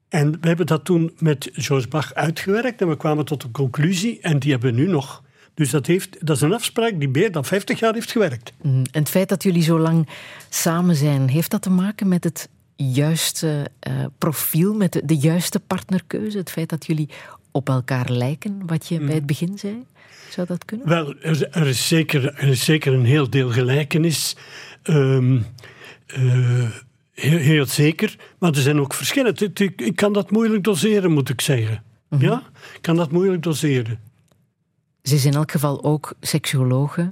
[0.10, 4.20] En we hebben dat toen met George Bach uitgewerkt en we kwamen tot een conclusie
[4.22, 5.24] en die hebben we nu nog.
[5.54, 8.54] Dus dat, heeft, dat is een afspraak die meer dan 50 jaar heeft gewerkt.
[8.62, 10.08] Mm, en het feit dat jullie zo lang
[10.50, 16.38] samen zijn, heeft dat te maken met het juiste uh, profiel, met de, juiste partnerkeuze?
[16.38, 17.10] Het feit dat jullie
[17.52, 19.86] op elkaar lijken, wat je bij het begin zei?
[20.30, 20.88] Zou dat kunnen?
[20.88, 24.36] Wel, er, er, is, zeker, er is zeker een heel deel gelijkenis.
[24.84, 25.46] Um,
[26.18, 26.70] uh,
[27.14, 28.16] heel, heel, zeker.
[28.38, 29.34] Maar er zijn ook verschillen.
[29.36, 31.84] Ik, ik kan dat moeilijk doseren, moet ik zeggen.
[32.10, 32.28] Mm -hmm.
[32.28, 32.44] Ja?
[32.74, 34.00] Ik kan dat moeilijk doseren.
[35.04, 37.12] Ze is in elk geval ook seksuologe.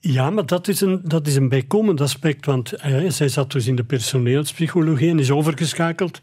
[0.00, 2.46] Ja, maar dat is een, dat is een bijkomend aspect.
[2.46, 6.20] Want eh, zij zat dus in de personeelspsychologie en is overgeschakeld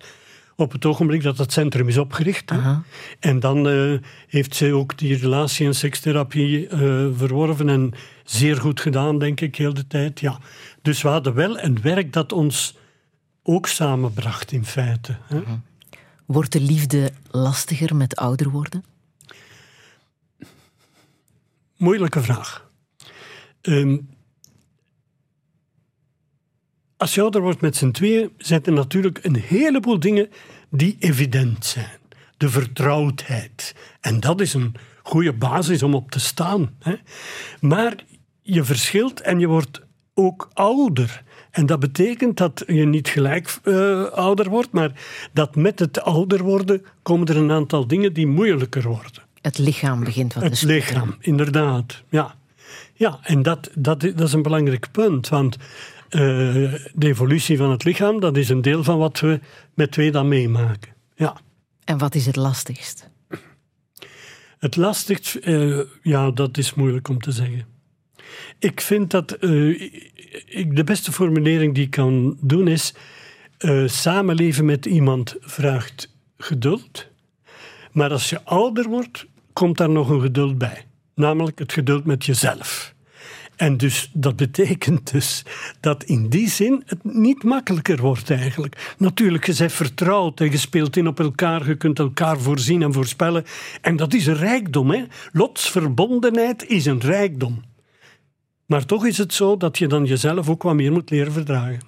[0.55, 2.51] op het ogenblik dat het centrum is opgericht.
[3.19, 6.69] En dan uh, heeft zij ook die relatie- en sekstherapie uh,
[7.15, 10.19] verworven en zeer goed gedaan, denk ik, heel de tijd.
[10.19, 10.39] Ja.
[10.81, 12.77] Dus we hadden wel een werk dat ons
[13.43, 15.17] ook samenbracht, in feite.
[15.23, 15.41] Hè.
[16.25, 18.83] Wordt de liefde lastiger met ouder worden?
[21.77, 22.69] Moeilijke vraag.
[23.61, 24.09] Um,
[27.01, 30.29] als je ouder wordt met z'n tweeën, zijn er natuurlijk een heleboel dingen
[30.69, 31.99] die evident zijn.
[32.37, 33.75] De vertrouwdheid.
[34.01, 36.75] En dat is een goede basis om op te staan.
[36.79, 36.95] Hè.
[37.59, 37.95] Maar
[38.41, 39.81] je verschilt en je wordt
[40.13, 41.23] ook ouder.
[41.51, 44.91] En dat betekent dat je niet gelijk uh, ouder wordt, maar
[45.33, 49.23] dat met het ouder worden komen er een aantal dingen die moeilijker worden.
[49.41, 52.03] Het lichaam begint wat het te Het lichaam, inderdaad.
[52.09, 52.35] Ja,
[52.93, 55.29] ja en dat, dat, dat is een belangrijk punt.
[55.29, 55.57] Want
[56.11, 59.39] de evolutie van het lichaam, dat is een deel van wat we
[59.73, 60.93] met twee dan meemaken.
[61.15, 61.38] Ja.
[61.83, 63.09] En wat is het lastigst?
[64.59, 67.65] Het lastigst, uh, ja, dat is moeilijk om te zeggen.
[68.59, 69.81] Ik vind dat uh,
[70.45, 72.93] ik, de beste formulering die ik kan doen is:
[73.85, 77.07] samenleven met iemand vraagt geduld.
[77.91, 80.85] Maar als je ouder wordt, komt daar nog een geduld bij.
[81.15, 82.93] Namelijk het geduld met jezelf.
[83.61, 85.43] En dus dat betekent dus
[85.79, 88.95] dat in die zin het niet makkelijker wordt eigenlijk.
[88.97, 92.93] Natuurlijk, je bent vertrouwd en je speelt in op elkaar, je kunt elkaar voorzien en
[92.93, 93.43] voorspellen.
[93.81, 94.91] En dat is een rijkdom.
[94.91, 95.03] Hè?
[95.31, 97.63] Lotsverbondenheid is een rijkdom.
[98.65, 101.79] Maar toch is het zo dat je dan jezelf ook wat meer moet leren verdragen.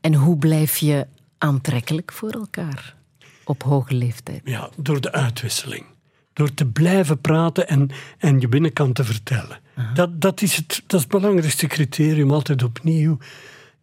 [0.00, 1.06] En hoe blijf je
[1.38, 2.96] aantrekkelijk voor elkaar
[3.44, 4.40] op hoge leeftijd?
[4.44, 5.84] Ja, door de uitwisseling.
[6.32, 9.66] Door te blijven praten en, en je binnenkant te vertellen.
[9.94, 13.18] Dat, dat, is het, dat is het belangrijkste criterium, altijd opnieuw.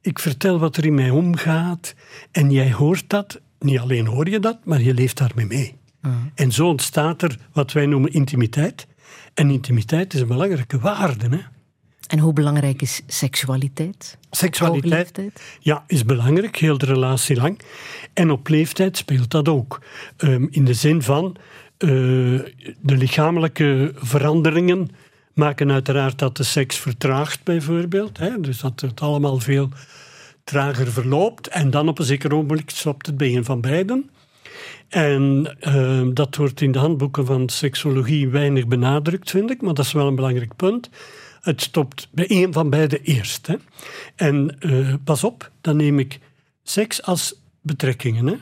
[0.01, 1.95] Ik vertel wat er in mij omgaat
[2.31, 3.39] en jij hoort dat.
[3.59, 5.75] Niet alleen hoor je dat, maar je leeft daarmee mee.
[6.35, 8.87] En zo ontstaat er wat wij noemen intimiteit.
[9.33, 11.27] En intimiteit is een belangrijke waarde.
[11.29, 11.39] Hè?
[12.07, 14.17] En hoe belangrijk is seksualiteit?
[14.31, 15.19] Seksualiteit
[15.59, 17.59] ja, is belangrijk, heel de relatie lang.
[18.13, 19.81] En op leeftijd speelt dat ook.
[20.17, 21.35] Um, in de zin van
[21.79, 21.89] uh,
[22.81, 24.89] de lichamelijke veranderingen
[25.35, 28.17] maken uiteraard dat de seks vertraagt, bijvoorbeeld.
[28.17, 28.39] Hè?
[28.39, 29.69] Dus dat het allemaal veel
[30.43, 31.47] trager verloopt.
[31.47, 34.09] En dan op een zeker ogenblik stopt het bij een van beiden.
[34.89, 39.85] En uh, dat wordt in de handboeken van seksologie weinig benadrukt, vind ik, maar dat
[39.85, 40.89] is wel een belangrijk punt.
[41.41, 43.47] Het stopt bij één van beiden eerst.
[43.47, 43.55] Hè.
[44.15, 46.19] En uh, pas op, dan neem ik
[46.63, 48.27] seks als betrekkingen.
[48.27, 48.35] Hè.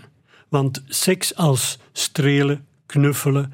[0.50, 3.54] Want seks als strelen, knuffelen,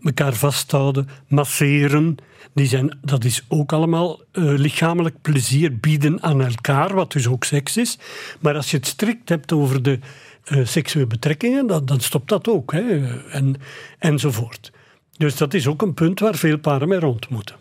[0.00, 2.16] elkaar vasthouden, masseren,
[2.56, 7.44] die zijn, dat is ook allemaal uh, lichamelijk plezier bieden aan elkaar, wat dus ook
[7.44, 7.98] seks is.
[8.40, 9.98] Maar als je het strikt hebt over de
[10.50, 12.72] uh, seksuele betrekkingen, dan, dan, stopt dat ook.
[12.72, 13.56] Hè, en,
[13.98, 14.72] enzovoort.
[15.16, 17.56] Dus dat is ook een punt waar veel paren mee rond moeten.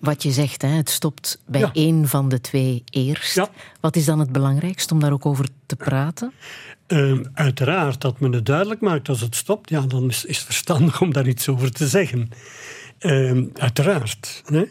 [0.00, 1.70] Wat je zegt, hè, het stopt bij ja.
[1.72, 3.34] één van de twee eerst.
[3.34, 3.48] Ja.
[3.80, 6.32] Wat is dan het belangrijkste om daar ook over te praten?
[6.88, 10.46] Uh, uiteraard, dat men het duidelijk maakt als het stopt, ja, dan is, is het
[10.46, 12.30] verstandig om daar iets over te zeggen.
[13.00, 14.42] Uh, uiteraard.
[14.46, 14.64] Hè?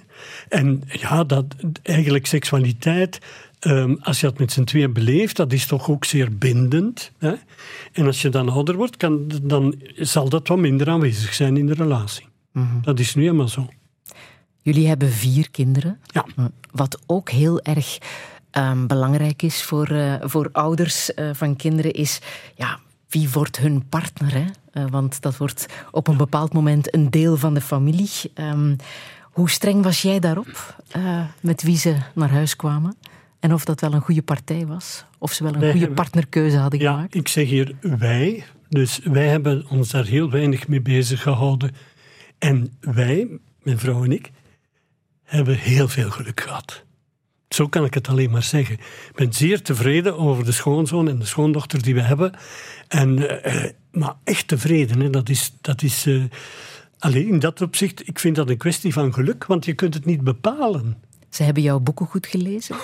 [0.50, 1.46] En ja, dat,
[1.84, 3.20] eigenlijk seksualiteit,
[3.60, 7.12] ehm, als je dat met z'n tweeën beleeft, dat is toch ook zeer bindend.
[7.18, 7.34] Hè?
[7.92, 11.66] En als je dan ouder wordt, kan, dan zal dat wat minder aanwezig zijn in
[11.66, 12.28] de relatie.
[12.82, 13.68] Dat is nu helemaal zo.
[14.62, 16.00] Jullie hebben vier kinderen.
[16.04, 16.26] Ja.
[16.72, 17.98] Wat ook heel erg
[18.52, 22.20] ehm, belangrijk is voor, eh, voor ouders eh, van kinderen, is
[22.56, 22.80] ja,
[23.10, 24.34] wie wordt hun partner?
[24.34, 24.46] Hè?
[24.84, 28.10] Eh, want dat wordt op een bepaald moment een deel van de familie.
[28.34, 28.76] Ehm,
[29.22, 32.96] hoe streng was jij daarop, eh, met wie ze naar huis kwamen?
[33.40, 35.06] En of dat wel een goede partij was?
[35.18, 37.16] Of ze wel een Wij goede hebben- partnerkeuze hadden Ja, gemaakt?
[37.16, 38.44] ik zeg hier wij.
[38.70, 41.76] Dus wij hebben ons daar heel weinig mee bezig gehouden.
[42.38, 43.28] En wij,
[43.64, 44.32] mijn vrouw en ik,
[45.24, 46.84] hebben heel veel geluk gehad.
[47.50, 48.76] Zo kan ik het alleen maar zeggen.
[48.76, 52.34] Ik ben zeer tevreden over de schoonzoon en de schoondochter die we hebben.
[52.88, 55.10] En, eh, maar echt tevreden, hè.
[55.10, 55.54] dat is...
[55.62, 56.24] Dat is eh,
[57.00, 60.06] alleen in dat opzicht, ik vind dat een kwestie van geluk, want je kunt het
[60.06, 60.98] niet bepalen.
[61.30, 62.76] Ze hebben jouw boeken goed gelezen.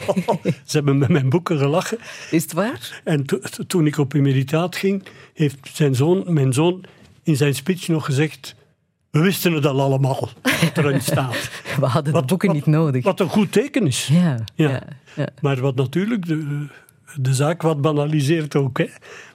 [0.64, 1.98] Ze hebben met mijn boeken gelachen.
[2.30, 3.00] Is het waar?
[3.04, 5.02] En to- to- toen ik op emeritaat ging,
[5.34, 6.84] heeft zijn zoon, mijn zoon
[7.22, 8.54] in zijn speech nog gezegd...
[9.10, 11.50] We wisten het al allemaal, wat erin staat.
[11.80, 13.04] We hadden de Wat- boeken wat- niet nodig.
[13.04, 14.06] Wat een goed teken is.
[14.12, 14.68] Ja, Ja.
[14.70, 14.82] ja.
[15.16, 15.28] ja.
[15.40, 16.66] Maar wat natuurlijk de,
[17.16, 18.78] de zaak wat banaliseert ook.
[18.78, 18.86] Hè.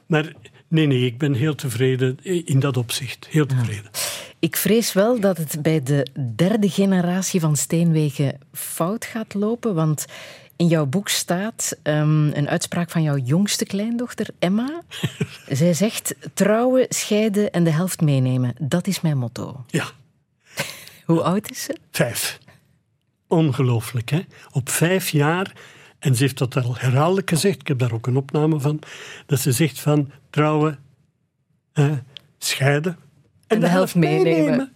[0.06, 0.34] Maar
[0.70, 3.28] nee, nee, ik ben heel tevreden in dat opzicht.
[3.30, 3.92] Heel tevreden.
[4.40, 10.06] Ik vrees wel dat het bij de derde generatie van Steenwegen fout gaat lopen, want
[10.56, 14.82] in jouw boek staat ehm, een uitspraak van jouw jongste kleindochter, Emma.
[15.50, 18.56] Zij zegt, trouwen, scheiden en de helft meenemen.
[18.62, 19.66] Dat is mijn motto.
[19.68, 19.86] Ja,
[21.06, 21.78] Hoe oud is ze?
[21.92, 22.40] vijf.
[23.28, 24.20] Ongelooflijk, hè?
[24.52, 25.54] Op vijf jaar,
[26.00, 28.80] en ze heeft dat al herhaaldelijk gezegd, ik heb daar ook een opname van,
[29.26, 30.80] dat ze zegt van trouwen,
[31.74, 31.92] eh,
[32.38, 32.98] scheiden
[33.48, 34.72] en, de helft meenemen.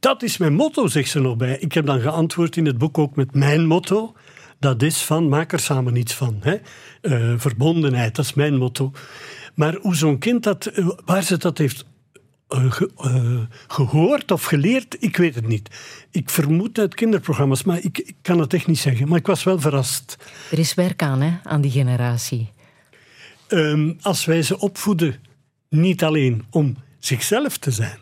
[0.00, 1.58] Dat is mijn motto, zegt ze nog bij.
[1.58, 4.14] Ik heb dan geantwoord in het boek ook met mijn motto.
[4.58, 6.36] Dat is van, maak er samen iets van.
[6.40, 6.56] Hè?
[7.00, 8.92] Eh, verbondenheid, dat is mijn motto.
[9.54, 11.84] Maar hoe zo'n kind dat, eh, waar ze dat heeft
[12.48, 15.68] eh, ge- eh, gehoord of geleerd, ik weet het niet.
[16.10, 19.08] Ik vermoed uit kinderprogramma's, maar ik, ik kan het echt niet zeggen.
[19.08, 20.16] Maar ik was wel verrast.
[20.50, 22.51] Er is werk aan, hè, aan die generatie.
[23.52, 25.14] Ehm, als wij ze opvoeden,
[25.68, 27.98] niet alleen om zichzelf te zijn,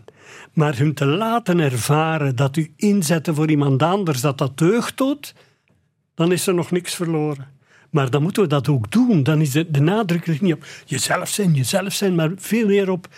[0.53, 5.35] maar hun te laten ervaren dat u inzetten voor iemand anders, dat dat deugd doet,
[6.15, 7.49] dan is er nog niks verloren.
[7.91, 9.23] Maar dan moeten we dat ook doen.
[9.23, 12.91] Dan is de, de nadruk ligt niet op jezelf zijn, jezelf zijn, maar veel meer
[12.91, 13.09] op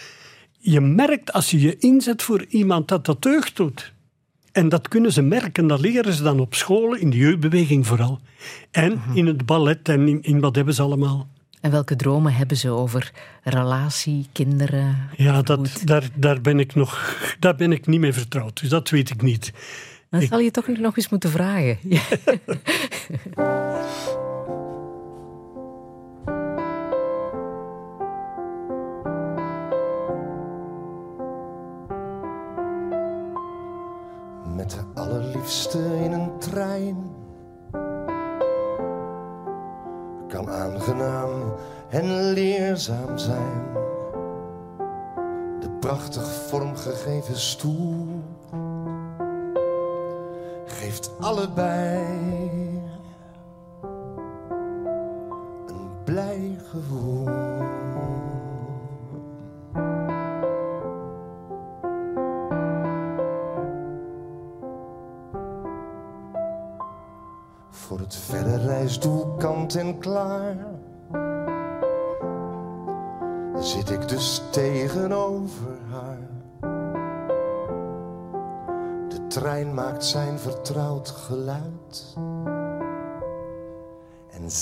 [0.59, 3.93] je merkt als je je inzet voor iemand dat dat deugd doet.
[4.53, 8.21] En dat kunnen ze merken, dat leren ze dan op school, in de jeugdbeweging vooral.
[8.71, 11.32] En in het ballet en in, in wat hebben ze allemaal.
[11.63, 13.13] En welke dromen hebben ze over
[13.43, 15.09] relatie, kinderen?
[15.17, 18.61] Ja, dat, daar, daar, ben ik nog, daar ben ik niet mee vertrouwd.
[18.61, 19.53] Dus dat weet ik niet.
[20.11, 21.79] Ik- zal je toch nog eens moeten vragen.
[42.03, 43.63] en leerzaam zijn.
[45.61, 48.07] De prachtig vormgegeven stoel
[50.67, 52.05] geeft allebei
[55.67, 57.22] een blij gevoel.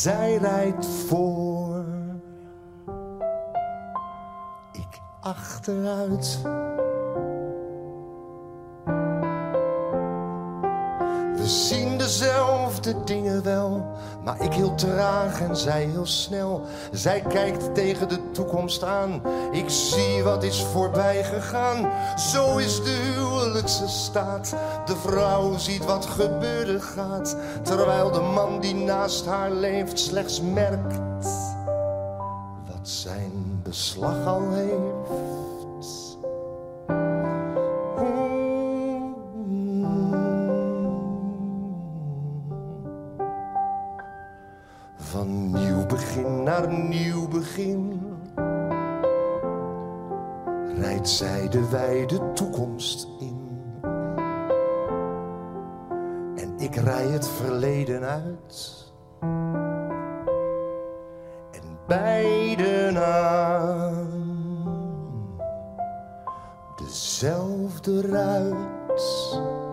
[0.01, 1.85] Zij rijdt voor.
[4.73, 6.39] Ik achteruit.
[11.37, 12.40] We zien dezelfde
[13.05, 13.87] dingen wel,
[14.25, 16.63] maar ik heel traag en zij heel snel.
[16.93, 21.91] Zij kijkt tegen de toekomst aan, ik zie wat is voorbij gegaan.
[22.19, 24.55] Zo is de huwelijkse staat.
[24.85, 30.99] De vrouw ziet wat gebeuren gaat, terwijl de man die naast haar leeft slechts merkt
[32.67, 35.30] wat zijn beslag al heeft.
[46.61, 48.03] Naar nieuw begin
[50.77, 53.49] rijdt zij de wijde toekomst in.
[56.37, 58.85] En ik rij het verleden uit.
[61.51, 64.21] En beiden aan
[66.77, 69.70] dezelfde ruit.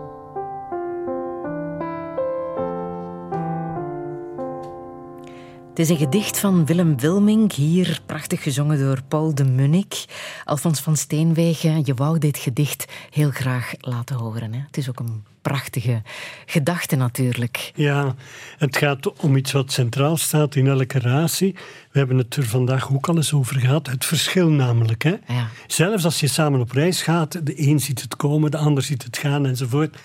[5.78, 10.04] Het is een gedicht van Willem Wilming, hier prachtig gezongen door Paul de Munnik.
[10.44, 14.52] Alfons van Steenwegen, je wou dit gedicht heel graag laten horen.
[14.52, 14.60] Hè?
[14.66, 16.02] Het is ook een prachtige
[16.46, 17.72] gedachte natuurlijk.
[17.74, 18.14] Ja,
[18.58, 21.54] het gaat om iets wat centraal staat in elke relatie.
[21.90, 23.86] We hebben het er vandaag ook al eens over gehad.
[23.86, 25.02] Het verschil namelijk.
[25.02, 25.14] Hè?
[25.26, 25.48] Ja.
[25.66, 29.04] Zelfs als je samen op reis gaat, de een ziet het komen, de ander ziet
[29.04, 29.96] het gaan enzovoort.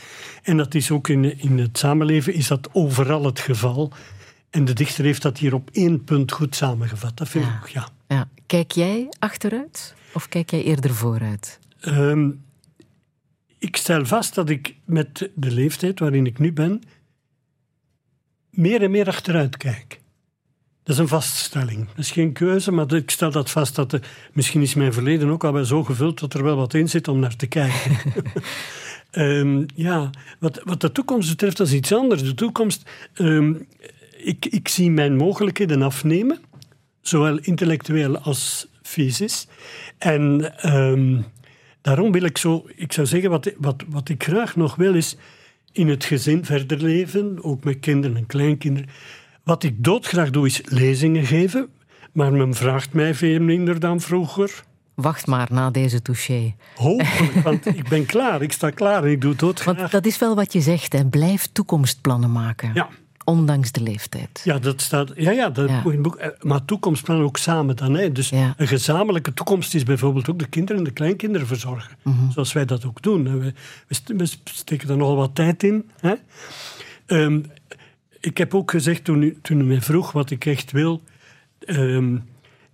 [0.43, 3.91] En dat is ook in, in het samenleven is dat overal het geval.
[4.53, 7.17] En de dichter heeft dat hier op één punt goed samengevat.
[7.17, 7.51] Dat vind Ja.
[7.51, 7.87] ik ook, ja.
[8.07, 8.29] Ja.
[8.45, 11.59] Kijk jij achteruit of kijk jij eerder vooruit?
[11.79, 12.29] Ehm,
[13.57, 16.81] ik stel vast dat ik met de leeftijd waarin ik nu ben,
[18.49, 20.01] meer en meer achteruit kijk.
[20.83, 21.87] Dat is een vaststelling.
[21.87, 23.75] Dat is geen keuze, maar ik stel dat vast.
[23.75, 24.01] Dat de,
[24.33, 27.07] misschien is mijn verleden ook al wel zo gevuld dat er wel wat in zit
[27.07, 27.97] om naar te kijken.
[29.11, 30.09] Ehm, ja,
[30.39, 32.23] wat, wat de toekomst betreft, dat is iets anders.
[32.23, 33.53] De toekomst, ehm,
[34.23, 36.39] ik, ik zie mijn mogelijkheden afnemen,
[37.01, 39.47] zowel intellectueel als fysisch.
[39.97, 41.21] En ehm,
[41.81, 45.17] daarom wil ik zo, ik zou zeggen, wat, wat, wat ik graag nog wil is
[45.71, 48.89] in het gezin verder leven, ook met kinderen en kleinkinderen.
[49.43, 51.69] Wat ik doodgraag doe is lezingen geven,
[52.11, 54.63] maar men vraagt mij veel minder dan vroeger.
[54.93, 56.55] Wacht maar na deze touché.
[56.75, 59.77] Hopelijk, want ik ben klaar, ik sta klaar en ik doe het doodgraag.
[59.77, 61.05] Want dat is wel wat je zegt, hè.
[61.05, 62.71] blijf toekomstplannen maken.
[62.73, 62.89] Ja.
[63.25, 64.41] Ondanks de leeftijd.
[64.43, 65.11] Ja, dat staat.
[65.15, 65.81] Ja, ja, dat Ja.
[65.97, 66.15] boek.
[66.15, 67.93] Eh, Maar toekomstplannen ook samen dan.
[67.93, 68.11] Hè.
[68.11, 68.53] Dus Ja.
[68.57, 71.95] een gezamenlijke toekomst is bijvoorbeeld ook de kinderen en de kleinkinderen verzorgen.
[72.03, 72.31] Mhm.
[72.31, 73.39] Zoals wij dat ook doen.
[73.39, 73.53] We,
[74.17, 75.89] we steken er nogal wat tijd in.
[75.99, 76.13] Hè.
[77.05, 77.41] Ehm,
[78.19, 81.01] ik heb ook gezegd toen u, toen u mij vroeg wat ik echt wil.
[81.59, 82.17] ehm,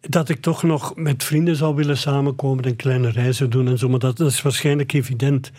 [0.01, 3.89] dat ik toch nog met vrienden zou willen samenkomen en kleine reizen doen en zo.
[3.89, 5.51] Maar dat, dat is waarschijnlijk evident.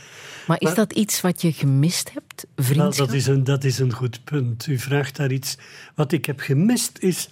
[0.47, 2.47] Maar is Maar- dat iets wat je gemist hebt?
[2.57, 3.07] Nou, Vriendschap?
[3.07, 4.67] dat, is een, dat is een goed punt.
[4.67, 5.59] U vraagt daar iets.
[5.95, 7.31] Wat ik heb gemist is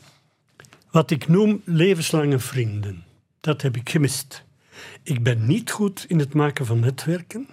[0.91, 3.05] wat ik noem levenslange vrienden.
[3.41, 4.45] Dat heb ik gemist.
[5.03, 7.49] Ik ben niet goed in het maken van netwerken.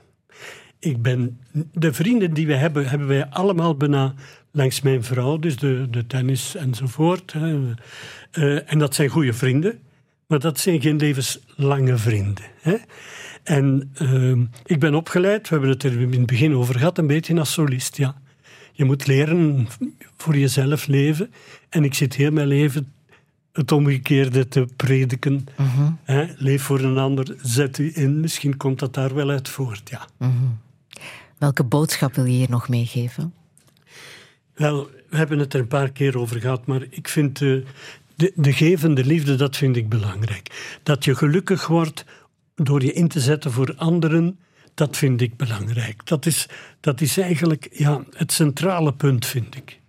[0.79, 1.39] Ik ben,
[1.71, 4.13] de vrienden die we hebben, hebben wij allemaal bijna
[4.55, 7.33] langs mijn vrouw, dus de, de tennis enzovoort.
[7.33, 7.73] Hè.
[8.31, 9.79] Eh, en dat zijn goede vrienden,
[10.27, 12.43] maar dat zijn geen levenslange vrienden.
[12.61, 12.75] Hè.
[13.43, 17.07] En ehm, ik ben opgeleid, we hebben het er in het begin over gehad, een
[17.07, 18.15] beetje als solist, ja.
[18.71, 19.67] Je moet leren
[20.17, 21.33] voor jezelf leven.
[21.69, 22.93] En ik zit heel mijn leven
[23.51, 25.45] het omgekeerde te prediken.
[26.03, 28.19] Hè, leef voor een ander, zet u in.
[28.19, 30.07] Misschien komt dat daar wel uit voort, ja.
[31.37, 33.33] Welke boodschap wil je hier nog meegeven?
[34.55, 37.57] Wel, we hebben het er een paar keer over gehad, maar ik vind eh,
[38.15, 40.77] de, de gevende liefde, dat vind ik belangrijk.
[40.83, 42.05] Dat je gelukkig wordt
[42.55, 44.39] door je in te zetten voor anderen,
[44.73, 46.05] dat vind ik belangrijk.
[46.05, 46.47] Dat is,
[46.79, 49.79] dat is eigenlijk ja, het centrale punt, vind ik.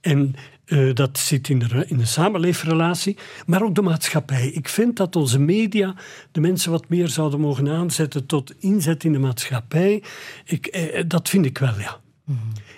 [0.00, 3.16] En eh, dat zit in de, in de samenleefrelatie,
[3.46, 4.48] maar ook de maatschappij.
[4.48, 5.94] Ik vind dat onze media
[6.32, 10.02] de mensen wat meer zouden mogen aanzetten tot inzet in de maatschappij.
[10.44, 12.00] Ik, eh, dat vind ik wel, ja.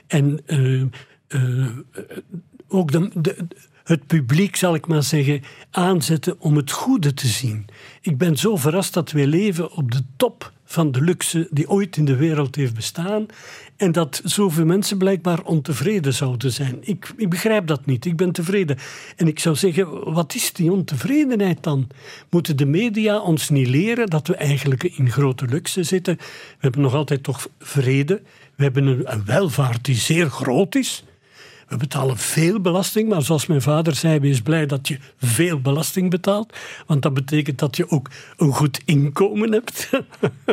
[0.07, 0.83] En eh,
[1.29, 1.67] eh,
[2.69, 3.37] ook de, de,
[3.85, 7.67] het publiek, zal ik maar zeggen, aanzetten om het goede te zien.
[8.01, 11.97] Ik ben zo verrast dat wij leven op de top van de luxe die ooit
[11.97, 13.27] in de wereld heeft bestaan.
[13.77, 16.79] En dat zoveel mensen blijkbaar ontevreden zouden zijn.
[16.81, 18.05] Ik, ik begrijp dat niet.
[18.05, 18.79] Ik ben tevreden.
[19.17, 21.87] En ik zou zeggen, wat is die ontevredenheid dan?
[22.31, 26.17] Moeten de media ons niet leren dat we eigenlijk in grote luxe zitten?
[26.17, 26.25] We
[26.59, 28.23] hebben nog altijd toch vrede.
[28.57, 31.05] We hebben een welvaart die zeer groot is.
[31.69, 36.11] We betalen veel belasting, maar zoals mijn vader zei, wees blij dat je veel belasting
[36.11, 36.57] betaalt,
[36.87, 39.91] want dat betekent dat je ook een goed inkomen hebt.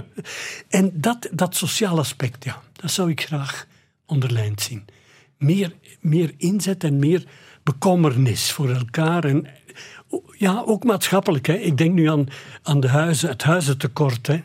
[0.70, 3.68] en dat, dat sociaal aspect, ja, dat zou ik graag
[4.06, 4.86] onderlijnd zien.
[5.38, 7.24] Meer, meer inzet en meer
[7.64, 9.24] bekommernis voor elkaar.
[9.24, 9.48] En,
[10.38, 11.48] ja, ook maatschappelijk.
[11.48, 11.54] Hè.
[11.54, 12.28] Ik denk nu aan,
[12.64, 14.28] aan de huizen, het huizentekort.
[14.28, 14.44] Hè.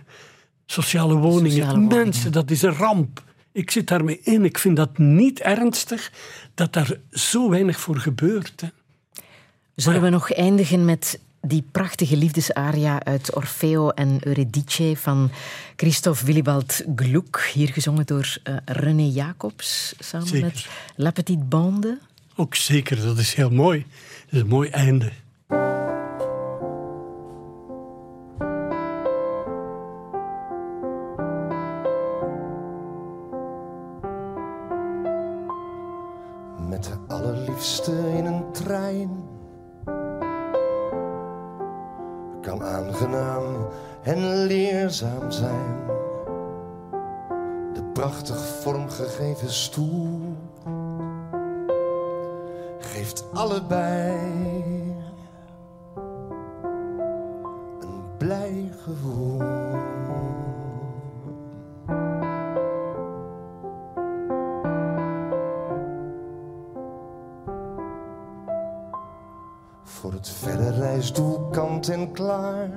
[0.67, 1.51] Sociale woningen.
[1.51, 2.05] Sociale woningen.
[2.05, 3.23] Mensen, dat is een ramp.
[3.59, 4.45] Ik zit daarmee in.
[4.45, 6.13] Ik vind dat niet ernstig
[6.55, 8.61] dat daar zo weinig voor gebeurt.
[8.61, 8.69] Hè.
[9.75, 15.31] Zullen we nog eindigen met die prachtige liefdesaria uit Orfeo en Eurydice van
[15.77, 20.47] Christophe Willibald Gluck, hier gezongen door eh, René Jacobs, samen Zeker.
[20.47, 20.67] met
[20.97, 21.99] La Petite Bande.
[22.37, 23.87] Ook zeker, dat is heel mooi.
[24.25, 25.13] Dat is een mooi einde.
[42.41, 43.67] Kan aangenaam
[44.03, 45.77] en leerzaam zijn.
[47.73, 50.37] De prachtig vormgegeven stoel
[52.79, 54.19] geeft allebei
[57.81, 59.78] een blij gevoel.
[70.19, 72.69] Het verre reisdoel kant en klaar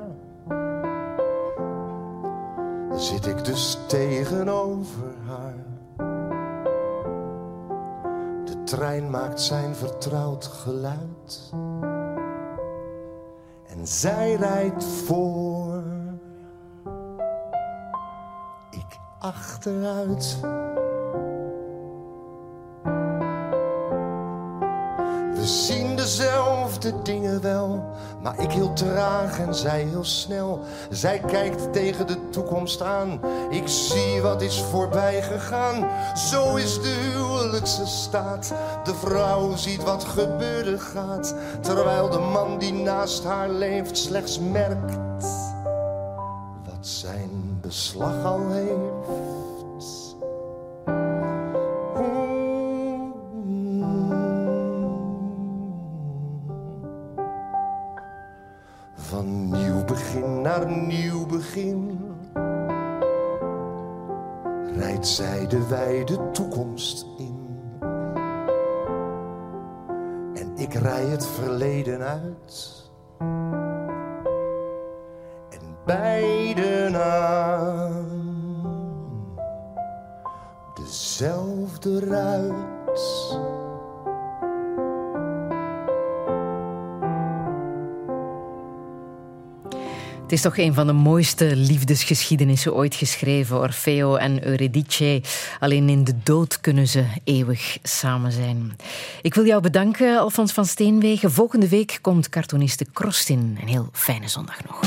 [2.95, 5.65] zit ik dus tegenover haar.
[8.45, 11.51] De trein maakt zijn vertrouwd geluid.
[13.67, 15.83] En zij rijdt voor.
[18.69, 20.37] Ik achteruit.
[25.33, 26.50] We zien dezelfde
[27.03, 27.83] dingen wel,
[28.21, 30.59] maar ik heel traag en zij heel snel.
[30.89, 35.89] Zij kijkt tegen de toekomst aan, ik zie wat is voorbij gegaan.
[36.17, 38.53] Zo is de huwelijkse staat.
[38.83, 44.95] De vrouw ziet wat gebeuren gaat, terwijl de man die naast haar leeft slechts merkt
[46.65, 49.30] wat zijn beslag al heeft.
[64.75, 67.59] Rijdt zij de wijde toekomst in.
[70.33, 72.89] En ik rij het verleden uit.
[75.49, 78.19] En beiden aan
[80.73, 83.60] dezelfde ruit.
[90.31, 93.59] Het is toch een van de mooiste liefdesgeschiedenissen ooit geschreven.
[93.59, 95.21] Orfeo en Eurydice.
[95.59, 98.75] Alleen in de dood kunnen ze eeuwig samen zijn.
[99.21, 101.31] Ik wil jou bedanken, Alfons van Steenwegen.
[101.31, 103.57] Volgende week komt cartooniste Krostin.
[103.61, 104.79] Een heel fijne zondag nog.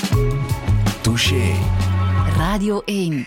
[1.00, 1.52] Touché.
[2.36, 3.26] Radio 1.